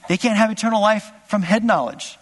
They 0.10 0.18
can't 0.18 0.38
have 0.38 0.52
eternal 0.52 0.82
life 0.82 1.10
from 1.28 1.42
head 1.42 1.63
knowledge. 1.63 2.18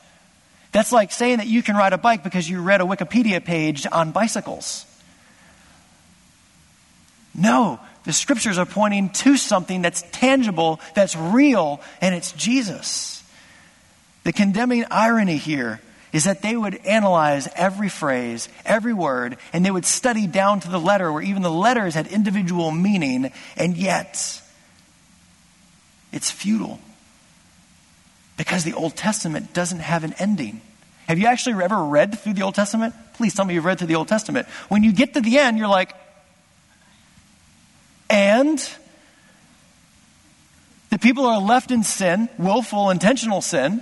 That's 0.75 0.91
like 0.91 1.13
saying 1.13 1.38
that 1.38 1.47
you 1.47 1.63
can 1.63 1.77
ride 1.77 1.93
a 1.93 1.97
bike 1.97 2.21
because 2.21 2.49
you 2.49 2.61
read 2.61 2.81
a 2.81 2.83
Wikipedia 2.83 3.41
page 3.41 3.88
on 3.89 4.11
bicycles. 4.11 4.85
No, 7.33 7.79
the 8.03 8.11
scriptures 8.11 8.57
are 8.57 8.65
pointing 8.65 9.07
to 9.11 9.38
something 9.38 9.81
that's 9.81 10.03
tangible, 10.11 10.81
that's 10.93 11.15
real, 11.15 11.79
and 12.01 12.13
it's 12.13 12.33
Jesus. 12.33 13.23
The 14.25 14.33
condemning 14.33 14.83
irony 14.91 15.38
here 15.38 15.79
is 16.11 16.25
that 16.25 16.41
they 16.41 16.57
would 16.57 16.75
analyze 16.85 17.47
every 17.55 17.88
phrase, 17.88 18.49
every 18.65 18.93
word, 18.93 19.38
and 19.53 19.65
they 19.65 19.71
would 19.71 19.85
study 19.85 20.27
down 20.27 20.59
to 20.59 20.69
the 20.69 20.77
letter 20.77 21.09
where 21.09 21.21
even 21.21 21.41
the 21.41 21.49
letters 21.49 21.93
had 21.93 22.07
individual 22.07 22.71
meaning, 22.71 23.31
and 23.55 23.77
yet 23.77 24.41
it's 26.11 26.29
futile. 26.29 26.81
Because 28.38 28.65
the 28.65 28.73
Old 28.73 28.97
Testament 28.97 29.53
doesn't 29.53 29.79
have 29.79 30.03
an 30.03 30.13
ending. 30.19 30.59
Have 31.08 31.20
you 31.20 31.28
actually 31.28 31.63
ever 31.63 31.84
read 31.84 32.18
through 32.20 32.34
the 32.34 32.44
Old 32.44 32.56
Testament? 32.56 32.96
Please 33.13 33.34
tell 33.34 33.46
me 33.46 33.54
you've 33.54 33.65
read 33.65 33.78
through 33.78 33.88
the 33.88 33.96
Old 33.96 34.08
Testament. 34.08 34.48
When 34.70 34.84
you 34.84 34.91
get 34.91 35.13
to 35.13 35.22
the 35.22 35.38
end, 35.38 35.58
you're 35.58 35.68
like, 35.68 35.94
and 38.10 38.60
the 40.89 41.00
people 41.00 41.26
are 41.26 41.39
left 41.39 41.72
in 41.72 41.84
sin, 41.84 42.30
willful, 42.38 42.89
intentional 42.89 43.41
sin 43.41 43.82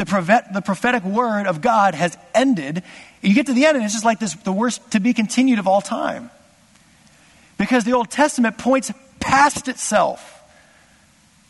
the, 0.00 0.06
prophet, 0.06 0.44
the 0.54 0.62
prophetic 0.62 1.04
word 1.04 1.46
of 1.46 1.60
God 1.60 1.94
has 1.94 2.16
ended. 2.34 2.82
You 3.20 3.34
get 3.34 3.44
to 3.46 3.52
the 3.52 3.66
end, 3.66 3.76
and 3.76 3.84
it's 3.84 3.92
just 3.92 4.04
like 4.04 4.18
this 4.18 4.32
the 4.32 4.52
worst 4.52 4.92
to 4.92 5.00
be 5.00 5.12
continued 5.12 5.58
of 5.58 5.68
all 5.68 5.82
time. 5.82 6.30
Because 7.58 7.84
the 7.84 7.92
Old 7.92 8.10
Testament 8.10 8.56
points 8.56 8.90
past 9.20 9.68
itself. 9.68 10.39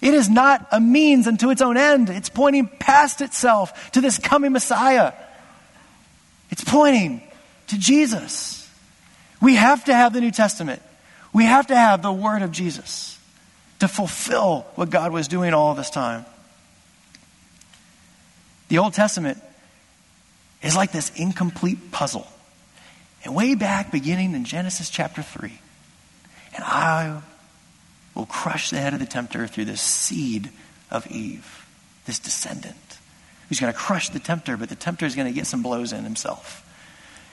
It 0.01 0.15
is 0.15 0.31
not 0.31 0.67
a 0.73 0.81
means 0.81 1.27
unto 1.27 1.51
its 1.51 1.61
own 1.61 1.77
end. 1.77 2.09
It's 2.09 2.31
pointing 2.31 2.69
past 2.69 3.21
itself 3.21 3.91
to 3.93 4.01
this 4.01 4.19
coming 4.19 4.53
Messiah. 4.53 5.13
It's 6.51 6.65
pointing 6.65 7.23
to 7.69 7.79
Jesus. 7.79 8.69
We 9.41 9.57
have 9.57 9.85
to 9.85 9.95
have 9.95 10.13
the 10.13 10.21
New 10.21 10.31
Testament. 10.31 10.83
We 11.33 11.45
have 11.45 11.67
to 11.69 11.77
have 11.77 12.03
the 12.03 12.13
Word 12.13 12.43
of 12.43 12.51
Jesus 12.51 13.19
to 13.81 13.89
fulfill 13.89 14.67
what 14.75 14.91
God 14.91 15.13
was 15.13 15.29
doing 15.29 15.55
all 15.55 15.75
this 15.75 15.91
time. 15.91 16.25
The 18.69 18.79
Old 18.79 18.95
Testament 18.95 19.39
is 20.63 20.77
like 20.77 20.93
this 20.93 21.11
incomplete 21.17 21.91
puzzle. 21.91 22.27
And 23.25 23.35
way 23.35 23.55
back, 23.55 23.93
beginning 23.93 24.35
in 24.35 24.45
Genesis 24.45 24.89
chapter 24.89 25.23
3, 25.23 25.53
and 26.55 26.65
I 26.65 27.21
will 28.21 28.27
crush 28.27 28.69
the 28.69 28.79
head 28.79 28.93
of 28.93 29.01
the 29.01 29.07
tempter 29.07 29.47
through 29.47 29.65
the 29.65 29.79
seed 29.79 30.51
of 30.91 31.07
Eve, 31.07 31.67
this 32.05 32.19
descendant, 32.19 32.77
who's 33.49 33.59
going 33.59 33.73
to 33.73 33.79
crush 33.79 34.11
the 34.11 34.19
tempter, 34.19 34.59
but 34.59 34.69
the 34.69 34.75
tempter 34.75 35.07
is 35.07 35.17
going 35.17 35.27
to 35.27 35.33
get 35.33 35.47
some 35.47 35.63
blows 35.63 35.95
in 35.95 36.05
himself. 36.05 36.67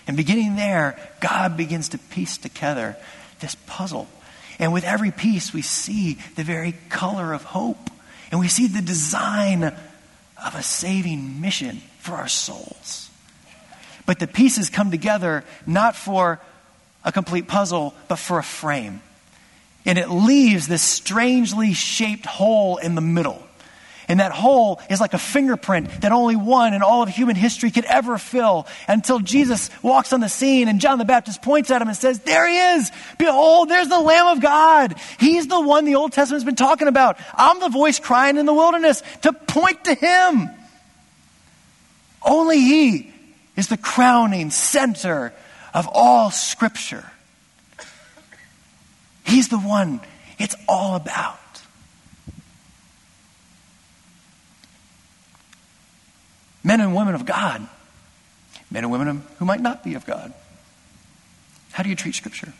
And 0.07 0.15
beginning 0.15 0.55
there, 0.55 0.97
God 1.19 1.57
begins 1.57 1.89
to 1.89 1.97
piece 1.97 2.37
together 2.37 2.95
this 3.41 3.55
puzzle. 3.65 4.07
And 4.59 4.71
with 4.71 4.85
every 4.85 5.11
piece, 5.11 5.51
we 5.51 5.61
see 5.61 6.17
the 6.37 6.43
very 6.45 6.73
color 6.87 7.33
of 7.33 7.43
hope. 7.43 7.89
And 8.31 8.39
we 8.39 8.47
see 8.47 8.67
the 8.67 8.81
design 8.81 9.63
of 9.63 10.55
a 10.55 10.63
saving 10.63 11.41
mission 11.41 11.81
for 11.99 12.13
our 12.13 12.29
souls. 12.29 13.09
But 14.05 14.19
the 14.19 14.27
pieces 14.27 14.69
come 14.69 14.89
together 14.89 15.43
not 15.65 15.97
for 15.97 16.39
a 17.03 17.11
complete 17.11 17.49
puzzle, 17.49 17.93
but 18.07 18.19
for 18.19 18.39
a 18.39 18.43
frame. 18.43 19.01
And 19.87 19.97
it 19.97 20.09
leaves 20.09 20.67
this 20.67 20.83
strangely 20.83 21.73
shaped 21.73 22.27
hole 22.27 22.77
in 22.77 22.93
the 22.93 23.01
middle. 23.01 23.41
And 24.09 24.21
that 24.21 24.31
hole 24.31 24.79
is 24.89 25.01
like 25.01 25.13
a 25.13 25.17
fingerprint 25.17 26.01
that 26.01 26.11
only 26.11 26.35
one 26.35 26.73
in 26.73 26.81
all 26.81 27.03
of 27.03 27.09
human 27.09 27.35
history 27.35 27.71
could 27.71 27.83
ever 27.85 28.17
fill 28.17 28.67
until 28.87 29.19
Jesus 29.19 29.69
walks 29.81 30.13
on 30.13 30.21
the 30.21 30.29
scene 30.29 30.69
and 30.69 30.79
John 30.79 30.97
the 30.97 31.05
Baptist 31.05 31.41
points 31.41 31.71
at 31.71 31.81
him 31.81 31.89
and 31.89 31.97
says, 31.97 32.19
There 32.19 32.47
he 32.47 32.57
is! 32.57 32.91
Behold, 33.17 33.69
there's 33.69 33.89
the 33.89 33.99
Lamb 33.99 34.27
of 34.27 34.41
God. 34.41 34.95
He's 35.19 35.47
the 35.47 35.59
one 35.59 35.83
the 35.83 35.95
Old 35.95 36.13
Testament's 36.13 36.45
been 36.45 36.55
talking 36.55 36.87
about. 36.87 37.19
I'm 37.33 37.59
the 37.59 37.69
voice 37.69 37.99
crying 37.99 38.37
in 38.37 38.45
the 38.45 38.53
wilderness 38.53 39.03
to 39.23 39.33
point 39.33 39.85
to 39.85 39.93
him. 39.93 40.49
Only 42.21 42.59
he 42.59 43.13
is 43.57 43.67
the 43.67 43.77
crowning 43.77 44.51
center 44.51 45.33
of 45.73 45.87
all 45.91 46.31
Scripture. 46.31 47.11
He's 49.27 49.49
the 49.49 49.59
one 49.59 50.01
it's 50.39 50.55
all 50.67 50.95
about. 50.95 51.37
men 56.67 56.81
and 56.81 56.93
women 56.93 57.15
of 57.15 57.25
God, 57.25 57.65
men 58.69 58.83
and 58.83 58.91
women 58.91 59.23
who 59.39 59.45
might 59.45 59.61
not 59.61 59.85
be 59.85 59.95
of 59.95 60.05
God. 60.05 60.33
How 61.71 61.81
do 61.81 61.89
you 61.89 61.95
treat 61.95 62.13
Scripture? 62.13 62.53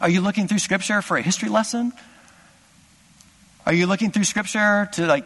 Are 0.00 0.08
you 0.08 0.20
looking 0.20 0.48
through 0.48 0.58
Scripture 0.58 1.02
for 1.02 1.16
a 1.16 1.22
history 1.22 1.48
lesson? 1.48 1.92
Are 3.64 3.72
you 3.72 3.86
looking 3.86 4.10
through 4.10 4.24
Scripture 4.24 4.88
to, 4.94 5.06
like, 5.06 5.24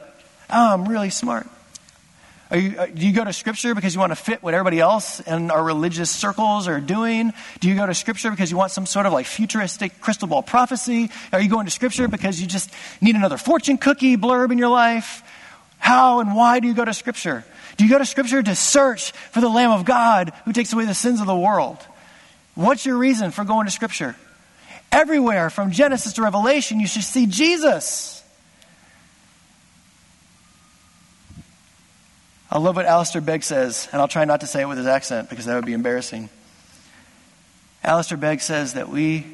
oh, 0.51 0.75
I'm 0.75 0.87
really 0.87 1.09
smart? 1.09 1.49
You, 2.53 2.79
uh, 2.79 2.87
do 2.87 3.07
you 3.07 3.13
go 3.13 3.25
to 3.25 3.33
Scripture 3.33 3.75
because 3.75 3.95
you 3.95 4.01
want 4.01 4.13
to 4.13 4.17
fit 4.17 4.41
what 4.41 4.55
everybody 4.55 4.79
else 4.79 5.19
in 5.19 5.51
our 5.51 5.63
religious 5.63 6.11
circles 6.11 6.69
are 6.69 6.81
doing? 6.81 7.33
Do 7.59 7.69
you 7.69 7.75
go 7.75 7.85
to 7.85 7.95
Scripture 7.95 8.31
because 8.31 8.53
you 8.53 8.57
want 8.57 8.71
some 8.71 8.87
sort 8.87 9.05
of 9.05 9.13
like 9.13 9.27
futuristic 9.27 10.01
crystal 10.01 10.29
ball 10.29 10.43
prophecy? 10.43 11.11
Are 11.33 11.41
you 11.41 11.49
going 11.49 11.65
to 11.65 11.73
Scripture 11.73 12.07
because 12.07 12.41
you 12.41 12.47
just 12.47 12.71
need 13.01 13.17
another 13.17 13.37
fortune 13.37 13.79
cookie 13.79 14.17
blurb 14.17 14.53
in 14.53 14.59
your 14.59 14.69
life? 14.69 15.25
How 15.79 16.21
and 16.21 16.37
why 16.37 16.61
do 16.61 16.69
you 16.69 16.75
go 16.75 16.85
to 16.85 16.95
Scripture? 16.95 17.45
Do 17.77 17.85
you 17.85 17.91
go 17.91 17.99
to 17.99 18.07
Scripture 18.07 18.43
to 18.43 18.55
search 18.55 19.11
for 19.11 19.41
the 19.41 19.49
Lamb 19.49 19.73
of 19.73 19.85
God 19.85 20.33
who 20.45 20.53
takes 20.53 20.73
away 20.73 20.85
the 20.85 20.95
sins 20.95 21.21
of 21.21 21.27
the 21.27 21.37
world? 21.37 21.79
What's 22.55 22.87
your 22.87 22.97
reason 22.97 23.33
for 23.33 23.45
going 23.45 23.67
to 23.67 23.73
Scripture? 23.73 24.15
Everywhere 24.93 25.51
from 25.51 25.73
Genesis 25.73 26.13
to 26.15 26.23
Revelation, 26.23 26.79
you 26.79 26.87
should 26.87 27.03
see 27.03 27.27
Jesus. 27.27 28.16
I 32.57 32.59
love 32.59 32.77
what 32.77 32.87
Alistair 32.87 33.21
Begg 33.21 33.43
says, 33.43 33.87
and 33.93 34.01
I'll 34.01 34.09
try 34.09 34.25
not 34.25 34.41
to 34.41 34.47
say 34.47 34.63
it 34.63 34.65
with 34.65 34.79
his 34.79 34.87
accent 34.87 35.29
because 35.29 35.45
that 35.45 35.57
would 35.57 35.67
be 35.67 35.75
embarrassing. 35.75 36.31
Alistair 37.85 38.17
Begg 38.17 38.41
says 38.41 38.73
that 38.73 38.89
we 38.89 39.27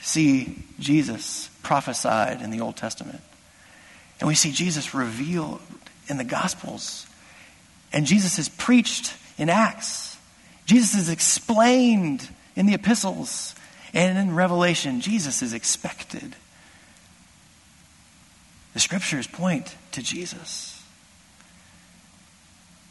see 0.00 0.64
Jesus 0.80 1.50
prophesied 1.62 2.40
in 2.40 2.50
the 2.50 2.62
Old 2.62 2.76
Testament. 2.76 3.20
And 4.18 4.28
we 4.28 4.34
see 4.34 4.50
Jesus 4.50 4.94
revealed 4.94 5.60
in 6.08 6.16
the 6.16 6.24
Gospels. 6.24 7.06
And 7.92 8.06
Jesus 8.06 8.38
is 8.38 8.48
preached 8.48 9.14
in 9.36 9.50
Acts. 9.50 10.16
Jesus 10.64 10.98
is 10.98 11.10
explained 11.10 12.26
in 12.56 12.64
the 12.64 12.72
epistles. 12.72 13.54
And 13.92 14.16
in 14.16 14.34
Revelation, 14.34 15.02
Jesus 15.02 15.42
is 15.42 15.52
expected. 15.52 16.34
The 18.72 18.80
scriptures 18.80 19.26
point 19.26 19.76
to 19.92 20.02
Jesus. 20.02 20.73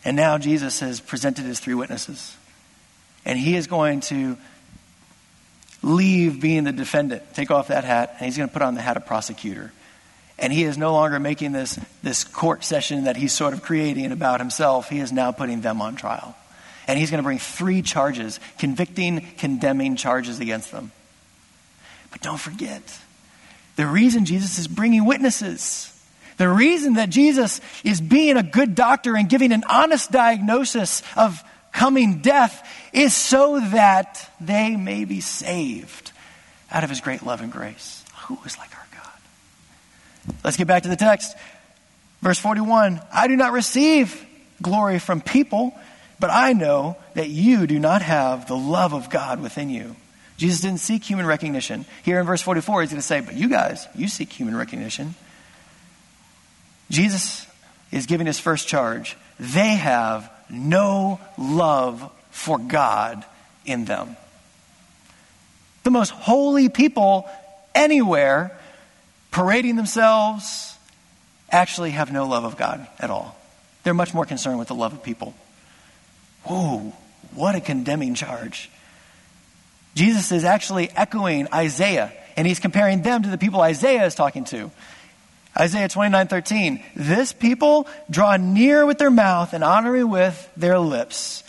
And 0.05 0.17
now 0.17 0.37
Jesus 0.37 0.79
has 0.81 0.99
presented 0.99 1.45
his 1.45 1.59
three 1.59 1.73
witnesses. 1.73 2.35
And 3.25 3.39
he 3.39 3.55
is 3.55 3.67
going 3.67 4.01
to 4.01 4.37
leave 5.81 6.41
being 6.41 6.63
the 6.63 6.71
defendant, 6.71 7.23
take 7.33 7.51
off 7.51 7.67
that 7.67 7.83
hat, 7.83 8.15
and 8.17 8.25
he's 8.25 8.37
going 8.37 8.49
to 8.49 8.53
put 8.53 8.61
on 8.61 8.75
the 8.75 8.81
hat 8.81 8.97
of 8.97 9.05
prosecutor. 9.05 9.71
And 10.39 10.51
he 10.51 10.63
is 10.63 10.77
no 10.77 10.93
longer 10.93 11.19
making 11.19 11.51
this, 11.51 11.79
this 12.01 12.23
court 12.23 12.63
session 12.63 13.03
that 13.03 13.15
he's 13.15 13.31
sort 13.31 13.53
of 13.53 13.61
creating 13.61 14.11
about 14.11 14.39
himself. 14.39 14.89
He 14.89 14.99
is 14.99 15.11
now 15.11 15.31
putting 15.31 15.61
them 15.61 15.81
on 15.81 15.95
trial. 15.95 16.35
And 16.87 16.99
he's 16.99 17.11
going 17.11 17.19
to 17.19 17.23
bring 17.23 17.39
three 17.39 17.81
charges 17.81 18.39
convicting, 18.57 19.25
condemning 19.37 19.95
charges 19.95 20.39
against 20.39 20.71
them. 20.71 20.91
But 22.11 22.21
don't 22.21 22.39
forget, 22.39 22.81
the 23.75 23.87
reason 23.87 24.25
Jesus 24.25 24.59
is 24.59 24.67
bringing 24.67 25.05
witnesses, 25.05 25.92
the 26.43 26.49
reason 26.49 26.95
that 26.95 27.09
Jesus 27.09 27.61
is 27.85 28.01
being 28.01 28.35
a 28.35 28.43
good 28.43 28.75
doctor 28.75 29.15
and 29.15 29.29
giving 29.29 29.53
an 29.53 29.63
honest 29.69 30.11
diagnosis 30.11 31.01
of 31.15 31.41
coming 31.71 32.21
death 32.21 32.67
is 32.91 33.15
so 33.15 33.61
that 33.61 34.29
they 34.41 34.75
may 34.75 35.05
be 35.05 35.21
saved 35.21 36.11
out 36.69 36.83
of 36.83 36.89
his 36.89 36.99
great 36.99 37.23
love 37.23 37.39
and 37.39 37.49
grace. 37.49 38.03
Who 38.25 38.37
is 38.45 38.57
like 38.57 38.75
our 38.75 38.87
God? 38.93 40.35
Let's 40.43 40.57
get 40.57 40.67
back 40.67 40.83
to 40.83 40.89
the 40.89 40.97
text. 40.97 41.33
Verse 42.21 42.39
41 42.39 42.99
I 43.13 43.29
do 43.29 43.37
not 43.37 43.53
receive 43.53 44.21
glory 44.61 44.99
from 44.99 45.21
people, 45.21 45.73
but 46.19 46.29
I 46.29 46.51
know 46.51 46.97
that 47.13 47.29
you 47.29 47.67
do 47.67 47.79
not 47.79 48.01
have 48.01 48.49
the 48.49 48.57
love 48.57 48.93
of 48.93 49.09
God 49.09 49.41
within 49.41 49.69
you. 49.69 49.95
Jesus 50.35 50.59
didn't 50.59 50.81
seek 50.81 51.05
human 51.05 51.25
recognition. 51.25 51.85
Here 52.03 52.19
in 52.19 52.25
verse 52.25 52.41
44, 52.41 52.81
he's 52.81 52.89
going 52.89 52.99
to 52.99 53.07
say, 53.07 53.21
But 53.21 53.35
you 53.35 53.47
guys, 53.47 53.87
you 53.95 54.09
seek 54.09 54.29
human 54.29 54.57
recognition. 54.57 55.15
Jesus 56.93 57.47
is 57.91 58.05
giving 58.05 58.27
his 58.27 58.39
first 58.39 58.67
charge. 58.67 59.17
They 59.39 59.75
have 59.75 60.31
no 60.47 61.19
love 61.39 62.11
for 62.29 62.59
God 62.59 63.25
in 63.65 63.85
them. 63.85 64.15
The 65.83 65.89
most 65.89 66.11
holy 66.11 66.69
people 66.69 67.27
anywhere, 67.73 68.57
parading 69.31 69.75
themselves, 69.75 70.77
actually 71.49 71.91
have 71.91 72.11
no 72.11 72.27
love 72.27 72.43
of 72.43 72.57
God 72.57 72.87
at 72.99 73.09
all. 73.09 73.35
They're 73.83 73.95
much 73.95 74.13
more 74.13 74.25
concerned 74.25 74.59
with 74.59 74.67
the 74.67 74.75
love 74.75 74.93
of 74.93 75.01
people. 75.01 75.33
Whoa, 76.43 76.93
what 77.33 77.55
a 77.55 77.61
condemning 77.61 78.13
charge. 78.13 78.69
Jesus 79.95 80.31
is 80.31 80.43
actually 80.43 80.91
echoing 80.91 81.47
Isaiah, 81.51 82.13
and 82.37 82.45
he's 82.45 82.59
comparing 82.59 83.01
them 83.01 83.23
to 83.23 83.29
the 83.29 83.37
people 83.39 83.61
Isaiah 83.61 84.05
is 84.05 84.13
talking 84.13 84.43
to. 84.45 84.69
Isaiah 85.57 85.87
29 85.87 86.27
13. 86.27 86.83
This 86.95 87.31
people 87.31 87.87
draw 88.09 88.37
near 88.37 88.85
with 88.85 88.97
their 88.97 89.11
mouth 89.11 89.53
and 89.53 89.63
honor 89.63 89.91
me 89.91 90.03
with 90.03 90.49
their 90.57 90.79
lips, 90.79 91.43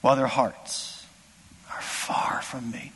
while 0.00 0.16
their 0.16 0.26
hearts 0.26 1.04
are 1.70 1.82
far 1.82 2.40
from 2.42 2.70
me. 2.70 2.92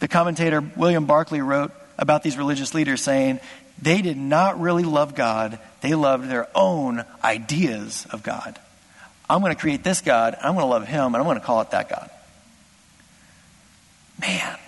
The 0.00 0.08
commentator 0.08 0.60
William 0.76 1.06
Barclay 1.06 1.40
wrote 1.40 1.72
about 1.98 2.22
these 2.22 2.36
religious 2.36 2.74
leaders 2.74 3.00
saying, 3.00 3.40
they 3.80 4.02
did 4.02 4.16
not 4.16 4.60
really 4.60 4.84
love 4.84 5.14
God, 5.14 5.58
they 5.80 5.94
loved 5.94 6.28
their 6.28 6.48
own 6.54 7.04
ideas 7.22 8.06
of 8.10 8.22
God. 8.22 8.58
I'm 9.28 9.40
going 9.40 9.54
to 9.54 9.60
create 9.60 9.82
this 9.82 10.00
God, 10.00 10.36
I'm 10.42 10.54
going 10.54 10.64
to 10.64 10.70
love 10.70 10.86
him, 10.86 11.06
and 11.06 11.16
I'm 11.16 11.24
going 11.24 11.38
to 11.38 11.44
call 11.44 11.60
it 11.60 11.70
that 11.70 11.88
God. 11.88 12.10
Man, 14.20 14.58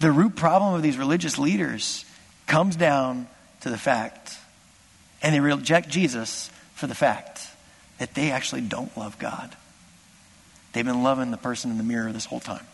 the 0.00 0.12
root 0.12 0.36
problem 0.36 0.74
of 0.74 0.82
these 0.82 0.96
religious 0.96 1.38
leaders 1.38 2.04
comes 2.48 2.74
down 2.74 3.28
to 3.60 3.70
the 3.70 3.78
fact, 3.78 4.36
and 5.22 5.34
they 5.34 5.40
reject 5.40 5.88
Jesus 5.88 6.50
for 6.74 6.86
the 6.86 6.94
fact 6.94 7.46
that 7.98 8.14
they 8.14 8.30
actually 8.30 8.62
don't 8.62 8.96
love 8.96 9.18
God. 9.18 9.54
They've 10.72 10.84
been 10.84 11.02
loving 11.02 11.30
the 11.30 11.36
person 11.36 11.70
in 11.70 11.78
the 11.78 11.84
mirror 11.84 12.12
this 12.12 12.24
whole 12.24 12.40
time. 12.40 12.66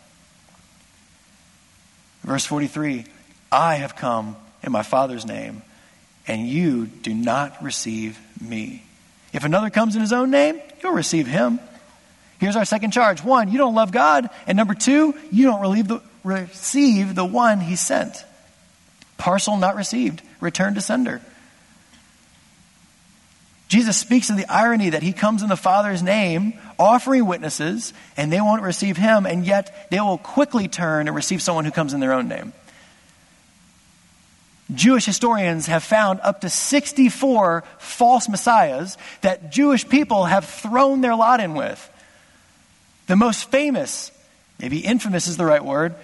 Verse 2.22 2.46
43 2.46 3.04
I 3.52 3.76
have 3.76 3.96
come 3.96 4.36
in 4.62 4.72
my 4.72 4.82
Father's 4.82 5.26
name, 5.26 5.62
and 6.26 6.48
you 6.48 6.86
do 6.86 7.14
not 7.14 7.62
receive 7.62 8.18
me. 8.40 8.82
If 9.32 9.44
another 9.44 9.70
comes 9.70 9.94
in 9.94 10.00
his 10.00 10.12
own 10.12 10.30
name, 10.30 10.60
you'll 10.82 10.92
receive 10.92 11.26
him. 11.26 11.60
Here's 12.38 12.56
our 12.56 12.64
second 12.64 12.92
charge. 12.92 13.22
One, 13.22 13.50
you 13.50 13.58
don't 13.58 13.74
love 13.74 13.92
God. 13.92 14.28
And 14.46 14.56
number 14.56 14.74
two, 14.74 15.14
you 15.30 15.46
don't 15.46 15.86
the, 15.86 16.02
receive 16.22 17.14
the 17.14 17.24
one 17.24 17.60
he 17.60 17.76
sent. 17.76 18.24
Parcel 19.16 19.56
not 19.56 19.76
received, 19.76 20.22
return 20.40 20.74
to 20.74 20.80
sender. 20.80 21.20
Jesus 23.68 23.96
speaks 23.96 24.30
of 24.30 24.36
the 24.36 24.46
irony 24.48 24.90
that 24.90 25.02
he 25.02 25.12
comes 25.12 25.42
in 25.42 25.48
the 25.48 25.56
Father's 25.56 26.02
name, 26.02 26.54
offering 26.78 27.26
witnesses, 27.26 27.92
and 28.16 28.32
they 28.32 28.40
won't 28.40 28.62
receive 28.62 28.96
him, 28.96 29.26
and 29.26 29.44
yet 29.44 29.88
they 29.90 30.00
will 30.00 30.18
quickly 30.18 30.68
turn 30.68 31.08
and 31.08 31.16
receive 31.16 31.42
someone 31.42 31.64
who 31.64 31.70
comes 31.70 31.92
in 31.92 32.00
their 32.00 32.12
own 32.12 32.28
name. 32.28 32.52
Jewish 34.72 35.04
historians 35.04 35.66
have 35.66 35.82
found 35.82 36.20
up 36.22 36.40
to 36.42 36.48
64 36.48 37.64
false 37.78 38.28
messiahs 38.28 38.96
that 39.20 39.50
Jewish 39.50 39.88
people 39.88 40.24
have 40.24 40.44
thrown 40.44 41.00
their 41.00 41.14
lot 41.14 41.40
in 41.40 41.54
with. 41.54 41.90
The 43.06 43.16
most 43.16 43.50
famous, 43.50 44.10
maybe 44.60 44.78
infamous 44.78 45.26
is 45.26 45.36
the 45.36 45.44
right 45.44 45.64
word, 45.64 45.94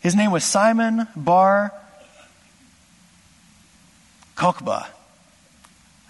his 0.00 0.14
name 0.14 0.30
was 0.30 0.44
Simon 0.44 1.06
Bar 1.16 1.72
Kokhba. 4.36 4.86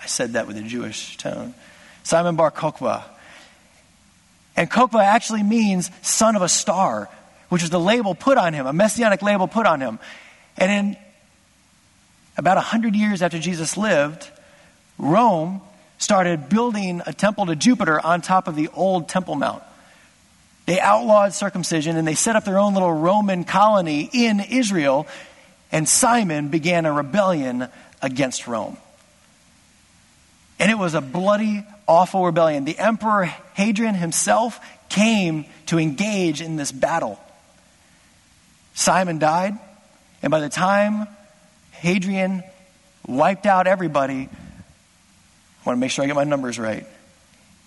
I 0.02 0.06
said 0.06 0.34
that 0.34 0.46
with 0.46 0.56
a 0.56 0.62
Jewish 0.62 1.16
tone. 1.16 1.54
Simon 2.02 2.36
Bar 2.36 2.50
Kokhba. 2.50 3.04
And 4.56 4.70
Kokhba 4.70 5.02
actually 5.02 5.42
means 5.42 5.90
son 6.02 6.36
of 6.36 6.42
a 6.42 6.48
star, 6.48 7.08
which 7.48 7.62
was 7.62 7.70
the 7.70 7.80
label 7.80 8.14
put 8.14 8.38
on 8.38 8.54
him, 8.54 8.66
a 8.66 8.72
messianic 8.72 9.22
label 9.22 9.48
put 9.48 9.66
on 9.66 9.80
him. 9.80 9.98
And 10.56 10.70
in 10.70 10.96
about 12.36 12.56
100 12.56 12.94
years 12.94 13.22
after 13.22 13.38
Jesus 13.38 13.76
lived, 13.76 14.28
Rome 14.98 15.60
started 15.98 16.48
building 16.48 17.02
a 17.06 17.12
temple 17.12 17.46
to 17.46 17.56
Jupiter 17.56 18.00
on 18.00 18.20
top 18.20 18.48
of 18.48 18.56
the 18.56 18.68
old 18.68 19.08
Temple 19.08 19.34
Mount. 19.34 19.62
They 20.66 20.80
outlawed 20.80 21.32
circumcision 21.32 21.96
and 21.96 22.06
they 22.06 22.14
set 22.14 22.36
up 22.36 22.44
their 22.44 22.58
own 22.58 22.74
little 22.74 22.92
Roman 22.92 23.44
colony 23.44 24.08
in 24.12 24.40
Israel. 24.40 25.06
And 25.70 25.88
Simon 25.88 26.48
began 26.48 26.86
a 26.86 26.92
rebellion 26.92 27.68
against 28.02 28.46
Rome. 28.46 28.76
And 30.58 30.70
it 30.70 30.78
was 30.78 30.94
a 30.94 31.00
bloody, 31.00 31.64
awful 31.86 32.24
rebellion. 32.24 32.64
The 32.64 32.78
Emperor 32.78 33.24
Hadrian 33.54 33.94
himself 33.94 34.58
came 34.88 35.44
to 35.66 35.78
engage 35.78 36.40
in 36.40 36.56
this 36.56 36.72
battle. 36.72 37.20
Simon 38.74 39.18
died, 39.18 39.58
and 40.22 40.30
by 40.30 40.40
the 40.40 40.48
time 40.48 41.06
Hadrian 41.72 42.42
wiped 43.06 43.44
out 43.46 43.66
everybody, 43.66 44.28
I 44.28 44.30
want 45.64 45.76
to 45.76 45.80
make 45.80 45.90
sure 45.90 46.04
I 46.04 46.06
get 46.06 46.16
my 46.16 46.24
numbers 46.24 46.58
right. 46.58 46.86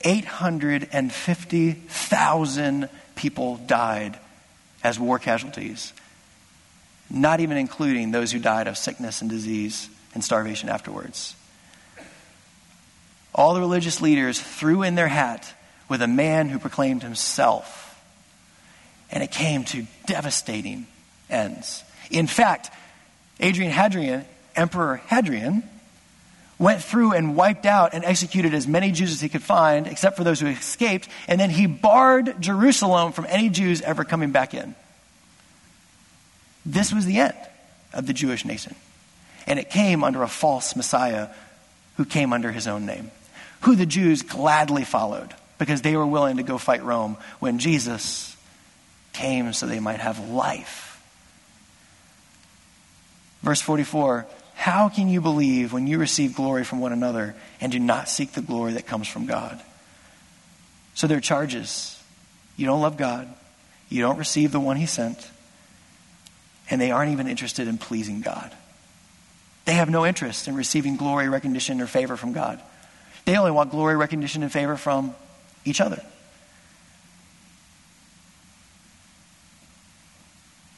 850,000 0.02 2.90
people 3.16 3.58
died 3.58 4.18
as 4.84 5.00
war 5.00 5.20
casualties, 5.20 5.94
not 7.10 7.40
even 7.42 7.58
including 7.58 8.12
those 8.12 8.32
who 8.32 8.40
died 8.40 8.68
of 8.68 8.78
sickness 8.78 9.22
and 9.22 9.30
disease 9.30 9.90
and 10.14 10.24
starvation 10.24 10.70
afterwards. 10.70 11.36
All 13.34 13.54
the 13.54 13.60
religious 13.60 14.02
leaders 14.02 14.40
threw 14.40 14.84
in 14.84 14.96
their 14.96 15.08
hat 15.08 15.54
with 15.88 16.02
a 16.02 16.08
man 16.08 16.50
who 16.50 16.60
proclaimed 16.60 17.04
himself. 17.04 17.86
And 19.12 19.24
it 19.24 19.32
came 19.32 19.64
to 19.66 19.86
devastating 20.06 20.88
ends. 21.30 21.84
In 22.12 22.28
fact, 22.28 22.72
Adrian 23.40 23.72
Hadrian, 23.72 24.26
Emperor 24.56 24.98
Hadrian, 25.08 25.64
went 26.58 26.84
through 26.84 27.14
and 27.14 27.36
wiped 27.36 27.66
out 27.66 27.94
and 27.94 28.04
executed 28.04 28.54
as 28.54 28.68
many 28.68 28.92
Jews 28.92 29.12
as 29.12 29.22
he 29.22 29.30
could 29.30 29.42
find, 29.42 29.88
except 29.88 30.18
for 30.18 30.24
those 30.24 30.40
who 30.40 30.48
escaped, 30.48 31.08
and 31.28 31.40
then 31.40 31.50
he 31.50 31.66
barred 31.66 32.42
Jerusalem 32.42 33.14
from 33.14 33.26
any 33.30 33.50
Jews 33.50 33.82
ever 33.82 34.04
coming 34.04 34.32
back 34.32 34.54
in. 34.54 34.76
This 36.66 36.94
was 36.94 37.06
the 37.06 37.20
end 37.20 37.38
of 37.94 38.06
the 38.06 38.14
Jewish 38.14 38.44
nation. 38.44 38.76
And 39.48 39.60
it 39.60 39.70
came 39.70 40.04
under 40.04 40.24
a 40.24 40.28
false 40.28 40.76
Messiah 40.76 41.30
who 41.98 42.06
came 42.06 42.34
under 42.34 42.52
his 42.52 42.68
own 42.68 42.86
name, 42.86 43.12
who 43.62 43.76
the 43.76 43.86
Jews 43.86 44.22
gladly 44.22 44.84
followed 44.84 45.34
because 45.58 45.82
they 45.82 45.96
were 45.96 46.06
willing 46.06 46.38
to 46.38 46.44
go 46.44 46.58
fight 46.58 46.84
Rome 46.84 47.18
when 47.40 47.60
Jesus 47.60 48.36
came 49.14 49.52
so 49.54 49.68
they 49.68 49.80
might 49.80 50.00
have 50.00 50.30
life. 50.30 50.86
Verse 53.42 53.62
44 53.62 54.28
how 54.60 54.90
can 54.90 55.08
you 55.08 55.22
believe 55.22 55.72
when 55.72 55.88
you 55.88 55.98
receive 56.00 56.36
glory 56.36 56.66
from 56.66 56.82
one 56.82 56.92
another 56.92 57.34
and 57.62 57.72
do 57.72 57.80
not 57.80 58.10
seek 58.10 58.34
the 58.34 58.42
glory 58.42 58.74
that 58.74 58.86
comes 58.86 59.08
from 59.08 59.26
God? 59.26 59.58
So 60.96 61.08
there 61.08 61.18
are 61.18 61.22
charges. 61.22 61.98
You 62.58 62.66
don't 62.66 62.82
love 62.82 62.98
God, 62.98 63.34
you 63.88 64.02
don't 64.02 64.18
receive 64.18 64.52
the 64.52 64.60
one 64.60 64.76
He 64.76 64.86
sent, 64.86 65.32
and 66.70 66.82
they 66.82 66.92
aren't 66.92 67.14
even 67.14 67.30
interested 67.30 67.70
in 67.70 67.78
pleasing 67.78 68.20
God. 68.20 68.52
They 69.66 69.74
have 69.74 69.90
no 69.90 70.06
interest 70.06 70.48
in 70.48 70.56
receiving 70.56 70.96
glory, 70.96 71.30
recognition, 71.30 71.82
or 71.82 71.88
favor 71.88 72.18
from 72.18 72.34
God. 72.34 72.60
They 73.26 73.38
only 73.38 73.52
want 73.52 73.72
glory, 73.72 73.96
recognition, 73.96 74.42
and 74.42 74.52
favor 74.52 74.76
from 74.76 75.14
each 75.66 75.82
other. 75.82 76.02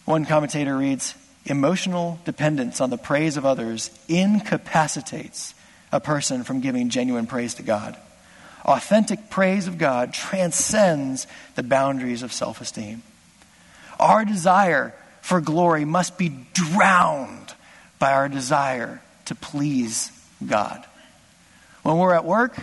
One 0.05 0.25
commentator 0.25 0.75
reads 0.75 1.15
Emotional 1.45 2.19
dependence 2.23 2.81
on 2.81 2.89
the 2.89 2.97
praise 2.97 3.37
of 3.37 3.45
others 3.45 3.89
incapacitates 4.07 5.55
a 5.91 5.99
person 5.99 6.43
from 6.43 6.59
giving 6.59 6.89
genuine 6.89 7.25
praise 7.25 7.55
to 7.55 7.63
God. 7.63 7.97
Authentic 8.63 9.29
praise 9.29 9.67
of 9.67 9.77
God 9.77 10.13
transcends 10.13 11.25
the 11.55 11.63
boundaries 11.63 12.21
of 12.21 12.31
self 12.31 12.61
esteem. 12.61 13.01
Our 13.99 14.23
desire 14.23 14.93
for 15.21 15.41
glory 15.41 15.85
must 15.85 16.17
be 16.17 16.29
drowned 16.53 17.50
by 18.01 18.13
our 18.13 18.27
desire 18.27 18.99
to 19.25 19.35
please 19.35 20.11
God. 20.43 20.83
When 21.83 21.99
we're 21.99 22.15
at 22.15 22.25
work, 22.25 22.57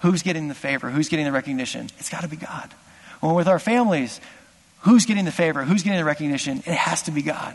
who's 0.00 0.22
getting 0.22 0.48
the 0.48 0.54
favor? 0.54 0.90
Who's 0.90 1.10
getting 1.10 1.26
the 1.26 1.32
recognition? 1.32 1.90
It's 1.98 2.08
got 2.08 2.22
to 2.22 2.28
be 2.28 2.36
God. 2.36 2.72
When 3.20 3.32
we're 3.32 3.36
with 3.36 3.46
our 3.46 3.58
families, 3.58 4.22
who's 4.80 5.04
getting 5.04 5.26
the 5.26 5.32
favor? 5.32 5.62
Who's 5.62 5.82
getting 5.82 5.98
the 5.98 6.04
recognition? 6.06 6.60
It 6.60 6.74
has 6.74 7.02
to 7.02 7.10
be 7.10 7.20
God. 7.20 7.54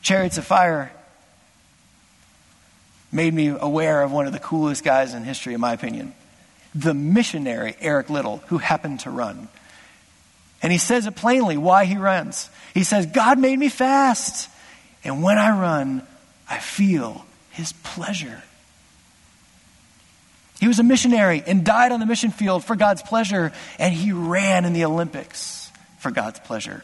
Chariots 0.00 0.38
of 0.38 0.46
Fire 0.46 0.92
made 3.10 3.34
me 3.34 3.48
aware 3.48 4.02
of 4.02 4.12
one 4.12 4.28
of 4.28 4.32
the 4.32 4.38
coolest 4.38 4.84
guys 4.84 5.12
in 5.12 5.24
history, 5.24 5.54
in 5.54 5.60
my 5.60 5.72
opinion. 5.72 6.14
The 6.72 6.94
missionary, 6.94 7.74
Eric 7.80 8.10
Liddell, 8.10 8.44
who 8.46 8.58
happened 8.58 9.00
to 9.00 9.10
run. 9.10 9.48
And 10.62 10.72
he 10.72 10.78
says 10.78 11.06
it 11.06 11.16
plainly 11.16 11.56
why 11.56 11.84
he 11.84 11.96
runs. 11.96 12.50
He 12.74 12.84
says, 12.84 13.06
God 13.06 13.38
made 13.38 13.58
me 13.58 13.68
fast. 13.68 14.50
And 15.04 15.22
when 15.22 15.38
I 15.38 15.58
run, 15.58 16.02
I 16.48 16.58
feel 16.58 17.24
his 17.50 17.72
pleasure. 17.72 18.42
He 20.60 20.68
was 20.68 20.78
a 20.78 20.82
missionary 20.82 21.42
and 21.46 21.64
died 21.64 21.92
on 21.92 22.00
the 22.00 22.06
mission 22.06 22.30
field 22.30 22.64
for 22.64 22.76
God's 22.76 23.02
pleasure, 23.02 23.52
and 23.78 23.92
he 23.92 24.12
ran 24.12 24.64
in 24.64 24.72
the 24.72 24.84
Olympics 24.84 25.70
for 25.98 26.10
God's 26.10 26.40
pleasure. 26.40 26.82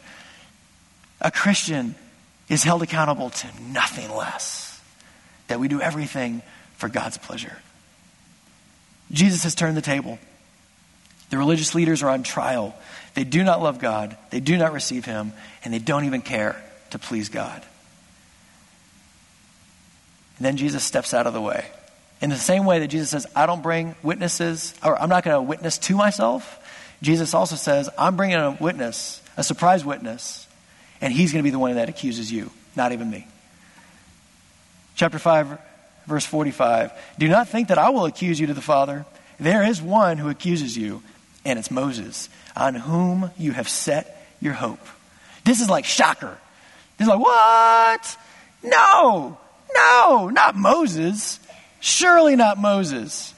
A 1.21 1.31
Christian 1.31 1.95
is 2.49 2.63
held 2.63 2.83
accountable 2.83 3.31
to 3.31 3.47
nothing 3.61 4.11
less 4.15 4.79
that 5.47 5.59
we 5.59 5.67
do 5.67 5.81
everything 5.81 6.41
for 6.77 6.89
God's 6.89 7.17
pleasure. 7.17 7.57
Jesus 9.11 9.43
has 9.43 9.55
turned 9.55 9.77
the 9.77 9.81
table. 9.81 10.19
The 11.29 11.37
religious 11.37 11.73
leaders 11.73 12.03
are 12.03 12.09
on 12.09 12.23
trial. 12.23 12.75
They 13.13 13.23
do 13.23 13.43
not 13.43 13.61
love 13.61 13.79
God, 13.79 14.17
they 14.31 14.39
do 14.39 14.57
not 14.57 14.73
receive 14.73 15.05
Him, 15.05 15.33
and 15.63 15.73
they 15.73 15.79
don't 15.79 16.05
even 16.05 16.21
care 16.21 16.61
to 16.91 16.99
please 16.99 17.29
God. 17.29 17.63
And 20.37 20.45
then 20.45 20.57
Jesus 20.57 20.83
steps 20.83 21.13
out 21.13 21.27
of 21.27 21.33
the 21.33 21.41
way. 21.41 21.65
In 22.21 22.29
the 22.29 22.37
same 22.37 22.65
way 22.65 22.79
that 22.79 22.87
Jesus 22.87 23.09
says, 23.09 23.27
I 23.35 23.45
don't 23.45 23.61
bring 23.61 23.95
witnesses, 24.01 24.73
or 24.83 24.99
I'm 24.99 25.09
not 25.09 25.23
going 25.23 25.35
to 25.35 25.41
witness 25.41 25.77
to 25.79 25.95
myself, 25.95 26.59
Jesus 27.01 27.33
also 27.33 27.55
says, 27.55 27.89
I'm 27.97 28.15
bringing 28.15 28.37
a 28.37 28.57
witness, 28.59 29.21
a 29.35 29.43
surprise 29.43 29.83
witness, 29.83 30.47
and 31.01 31.13
he's 31.13 31.33
going 31.33 31.41
to 31.41 31.43
be 31.43 31.51
the 31.51 31.59
one 31.59 31.75
that 31.75 31.89
accuses 31.89 32.31
you, 32.31 32.49
not 32.75 32.93
even 32.93 33.09
me. 33.09 33.27
Chapter 34.95 35.19
5, 35.19 35.57
verse 36.07 36.25
45. 36.25 36.91
Do 37.19 37.27
not 37.27 37.49
think 37.49 37.67
that 37.67 37.77
I 37.77 37.89
will 37.89 38.05
accuse 38.05 38.39
you 38.39 38.47
to 38.47 38.53
the 38.53 38.61
Father. 38.61 39.05
There 39.39 39.63
is 39.63 39.81
one 39.81 40.17
who 40.17 40.29
accuses 40.29 40.77
you, 40.77 41.03
and 41.43 41.59
it's 41.59 41.71
Moses, 41.71 42.29
on 42.55 42.75
whom 42.75 43.31
you 43.37 43.51
have 43.51 43.69
set 43.69 44.27
your 44.39 44.53
hope. 44.53 44.79
This 45.43 45.61
is 45.61 45.69
like 45.69 45.85
shocker. 45.85 46.37
This 46.97 47.07
is 47.07 47.09
like, 47.09 47.19
what? 47.19 48.17
No, 48.63 49.37
no, 49.75 50.29
not 50.29 50.55
Moses. 50.55 51.39
Surely 51.79 52.35
not 52.35 52.57
Moses. 52.57 53.33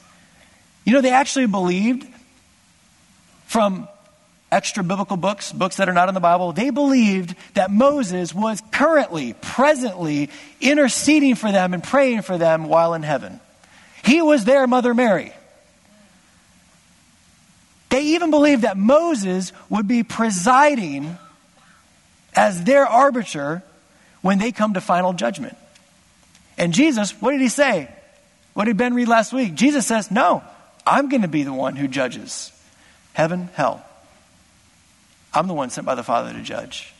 You 0.86 0.94
know, 0.94 1.02
they 1.02 1.12
actually 1.12 1.48
believed 1.48 2.08
from 3.48 3.88
extra 4.52 4.84
biblical 4.84 5.18
books, 5.18 5.52
books 5.52 5.78
that 5.78 5.90
are 5.90 5.94
not 5.94 6.08
in 6.08 6.16
the 6.16 6.22
Bible, 6.22 6.54
they 6.54 6.70
believed 6.70 7.36
that 7.56 7.72
Moses 7.72 8.34
was 8.34 8.62
currently, 8.72 9.34
presently 9.42 10.30
interceding 10.62 11.36
for 11.36 11.52
them 11.52 11.74
and 11.74 11.84
praying 11.84 12.22
for 12.22 12.38
them 12.38 12.66
while 12.66 12.94
in 12.94 13.04
heaven. 13.04 13.40
He 14.04 14.22
was 14.22 14.46
their 14.46 14.68
Mother 14.68 14.94
Mary. 14.94 15.34
They 17.96 18.08
even 18.08 18.30
believed 18.30 18.64
that 18.64 18.76
Moses 18.76 19.54
would 19.70 19.88
be 19.88 20.04
presiding 20.04 21.18
as 22.36 22.62
their 22.66 22.86
arbiter 22.86 23.64
when 24.22 24.38
they 24.38 24.52
come 24.52 24.74
to 24.74 24.82
final 24.82 25.14
judgment. 25.14 25.56
And 26.58 26.74
Jesus, 26.74 27.12
what 27.22 27.32
did 27.32 27.40
he 27.40 27.48
say? 27.48 27.90
What 28.54 28.66
did 28.66 28.76
Ben 28.76 28.96
read 28.96 29.08
last 29.08 29.32
week? 29.32 29.56
Jesus 29.56 29.88
says, 29.88 30.12
No, 30.12 30.44
I'm 30.86 31.08
going 31.08 31.22
to 31.22 31.30
be 31.30 31.44
the 31.44 31.54
one 31.54 31.78
who 31.78 31.88
judges 31.88 32.52
heaven, 33.14 33.48
hell. 33.54 33.86
I'm 35.34 35.48
the 35.48 35.54
one 35.54 35.70
sent 35.70 35.88
by 35.88 35.96
the 35.96 36.04
Father 36.04 36.34
to 36.34 36.42
judge. 36.42 36.94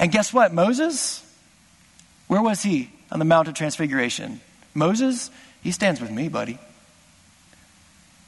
And 0.00 0.10
guess 0.10 0.32
what? 0.32 0.52
Moses, 0.52 1.24
where 2.26 2.42
was 2.42 2.60
he 2.60 2.90
on 3.12 3.20
the 3.20 3.24
Mount 3.24 3.46
of 3.46 3.54
Transfiguration? 3.54 4.40
Moses, 4.74 5.30
he 5.62 5.70
stands 5.70 6.00
with 6.00 6.10
me, 6.10 6.28
buddy. 6.28 6.58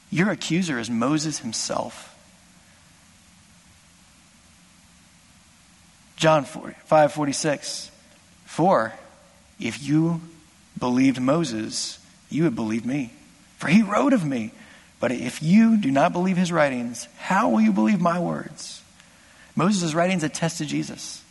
Your 0.09 0.31
accuser 0.31 0.79
is 0.79 0.89
Moses 0.89 1.39
himself. 1.39 2.11
John 6.23 6.45
5 6.45 7.11
46. 7.11 7.91
For 8.45 8.93
if 9.59 9.83
you 9.83 10.21
believed 10.79 11.19
Moses, 11.19 11.99
you 12.29 12.43
would 12.43 12.55
believe 12.55 12.85
me. 12.85 13.11
For 13.57 13.67
he 13.67 13.81
wrote 13.81 14.13
of 14.13 14.23
me. 14.23 14.53
But 15.01 15.11
if 15.11 15.43
you 15.43 15.75
do 15.75 15.91
not 15.91 16.13
believe 16.13 16.37
his 16.37 16.49
writings, 16.49 17.09
how 17.17 17.49
will 17.49 17.59
you 17.59 17.73
believe 17.73 17.99
my 17.99 18.21
words? 18.21 18.81
Moses' 19.53 19.93
writings 19.93 20.23
attest 20.23 20.59
to 20.59 20.65
Jesus. 20.65 21.21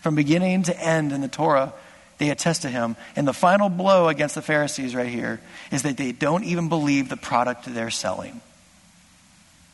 From 0.00 0.16
beginning 0.16 0.64
to 0.64 0.76
end 0.76 1.12
in 1.12 1.20
the 1.20 1.28
Torah, 1.28 1.72
they 2.18 2.30
attest 2.30 2.62
to 2.62 2.68
him. 2.68 2.96
And 3.14 3.28
the 3.28 3.32
final 3.32 3.68
blow 3.68 4.08
against 4.08 4.34
the 4.34 4.42
Pharisees 4.42 4.96
right 4.96 5.06
here 5.06 5.40
is 5.70 5.84
that 5.84 5.96
they 5.96 6.10
don't 6.10 6.42
even 6.42 6.68
believe 6.68 7.08
the 7.08 7.16
product 7.16 7.72
they're 7.72 7.88
selling. 7.88 8.40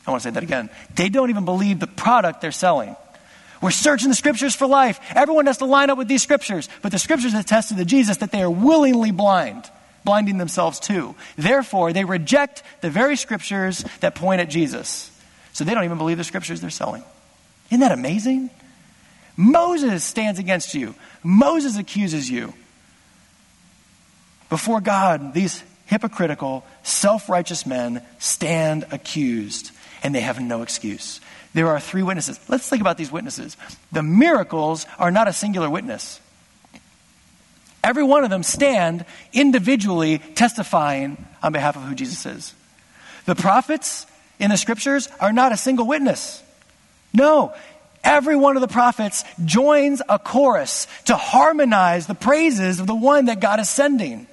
I 0.07 0.11
want 0.11 0.23
to 0.23 0.29
say 0.29 0.35
that 0.35 0.43
again. 0.43 0.69
They 0.95 1.09
don't 1.09 1.31
even 1.31 1.47
believe 1.47 1.81
the 1.81 1.87
product 1.87 2.43
they're 2.43 2.53
selling. 2.53 2.95
We're 3.61 3.71
searching 3.71 4.09
the 4.09 4.15
scriptures 4.15 4.55
for 4.55 4.67
life. 4.67 5.01
Everyone 5.15 5.47
has 5.47 5.59
to 5.59 5.65
line 5.65 5.91
up 5.91 5.99
with 5.99 6.09
these 6.09 6.23
scriptures. 6.23 6.69
But 6.83 6.93
the 6.93 6.99
scriptures 6.99 7.35
attest 7.35 7.77
to 7.77 7.85
Jesus 7.85 8.19
that 8.19 8.33
they 8.33 8.43
are 8.43 8.51
willingly 8.51 9.11
blind, 9.11 9.71
blinding 10.05 10.39
themselves 10.39 10.81
to. 10.81 11.15
Therefore, 11.37 11.93
they 11.93 12.05
reject 12.05 12.63
the 12.81 12.91
very 12.91 13.17
scriptures 13.17 13.85
that 14.01 14.15
point 14.15 14.41
at 14.41 14.51
Jesus. 14.51 15.11
So 15.53 15.65
they 15.65 15.75
don't 15.75 15.85
even 15.85 15.99
believe 15.99 16.19
the 16.19 16.25
scriptures 16.25 16.61
they're 16.61 16.71
selling. 16.71 17.03
Isn't 17.71 17.81
that 17.81 17.93
amazing? 17.93 18.51
Moses 19.37 20.05
stands 20.05 20.39
against 20.39 20.75
you. 20.75 20.95
Moses 21.23 21.77
accuses 21.77 22.31
you. 22.31 22.53
Before 24.49 24.81
God, 24.81 25.35
these 25.35 25.63
hypocritical, 25.87 26.65
self 26.83 27.29
righteous 27.29 27.67
men 27.67 28.03
stand 28.19 28.87
accused, 28.91 29.73
and 30.03 30.15
they 30.15 30.21
have 30.21 30.41
no 30.41 30.63
excuse. 30.63 31.21
There 31.57 31.69
are 31.69 31.81
three 31.81 32.03
witnesses. 32.03 32.39
Let's 32.49 32.69
think 32.69 32.83
about 32.83 32.99
these 32.99 33.11
witnesses. 33.11 33.57
The 33.91 34.03
miracles 34.03 34.85
are 34.99 35.11
not 35.11 35.27
a 35.27 35.33
singular 35.33 35.71
witness. 35.71 36.21
Every 37.83 38.03
one 38.03 38.25
of 38.25 38.31
them 38.31 38.43
stand 38.43 39.07
individually 39.33 40.19
testifying 40.19 41.17
on 41.43 41.55
behalf 41.55 41.75
of 41.75 41.85
who 41.85 41.95
Jesus 41.95 42.27
is. 42.27 42.55
The 43.25 43.35
prophets 43.35 44.07
in 44.39 44.51
the 44.51 44.59
scriptures 44.59 45.09
are 45.19 45.33
not 45.33 45.51
a 45.51 45.57
single 45.57 45.87
witness. 45.87 46.43
No. 47.15 47.55
Every 48.05 48.37
one 48.37 48.57
of 48.57 48.61
the 48.61 48.69
prophets 48.69 49.25
joins 49.43 50.03
a 50.11 50.19
chorus 50.19 50.87
to 51.07 51.17
harmonize 51.17 52.07
the 52.07 52.15
praises 52.15 52.81
of 52.81 52.87
the 52.87 52.95
one 52.95 53.25
that 53.27 53.41
God 53.41 53.61
is 53.61 53.71
sending. 53.71 54.27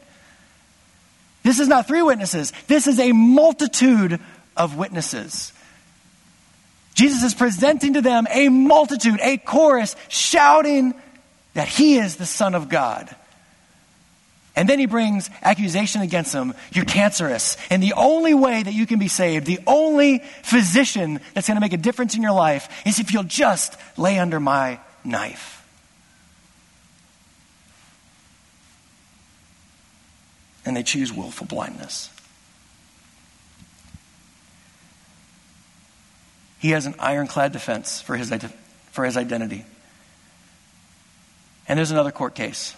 This 1.43 1.61
is 1.61 1.69
not 1.69 1.87
three 1.87 2.01
witnesses, 2.01 2.51
this 2.67 2.85
is 2.85 2.99
a 2.99 3.13
multitude 3.13 4.19
of 4.57 4.75
witnesses. 4.75 5.53
Jesus 6.93 7.23
is 7.23 7.33
presenting 7.33 7.93
to 7.93 8.01
them 8.01 8.27
a 8.29 8.49
multitude, 8.49 9.19
a 9.21 9.37
chorus, 9.37 9.95
shouting 10.09 10.93
that 11.53 11.67
he 11.67 11.97
is 11.97 12.17
the 12.17 12.25
Son 12.25 12.55
of 12.55 12.69
God. 12.69 13.13
And 14.55 14.69
then 14.69 14.77
he 14.77 14.85
brings 14.85 15.31
accusation 15.41 16.01
against 16.01 16.31
them. 16.31 16.53
You're 16.71 16.85
cancerous. 16.85 17.57
And 17.71 17.81
the 17.81 17.93
only 17.93 18.35
way 18.35 18.61
that 18.61 18.73
you 18.73 18.85
can 18.85 18.99
be 18.99 19.07
saved, 19.07 19.47
the 19.47 19.59
only 19.65 20.19
physician 20.43 21.19
that's 21.33 21.47
going 21.47 21.55
to 21.57 21.61
make 21.61 21.73
a 21.73 21.77
difference 21.77 22.15
in 22.15 22.21
your 22.21 22.33
life, 22.33 22.69
is 22.85 22.99
if 22.99 23.11
you'll 23.13 23.23
just 23.23 23.75
lay 23.97 24.19
under 24.19 24.39
my 24.39 24.79
knife. 25.03 25.67
And 30.65 30.77
they 30.77 30.83
choose 30.83 31.11
willful 31.11 31.47
blindness. 31.47 32.09
He 36.63 36.69
has 36.69 36.85
an 36.85 36.95
ironclad 36.97 37.51
defense 37.51 37.99
for 37.99 38.15
his, 38.15 38.33
for 38.91 39.03
his 39.03 39.17
identity. 39.17 39.65
And 41.67 41.77
there's 41.77 41.91
another 41.91 42.09
court 42.09 42.35
case. 42.35 42.73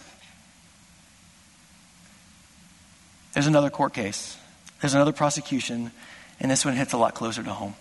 There's 3.33 3.45
another 3.45 3.69
court 3.69 3.93
case, 3.93 4.37
there's 4.81 4.95
another 4.95 5.11
prosecution, 5.11 5.91
and 6.39 6.49
this 6.49 6.65
one 6.65 6.73
hits 6.73 6.93
a 6.93 6.97
lot 6.97 7.13
closer 7.13 7.43
to 7.43 7.51
home. 7.51 7.75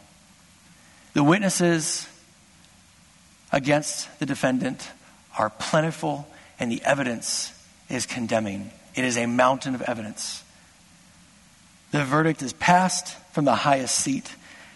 The 1.14 1.24
witnesses 1.24 2.06
against 3.50 4.18
the 4.18 4.26
defendant 4.26 4.90
are 5.38 5.48
plentiful, 5.48 6.28
and 6.60 6.70
the 6.70 6.82
evidence 6.82 7.50
is 7.88 8.04
condemning. 8.04 8.72
It 8.94 9.04
is 9.04 9.16
a 9.16 9.24
mountain 9.24 9.74
of 9.74 9.80
evidence. 9.80 10.44
The 11.92 12.04
verdict 12.04 12.42
is 12.42 12.52
passed 12.52 13.16
from 13.32 13.46
the 13.46 13.54
highest 13.54 13.94
seat, 13.94 14.34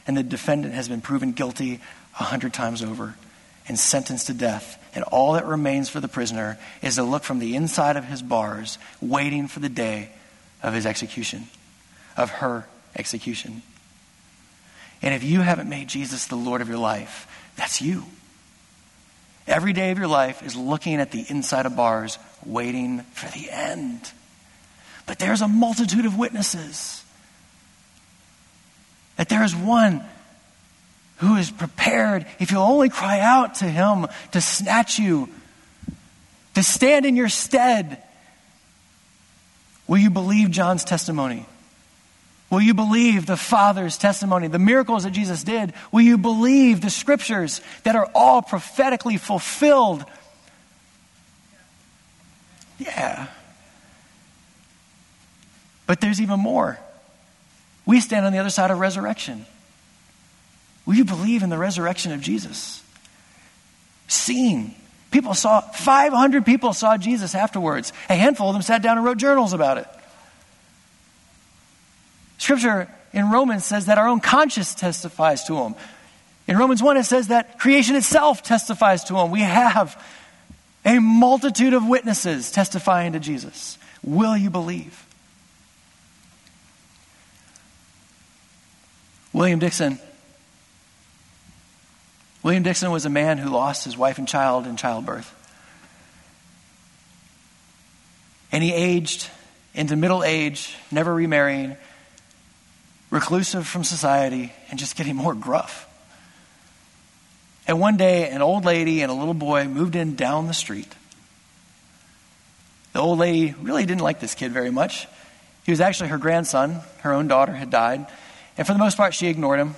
and 0.08 0.16
the 0.16 0.22
defendant 0.24 0.74
has 0.74 0.88
been 0.88 1.02
proven 1.02 1.32
guilty 1.32 1.80
a 2.18 2.24
hundred 2.24 2.54
times 2.54 2.82
over 2.82 3.14
and 3.68 3.78
sentenced 3.78 4.26
to 4.28 4.34
death. 4.34 4.82
And 4.94 5.04
all 5.04 5.34
that 5.34 5.46
remains 5.46 5.90
for 5.90 6.00
the 6.00 6.08
prisoner 6.08 6.58
is 6.82 6.96
to 6.96 7.02
look 7.02 7.22
from 7.22 7.38
the 7.38 7.54
inside 7.54 7.96
of 7.96 8.04
his 8.04 8.22
bars, 8.22 8.78
waiting 9.00 9.46
for 9.46 9.60
the 9.60 9.68
day 9.68 10.08
of 10.62 10.72
his 10.72 10.86
execution, 10.86 11.46
of 12.16 12.30
her 12.30 12.66
execution. 12.96 13.62
And 15.02 15.14
if 15.14 15.22
you 15.22 15.42
haven't 15.42 15.68
made 15.68 15.88
Jesus 15.88 16.26
the 16.26 16.36
Lord 16.36 16.62
of 16.62 16.68
your 16.68 16.78
life, 16.78 17.28
that's 17.56 17.82
you. 17.82 18.04
Every 19.46 19.74
day 19.74 19.90
of 19.90 19.98
your 19.98 20.08
life 20.08 20.42
is 20.42 20.56
looking 20.56 20.96
at 20.96 21.10
the 21.10 21.24
inside 21.28 21.66
of 21.66 21.76
bars, 21.76 22.18
waiting 22.44 23.00
for 23.12 23.30
the 23.38 23.50
end. 23.50 24.10
But 25.06 25.18
there's 25.18 25.42
a 25.42 25.48
multitude 25.48 26.06
of 26.06 26.18
witnesses. 26.18 27.04
That 29.18 29.28
there 29.28 29.44
is 29.44 29.54
one 29.54 30.02
who 31.16 31.36
is 31.36 31.50
prepared, 31.50 32.24
if 32.38 32.50
you'll 32.50 32.62
only 32.62 32.88
cry 32.88 33.18
out 33.18 33.56
to 33.56 33.64
him, 33.66 34.06
to 34.32 34.40
snatch 34.40 34.98
you, 34.98 35.28
to 36.54 36.62
stand 36.62 37.04
in 37.04 37.16
your 37.16 37.28
stead. 37.28 38.02
Will 39.88 39.98
you 39.98 40.10
believe 40.10 40.50
John's 40.50 40.84
testimony? 40.84 41.44
Will 42.50 42.60
you 42.60 42.72
believe 42.72 43.26
the 43.26 43.36
Father's 43.36 43.98
testimony, 43.98 44.46
the 44.46 44.58
miracles 44.58 45.02
that 45.02 45.10
Jesus 45.12 45.42
did? 45.42 45.74
Will 45.92 46.02
you 46.02 46.16
believe 46.16 46.80
the 46.80 46.88
scriptures 46.88 47.60
that 47.82 47.96
are 47.96 48.08
all 48.14 48.40
prophetically 48.40 49.16
fulfilled? 49.16 50.04
Yeah. 52.78 53.26
But 55.86 56.00
there's 56.00 56.20
even 56.20 56.38
more. 56.38 56.78
We 57.88 58.02
stand 58.02 58.26
on 58.26 58.32
the 58.32 58.38
other 58.38 58.50
side 58.50 58.70
of 58.70 58.78
resurrection. 58.80 59.46
Will 60.84 60.96
you 60.96 61.06
believe 61.06 61.42
in 61.42 61.48
the 61.48 61.56
resurrection 61.56 62.12
of 62.12 62.20
Jesus? 62.20 62.82
Seeing. 64.08 64.74
People 65.10 65.32
saw, 65.32 65.62
500 65.62 66.44
people 66.44 66.74
saw 66.74 66.98
Jesus 66.98 67.34
afterwards. 67.34 67.94
A 68.10 68.14
handful 68.14 68.50
of 68.50 68.52
them 68.52 68.60
sat 68.60 68.82
down 68.82 68.98
and 68.98 69.06
wrote 69.06 69.16
journals 69.16 69.54
about 69.54 69.78
it. 69.78 69.86
Scripture 72.36 72.90
in 73.14 73.30
Romans 73.30 73.64
says 73.64 73.86
that 73.86 73.96
our 73.96 74.06
own 74.06 74.20
conscience 74.20 74.74
testifies 74.74 75.44
to 75.44 75.56
him. 75.56 75.74
In 76.46 76.58
Romans 76.58 76.82
1, 76.82 76.98
it 76.98 77.04
says 77.04 77.28
that 77.28 77.58
creation 77.58 77.96
itself 77.96 78.42
testifies 78.42 79.04
to 79.04 79.16
him. 79.16 79.30
We 79.30 79.40
have 79.40 79.98
a 80.84 80.98
multitude 80.98 81.72
of 81.72 81.86
witnesses 81.86 82.52
testifying 82.52 83.14
to 83.14 83.18
Jesus. 83.18 83.78
Will 84.04 84.36
you 84.36 84.50
believe? 84.50 85.07
William 89.38 89.60
Dixon 89.60 90.00
William 92.42 92.64
Dixon 92.64 92.90
was 92.90 93.06
a 93.06 93.08
man 93.08 93.38
who 93.38 93.50
lost 93.50 93.84
his 93.84 93.96
wife 93.96 94.18
and 94.18 94.26
child 94.26 94.66
in 94.66 94.76
childbirth. 94.76 95.32
And 98.50 98.64
he 98.64 98.72
aged 98.72 99.30
into 99.74 99.94
middle 99.94 100.24
age, 100.24 100.74
never 100.90 101.14
remarrying, 101.14 101.76
reclusive 103.10 103.64
from 103.64 103.84
society, 103.84 104.52
and 104.70 104.78
just 104.78 104.96
getting 104.96 105.14
more 105.14 105.34
gruff. 105.34 105.88
And 107.68 107.78
one 107.78 107.96
day, 107.96 108.28
an 108.30 108.42
old 108.42 108.64
lady 108.64 109.02
and 109.02 109.12
a 109.12 109.14
little 109.14 109.34
boy 109.34 109.68
moved 109.68 109.94
in 109.94 110.16
down 110.16 110.48
the 110.48 110.54
street. 110.54 110.92
The 112.92 112.98
old 112.98 113.20
lady 113.20 113.54
really 113.62 113.86
didn't 113.86 114.02
like 114.02 114.18
this 114.18 114.34
kid 114.34 114.50
very 114.50 114.70
much. 114.70 115.06
He 115.62 115.70
was 115.70 115.80
actually 115.80 116.08
her 116.08 116.18
grandson. 116.18 116.80
Her 117.02 117.12
own 117.12 117.28
daughter 117.28 117.52
had 117.52 117.70
died. 117.70 118.08
And 118.58 118.66
for 118.66 118.72
the 118.72 118.78
most 118.78 118.96
part, 118.96 119.14
she 119.14 119.28
ignored 119.28 119.60
him. 119.60 119.76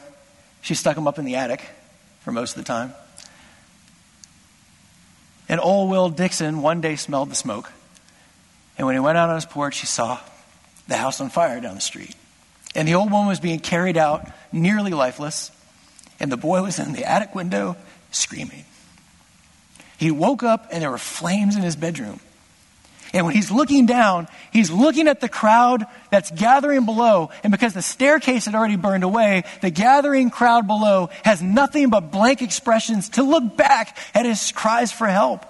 She 0.62 0.74
stuck 0.74 0.96
him 0.96 1.06
up 1.06 1.18
in 1.18 1.24
the 1.24 1.36
attic 1.36 1.62
for 2.22 2.32
most 2.32 2.56
of 2.56 2.64
the 2.64 2.66
time. 2.66 2.94
And 5.48 5.60
old 5.60 5.90
Will 5.90 6.08
Dixon 6.08 6.62
one 6.62 6.80
day 6.80 6.96
smelled 6.96 7.30
the 7.30 7.34
smoke. 7.34 7.70
And 8.78 8.86
when 8.86 8.96
he 8.96 9.00
went 9.00 9.18
out 9.18 9.28
on 9.28 9.34
his 9.34 9.44
porch, 9.44 9.78
he 9.78 9.86
saw 9.86 10.18
the 10.88 10.96
house 10.96 11.20
on 11.20 11.28
fire 11.28 11.60
down 11.60 11.74
the 11.74 11.80
street. 11.80 12.14
And 12.74 12.88
the 12.88 12.94
old 12.94 13.10
woman 13.10 13.28
was 13.28 13.40
being 13.40 13.60
carried 13.60 13.96
out, 13.96 14.26
nearly 14.52 14.92
lifeless. 14.92 15.50
And 16.18 16.32
the 16.32 16.36
boy 16.36 16.62
was 16.62 16.78
in 16.78 16.92
the 16.92 17.04
attic 17.04 17.34
window 17.34 17.76
screaming. 18.10 18.64
He 19.98 20.10
woke 20.10 20.42
up 20.42 20.68
and 20.72 20.82
there 20.82 20.90
were 20.90 20.98
flames 20.98 21.56
in 21.56 21.62
his 21.62 21.76
bedroom. 21.76 22.20
And 23.12 23.26
when 23.26 23.34
he's 23.34 23.50
looking 23.50 23.86
down, 23.86 24.28
he's 24.52 24.70
looking 24.70 25.08
at 25.08 25.20
the 25.20 25.28
crowd 25.28 25.84
that's 26.10 26.30
gathering 26.30 26.84
below. 26.84 27.30
And 27.42 27.50
because 27.50 27.74
the 27.74 27.82
staircase 27.82 28.44
had 28.44 28.54
already 28.54 28.76
burned 28.76 29.02
away, 29.02 29.42
the 29.62 29.70
gathering 29.70 30.30
crowd 30.30 30.66
below 30.66 31.10
has 31.24 31.42
nothing 31.42 31.90
but 31.90 32.12
blank 32.12 32.40
expressions 32.40 33.08
to 33.10 33.22
look 33.24 33.56
back 33.56 33.96
at 34.14 34.26
his 34.26 34.52
cries 34.52 34.92
for 34.92 35.08
help. 35.08 35.44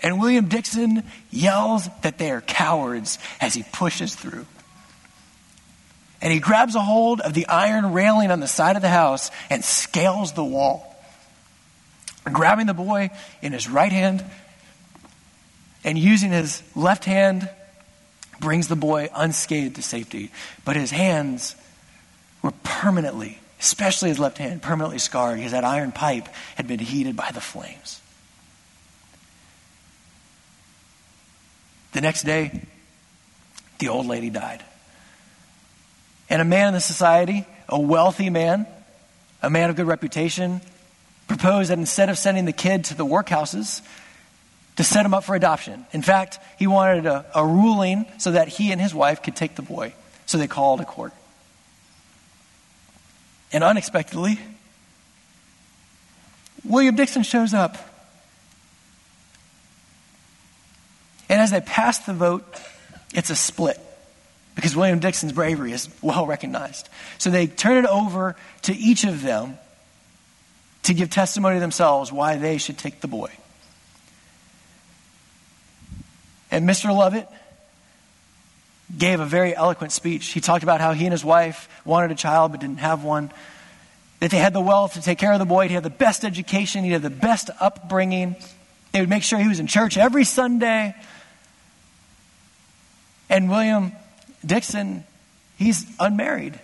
And 0.00 0.20
William 0.20 0.48
Dixon 0.48 1.04
yells 1.30 1.88
that 2.02 2.18
they 2.18 2.30
are 2.30 2.42
cowards 2.42 3.18
as 3.40 3.54
he 3.54 3.64
pushes 3.72 4.14
through. 4.14 4.44
And 6.20 6.32
he 6.32 6.40
grabs 6.40 6.74
a 6.74 6.80
hold 6.80 7.20
of 7.20 7.32
the 7.32 7.46
iron 7.46 7.92
railing 7.92 8.30
on 8.30 8.40
the 8.40 8.48
side 8.48 8.76
of 8.76 8.82
the 8.82 8.88
house 8.88 9.30
and 9.50 9.64
scales 9.64 10.32
the 10.32 10.44
wall 10.44 10.93
grabbing 12.32 12.66
the 12.66 12.74
boy 12.74 13.10
in 13.42 13.52
his 13.52 13.68
right 13.68 13.92
hand 13.92 14.24
and 15.84 15.98
using 15.98 16.32
his 16.32 16.62
left 16.74 17.04
hand 17.04 17.48
brings 18.40 18.68
the 18.68 18.76
boy 18.76 19.10
unscathed 19.14 19.76
to 19.76 19.82
safety. 19.82 20.30
But 20.64 20.76
his 20.76 20.90
hands 20.90 21.54
were 22.42 22.52
permanently, 22.62 23.38
especially 23.60 24.08
his 24.08 24.18
left 24.18 24.38
hand, 24.38 24.62
permanently 24.62 24.98
scarred 24.98 25.36
because 25.36 25.52
that 25.52 25.64
iron 25.64 25.92
pipe 25.92 26.28
had 26.56 26.66
been 26.66 26.78
heated 26.78 27.16
by 27.16 27.30
the 27.32 27.40
flames. 27.40 28.00
The 31.92 32.00
next 32.00 32.24
day, 32.24 32.62
the 33.78 33.88
old 33.88 34.06
lady 34.06 34.30
died. 34.30 34.64
And 36.28 36.40
a 36.40 36.44
man 36.44 36.68
in 36.68 36.74
the 36.74 36.80
society, 36.80 37.46
a 37.68 37.78
wealthy 37.78 38.30
man, 38.30 38.66
a 39.42 39.50
man 39.50 39.70
of 39.70 39.76
good 39.76 39.86
reputation, 39.86 40.60
proposed 41.28 41.70
that 41.70 41.78
instead 41.78 42.08
of 42.08 42.18
sending 42.18 42.44
the 42.44 42.52
kid 42.52 42.84
to 42.86 42.94
the 42.94 43.04
workhouses, 43.04 43.82
to 44.76 44.84
set 44.84 45.06
him 45.06 45.14
up 45.14 45.24
for 45.24 45.34
adoption. 45.34 45.86
In 45.92 46.02
fact, 46.02 46.38
he 46.58 46.66
wanted 46.66 47.06
a, 47.06 47.24
a 47.34 47.46
ruling 47.46 48.06
so 48.18 48.32
that 48.32 48.48
he 48.48 48.72
and 48.72 48.80
his 48.80 48.94
wife 48.94 49.22
could 49.22 49.36
take 49.36 49.54
the 49.54 49.62
boy. 49.62 49.94
So 50.26 50.38
they 50.38 50.48
called 50.48 50.80
a 50.80 50.84
court. 50.84 51.12
And 53.52 53.62
unexpectedly, 53.62 54.38
William 56.64 56.96
Dixon 56.96 57.22
shows 57.22 57.54
up. 57.54 57.76
And 61.28 61.40
as 61.40 61.52
they 61.52 61.60
pass 61.60 62.00
the 62.00 62.14
vote, 62.14 62.44
it's 63.14 63.30
a 63.30 63.36
split 63.36 63.78
because 64.56 64.74
William 64.74 64.98
Dixon's 64.98 65.32
bravery 65.32 65.72
is 65.72 65.88
well 66.02 66.26
recognized. 66.26 66.88
So 67.18 67.30
they 67.30 67.46
turn 67.46 67.84
it 67.84 67.88
over 67.88 68.34
to 68.62 68.74
each 68.74 69.04
of 69.04 69.22
them 69.22 69.58
to 70.84 70.94
give 70.94 71.10
testimony 71.10 71.58
themselves 71.58 72.12
why 72.12 72.36
they 72.36 72.58
should 72.58 72.78
take 72.78 73.00
the 73.00 73.08
boy. 73.08 73.30
And 76.50 76.68
Mr. 76.68 76.96
Lovett 76.96 77.26
gave 78.96 79.18
a 79.18 79.26
very 79.26 79.56
eloquent 79.56 79.92
speech. 79.92 80.26
He 80.26 80.40
talked 80.40 80.62
about 80.62 80.80
how 80.80 80.92
he 80.92 81.04
and 81.04 81.12
his 81.12 81.24
wife 81.24 81.68
wanted 81.84 82.12
a 82.12 82.14
child 82.14 82.52
but 82.52 82.60
didn't 82.60 82.78
have 82.78 83.02
one. 83.02 83.32
That 84.20 84.30
they 84.30 84.38
had 84.38 84.52
the 84.52 84.60
wealth 84.60 84.94
to 84.94 85.02
take 85.02 85.18
care 85.18 85.32
of 85.32 85.38
the 85.38 85.44
boy. 85.44 85.68
He 85.68 85.74
had 85.74 85.82
the 85.82 85.90
best 85.90 86.24
education. 86.24 86.84
He 86.84 86.92
had 86.92 87.02
the 87.02 87.10
best 87.10 87.50
upbringing. 87.60 88.36
They 88.92 89.00
would 89.00 89.08
make 89.08 89.22
sure 89.22 89.38
he 89.38 89.48
was 89.48 89.58
in 89.58 89.66
church 89.66 89.96
every 89.96 90.24
Sunday. 90.24 90.94
And 93.28 93.50
William 93.50 93.92
Dixon, 94.46 95.04
he's 95.56 95.86
unmarried. 95.98 96.60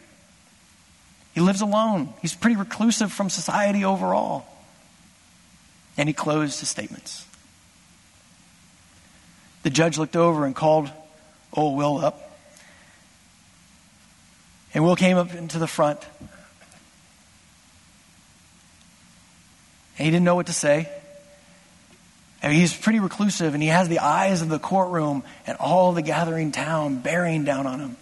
He 1.34 1.40
lives 1.40 1.60
alone. 1.60 2.12
He's 2.22 2.34
pretty 2.34 2.56
reclusive 2.56 3.12
from 3.12 3.30
society 3.30 3.84
overall. 3.84 4.46
And 5.96 6.08
he 6.08 6.12
closed 6.12 6.60
his 6.60 6.68
statements. 6.68 7.26
The 9.62 9.70
judge 9.70 9.98
looked 9.98 10.16
over 10.16 10.44
and 10.46 10.54
called 10.54 10.90
old 11.52 11.76
Will 11.76 11.98
up. 11.98 12.38
And 14.72 14.84
Will 14.84 14.96
came 14.96 15.16
up 15.16 15.34
into 15.34 15.58
the 15.58 15.66
front. 15.66 16.00
And 19.98 20.06
he 20.06 20.10
didn't 20.10 20.24
know 20.24 20.34
what 20.34 20.46
to 20.46 20.52
say. 20.52 20.88
Mean, 22.42 22.52
he's 22.52 22.74
pretty 22.74 23.00
reclusive, 23.00 23.52
and 23.52 23.62
he 23.62 23.68
has 23.68 23.88
the 23.88 23.98
eyes 23.98 24.40
of 24.40 24.48
the 24.48 24.58
courtroom 24.58 25.22
and 25.46 25.58
all 25.58 25.92
the 25.92 26.02
gathering 26.02 26.52
town 26.52 27.00
bearing 27.00 27.44
down 27.44 27.66
on 27.66 27.80
him. 27.80 27.96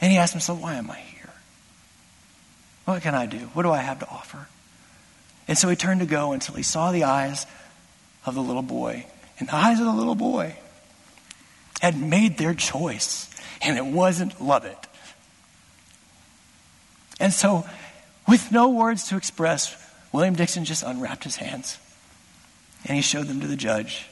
And 0.00 0.10
he 0.10 0.18
asked 0.18 0.32
himself, 0.32 0.60
Why 0.60 0.76
am 0.76 0.90
I? 0.90 1.02
What 2.88 3.02
can 3.02 3.14
I 3.14 3.26
do? 3.26 3.36
What 3.52 3.64
do 3.64 3.70
I 3.70 3.82
have 3.82 3.98
to 3.98 4.08
offer? 4.08 4.48
And 5.46 5.58
so 5.58 5.68
he 5.68 5.76
turned 5.76 6.00
to 6.00 6.06
go 6.06 6.32
until 6.32 6.54
he 6.54 6.62
saw 6.62 6.90
the 6.90 7.04
eyes 7.04 7.44
of 8.24 8.34
the 8.34 8.40
little 8.40 8.62
boy. 8.62 9.04
And 9.38 9.46
the 9.46 9.54
eyes 9.54 9.78
of 9.78 9.84
the 9.84 9.92
little 9.92 10.14
boy 10.14 10.56
had 11.82 12.00
made 12.00 12.38
their 12.38 12.54
choice, 12.54 13.28
and 13.60 13.76
it 13.76 13.84
wasn't 13.84 14.40
Lovett. 14.40 14.86
And 17.20 17.30
so, 17.30 17.66
with 18.26 18.50
no 18.52 18.70
words 18.70 19.08
to 19.08 19.18
express, 19.18 19.76
William 20.10 20.34
Dixon 20.34 20.64
just 20.64 20.82
unwrapped 20.82 21.24
his 21.24 21.36
hands 21.36 21.76
and 22.86 22.96
he 22.96 23.02
showed 23.02 23.26
them 23.26 23.42
to 23.42 23.46
the 23.46 23.56
judge, 23.56 24.06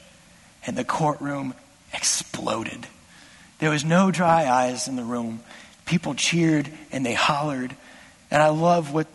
and 0.67 0.77
the 0.77 0.83
courtroom 0.83 1.55
exploded. 1.93 2.85
There 3.57 3.71
was 3.71 3.83
no 3.83 4.11
dry 4.11 4.45
eyes 4.47 4.87
in 4.87 4.95
the 4.97 5.03
room. 5.03 5.39
People 5.87 6.13
cheered 6.13 6.69
and 6.91 7.03
they 7.03 7.15
hollered. 7.15 7.75
And 8.29 8.41
I 8.41 8.49
love 8.49 8.93
what, 8.93 9.07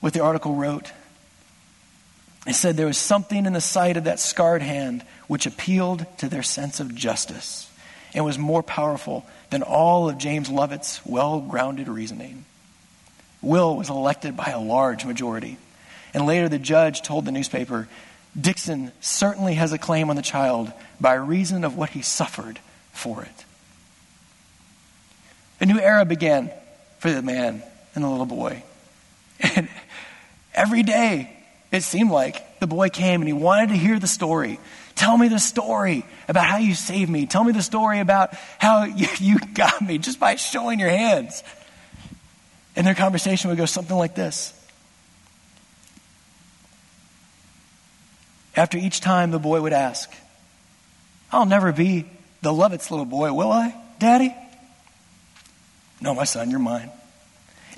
what 0.00 0.12
the 0.12 0.22
article 0.22 0.54
wrote. 0.54 0.92
It 2.46 2.54
said 2.54 2.76
there 2.76 2.86
was 2.86 2.98
something 2.98 3.46
in 3.46 3.52
the 3.52 3.60
sight 3.60 3.96
of 3.96 4.04
that 4.04 4.18
scarred 4.18 4.62
hand 4.62 5.04
which 5.26 5.46
appealed 5.46 6.06
to 6.18 6.28
their 6.28 6.42
sense 6.42 6.80
of 6.80 6.94
justice 6.94 7.70
and 8.14 8.24
was 8.24 8.38
more 8.38 8.62
powerful 8.62 9.26
than 9.50 9.62
all 9.62 10.08
of 10.08 10.18
James 10.18 10.48
Lovett's 10.48 11.04
well 11.04 11.40
grounded 11.40 11.88
reasoning. 11.88 12.44
Will 13.42 13.76
was 13.76 13.90
elected 13.90 14.36
by 14.36 14.50
a 14.50 14.60
large 14.60 15.04
majority. 15.04 15.56
And 16.12 16.26
later 16.26 16.48
the 16.48 16.58
judge 16.58 17.02
told 17.02 17.24
the 17.24 17.32
newspaper 17.32 17.88
Dixon 18.38 18.92
certainly 19.00 19.54
has 19.54 19.72
a 19.72 19.78
claim 19.78 20.10
on 20.10 20.16
the 20.16 20.22
child 20.22 20.72
by 21.00 21.14
reason 21.14 21.64
of 21.64 21.76
what 21.76 21.90
he 21.90 22.02
suffered 22.02 22.58
for 22.92 23.22
it. 23.22 23.44
A 25.60 25.66
new 25.66 25.78
era 25.78 26.04
began 26.04 26.50
for 26.98 27.10
the 27.10 27.22
man 27.22 27.62
and 27.94 28.04
the 28.04 28.08
little 28.08 28.26
boy. 28.26 28.62
And 29.56 29.68
every 30.54 30.82
day 30.82 31.36
it 31.72 31.82
seemed 31.82 32.10
like 32.10 32.60
the 32.60 32.66
boy 32.66 32.88
came 32.88 33.20
and 33.20 33.28
he 33.28 33.32
wanted 33.32 33.70
to 33.70 33.76
hear 33.76 33.98
the 33.98 34.06
story. 34.06 34.58
Tell 34.94 35.16
me 35.16 35.28
the 35.28 35.38
story 35.38 36.04
about 36.28 36.44
how 36.44 36.58
you 36.58 36.74
saved 36.74 37.10
me. 37.10 37.26
Tell 37.26 37.44
me 37.44 37.52
the 37.52 37.62
story 37.62 38.00
about 38.00 38.34
how 38.58 38.84
you, 38.84 39.06
you 39.18 39.38
got 39.54 39.80
me 39.80 39.98
just 39.98 40.20
by 40.20 40.34
showing 40.34 40.78
your 40.78 40.90
hands. 40.90 41.42
And 42.76 42.86
their 42.86 42.94
conversation 42.94 43.50
would 43.50 43.58
go 43.58 43.66
something 43.66 43.96
like 43.96 44.14
this 44.14 44.54
After 48.56 48.76
each 48.76 49.00
time, 49.00 49.30
the 49.30 49.38
boy 49.38 49.60
would 49.60 49.72
ask, 49.72 50.12
I'll 51.32 51.46
never 51.46 51.72
be 51.72 52.04
the 52.42 52.52
Lovett's 52.52 52.90
little 52.90 53.06
boy, 53.06 53.32
will 53.32 53.50
I, 53.50 53.74
Daddy? 53.98 54.34
No, 56.00 56.14
my 56.14 56.24
son, 56.24 56.50
you're 56.50 56.58
mine. 56.58 56.90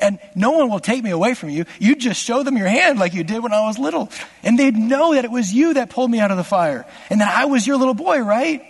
And 0.03 0.19
no 0.35 0.51
one 0.51 0.69
will 0.69 0.81
take 0.81 1.05
me 1.05 1.11
away 1.11 1.33
from 1.35 1.51
you. 1.51 1.65
You 1.79 1.95
just 1.95 2.21
show 2.21 2.43
them 2.43 2.59
your 2.59 2.67
hand 2.67 2.99
like 2.99 3.15
you 3.15 3.23
did 3.23 3.41
when 3.41 3.53
I 3.53 3.61
was 3.67 3.79
little. 3.79 4.11
And 4.43 4.59
they'd 4.59 4.75
know 4.75 5.15
that 5.15 5.25
it 5.25 5.31
was 5.31 5.55
you 5.55 5.75
that 5.75 5.91
pulled 5.91 6.11
me 6.11 6.19
out 6.19 6.33
of 6.33 6.37
the 6.37 6.45
fire 6.45 6.85
and 7.09 7.21
that 7.21 7.33
I 7.33 7.45
was 7.45 7.65
your 7.65 7.77
little 7.77 7.95
boy, 7.95 8.19
right? 8.19 8.63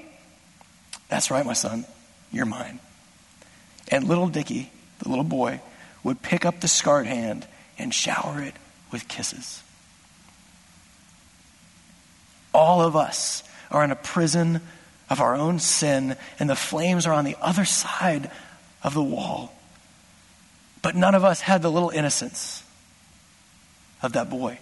That's 1.08 1.30
right, 1.30 1.44
my 1.44 1.54
son. 1.54 1.86
You're 2.32 2.44
mine. 2.44 2.80
And 3.88 4.06
little 4.06 4.28
Dicky, 4.28 4.70
the 4.98 5.08
little 5.08 5.24
boy, 5.24 5.60
would 6.04 6.20
pick 6.20 6.44
up 6.44 6.60
the 6.60 6.68
scarred 6.68 7.06
hand 7.06 7.46
and 7.78 7.94
shower 7.94 8.42
it 8.42 8.54
with 8.90 9.08
kisses. 9.08 9.62
All 12.52 12.82
of 12.82 12.94
us 12.94 13.42
are 13.70 13.82
in 13.82 13.90
a 13.90 13.96
prison 13.96 14.60
of 15.08 15.22
our 15.22 15.34
own 15.34 15.60
sin, 15.60 16.16
and 16.38 16.50
the 16.50 16.56
flames 16.56 17.06
are 17.06 17.14
on 17.14 17.24
the 17.24 17.36
other 17.40 17.64
side 17.64 18.30
of 18.82 18.92
the 18.92 19.02
wall. 19.02 19.54
But 20.82 20.96
none 20.96 21.14
of 21.14 21.24
us 21.24 21.40
had 21.40 21.62
the 21.62 21.70
little 21.70 21.90
innocence 21.90 22.64
of 24.02 24.12
that 24.14 24.28
boy. 24.28 24.58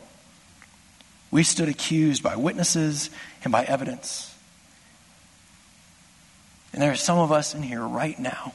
We 1.31 1.43
stood 1.43 1.69
accused 1.69 2.23
by 2.23 2.37
witnesses 2.37 3.09
and 3.43 3.51
by 3.51 3.65
evidence. 3.65 4.35
And 6.73 6.83
there 6.83 6.93
are 6.93 6.97
some 6.97 7.19
of 7.19 7.33
us 7.33 7.55
in 7.55 7.63
here 7.63 7.83
right 7.83 8.19
now. 8.19 8.53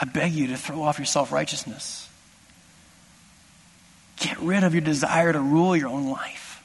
I 0.00 0.04
beg 0.04 0.32
you 0.32 0.48
to 0.48 0.56
throw 0.56 0.82
off 0.82 0.98
your 0.98 1.06
self 1.06 1.32
righteousness. 1.32 2.08
Get 4.16 4.38
rid 4.38 4.62
of 4.64 4.74
your 4.74 4.80
desire 4.80 5.32
to 5.32 5.40
rule 5.40 5.76
your 5.76 5.88
own 5.88 6.10
life. 6.10 6.62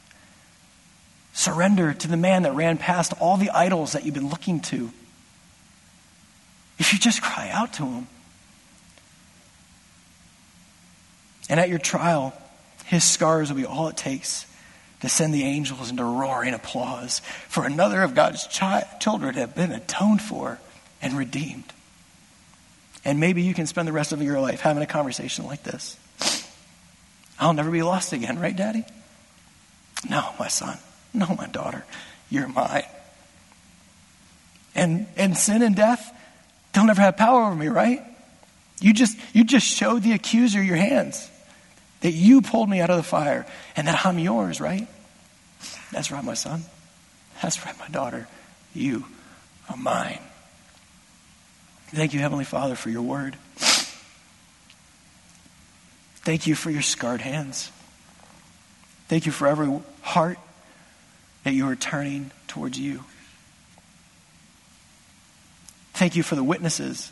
Surrender 1.33 1.93
to 1.93 2.07
the 2.07 2.17
man 2.17 2.43
that 2.43 2.53
ran 2.53 2.77
past 2.77 3.13
all 3.19 3.37
the 3.37 3.49
idols 3.51 3.93
that 3.93 4.05
you've 4.05 4.13
been 4.13 4.29
looking 4.29 4.59
to. 4.61 4.91
If 6.79 6.93
you 6.93 6.99
just 6.99 7.21
cry 7.21 7.49
out 7.51 7.73
to 7.73 7.85
him. 7.85 8.07
And 11.49 11.59
at 11.59 11.69
your 11.69 11.79
trial, 11.79 12.33
his 12.85 13.03
scars 13.03 13.49
will 13.49 13.57
be 13.57 13.65
all 13.65 13.87
it 13.87 13.97
takes 13.97 14.45
to 15.01 15.09
send 15.09 15.33
the 15.33 15.43
angels 15.43 15.89
into 15.89 16.03
roaring 16.03 16.53
applause 16.53 17.19
for 17.47 17.65
another 17.65 18.01
of 18.01 18.15
God's 18.15 18.47
chi- 18.51 18.87
children 18.99 19.35
have 19.35 19.55
been 19.55 19.71
atoned 19.71 20.21
for 20.21 20.59
and 21.01 21.13
redeemed. 21.13 21.71
And 23.05 23.19
maybe 23.19 23.43
you 23.43 23.53
can 23.53 23.67
spend 23.67 23.87
the 23.87 23.93
rest 23.93 24.11
of 24.11 24.21
your 24.21 24.39
life 24.39 24.59
having 24.59 24.83
a 24.83 24.87
conversation 24.87 25.45
like 25.45 25.63
this. 25.63 25.97
I'll 27.39 27.53
never 27.53 27.71
be 27.71 27.83
lost 27.83 28.13
again, 28.13 28.39
right, 28.39 28.55
Daddy? 28.55 28.83
No, 30.09 30.33
my 30.39 30.47
son. 30.47 30.77
No, 31.13 31.27
my 31.37 31.47
daughter. 31.47 31.85
You're 32.29 32.47
mine. 32.47 32.85
And, 34.75 35.07
and 35.15 35.37
sin 35.37 35.61
and 35.61 35.75
death, 35.75 36.13
they'll 36.77 36.85
never 36.85 37.01
have 37.01 37.17
power 37.17 37.41
over 37.41 37.55
me, 37.55 37.69
right? 37.69 38.03
You 38.79 38.93
just, 38.93 39.17
you 39.33 39.43
just 39.43 39.65
showed 39.65 40.03
the 40.03 40.11
accuser 40.11 40.61
your 40.61 40.75
hands. 40.75 41.27
That 42.01 42.11
you 42.11 42.43
pulled 42.43 42.69
me 42.69 42.79
out 42.79 42.91
of 42.91 42.97
the 42.97 43.03
fire 43.03 43.47
and 43.75 43.87
that 43.87 44.05
I'm 44.05 44.19
yours, 44.19 44.61
right? 44.61 44.87
That's 45.91 46.11
right, 46.11 46.23
my 46.23 46.35
son. 46.35 46.61
That's 47.41 47.65
right, 47.65 47.77
my 47.79 47.87
daughter. 47.87 48.27
You 48.75 49.05
are 49.67 49.75
mine. 49.75 50.19
Thank 51.87 52.13
you, 52.13 52.19
Heavenly 52.19 52.45
Father, 52.45 52.75
for 52.75 52.91
your 52.91 53.01
word. 53.01 53.35
Thank 56.21 56.45
you 56.45 56.53
for 56.53 56.69
your 56.69 56.83
scarred 56.83 57.21
hands. 57.21 57.71
Thank 59.07 59.25
you 59.25 59.31
for 59.31 59.47
every 59.47 59.79
heart 60.01 60.37
that 61.43 61.53
you 61.55 61.67
are 61.67 61.75
turning 61.75 62.29
towards 62.47 62.77
you. 62.79 63.03
Thank 65.97 66.15
you 66.15 66.23
for 66.23 66.35
the 66.35 66.43
witnesses 66.43 67.11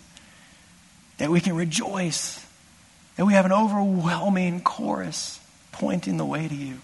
that 1.17 1.29
we 1.29 1.41
can 1.41 1.55
rejoice, 1.55 2.45
that 3.15 3.25
we 3.25 3.33
have 3.33 3.45
an 3.45 3.51
overwhelming 3.51 4.61
chorus 4.61 5.39
pointing 5.71 6.17
the 6.17 6.25
way 6.25 6.47
to 6.47 6.55
you. 6.55 6.77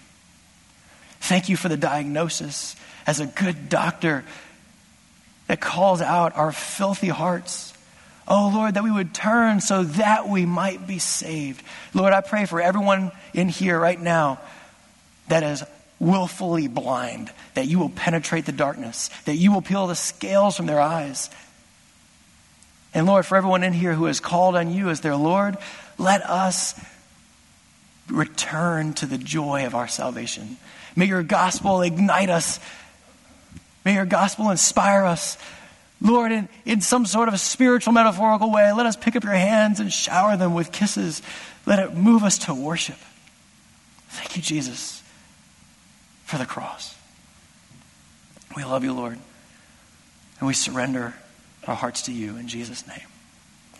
Thank 1.20 1.48
you 1.48 1.56
for 1.56 1.68
the 1.68 1.76
diagnosis 1.76 2.76
as 3.06 3.20
a 3.20 3.26
good 3.26 3.68
doctor 3.68 4.24
that 5.46 5.60
calls 5.60 6.00
out 6.00 6.36
our 6.36 6.52
filthy 6.52 7.08
hearts 7.08 7.72
Oh, 8.28 8.52
Lord, 8.54 8.74
that 8.74 8.84
we 8.84 8.90
would 8.90 9.12
turn 9.12 9.60
so 9.60 9.82
that 9.82 10.28
we 10.28 10.46
might 10.46 10.86
be 10.86 10.98
saved. 10.98 11.62
Lord, 11.92 12.12
I 12.12 12.20
pray 12.20 12.46
for 12.46 12.60
everyone 12.60 13.10
in 13.34 13.48
here 13.48 13.78
right 13.78 14.00
now 14.00 14.40
that 15.28 15.42
is 15.42 15.64
willfully 15.98 16.68
blind, 16.68 17.32
that 17.54 17.66
you 17.66 17.78
will 17.78 17.88
penetrate 17.88 18.46
the 18.46 18.52
darkness, 18.52 19.10
that 19.24 19.36
you 19.36 19.52
will 19.52 19.62
peel 19.62 19.86
the 19.86 19.94
scales 19.94 20.56
from 20.56 20.66
their 20.66 20.80
eyes. 20.80 21.30
And 22.94 23.06
Lord, 23.06 23.24
for 23.24 23.36
everyone 23.36 23.62
in 23.62 23.72
here 23.72 23.94
who 23.94 24.04
has 24.04 24.20
called 24.20 24.54
on 24.54 24.72
you 24.72 24.90
as 24.90 25.00
their 25.00 25.16
Lord, 25.16 25.56
let 25.98 26.22
us 26.28 26.78
return 28.08 28.92
to 28.94 29.06
the 29.06 29.18
joy 29.18 29.66
of 29.66 29.74
our 29.74 29.88
salvation. 29.88 30.58
May 30.94 31.06
your 31.06 31.22
gospel 31.22 31.80
ignite 31.82 32.28
us. 32.28 32.60
May 33.84 33.94
your 33.94 34.04
gospel 34.04 34.50
inspire 34.50 35.04
us. 35.04 35.38
Lord, 36.00 36.32
in, 36.32 36.48
in 36.64 36.80
some 36.80 37.06
sort 37.06 37.28
of 37.28 37.34
a 37.34 37.38
spiritual, 37.38 37.92
metaphorical 37.92 38.50
way, 38.50 38.72
let 38.72 38.86
us 38.86 38.96
pick 38.96 39.16
up 39.16 39.24
your 39.24 39.32
hands 39.32 39.80
and 39.80 39.92
shower 39.92 40.36
them 40.36 40.52
with 40.52 40.72
kisses. 40.72 41.22
Let 41.64 41.78
it 41.78 41.94
move 41.94 42.24
us 42.24 42.38
to 42.38 42.54
worship. 42.54 42.98
Thank 44.08 44.36
you, 44.36 44.42
Jesus, 44.42 45.02
for 46.24 46.38
the 46.38 46.44
cross. 46.44 46.96
We 48.56 48.64
love 48.64 48.84
you, 48.84 48.92
Lord, 48.92 49.18
and 50.38 50.46
we 50.46 50.52
surrender 50.52 51.14
our 51.66 51.74
hearts 51.74 52.02
to 52.02 52.12
you 52.12 52.36
in 52.36 52.48
Jesus' 52.48 52.86
name. 52.86 53.06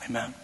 Amen. 0.08 0.34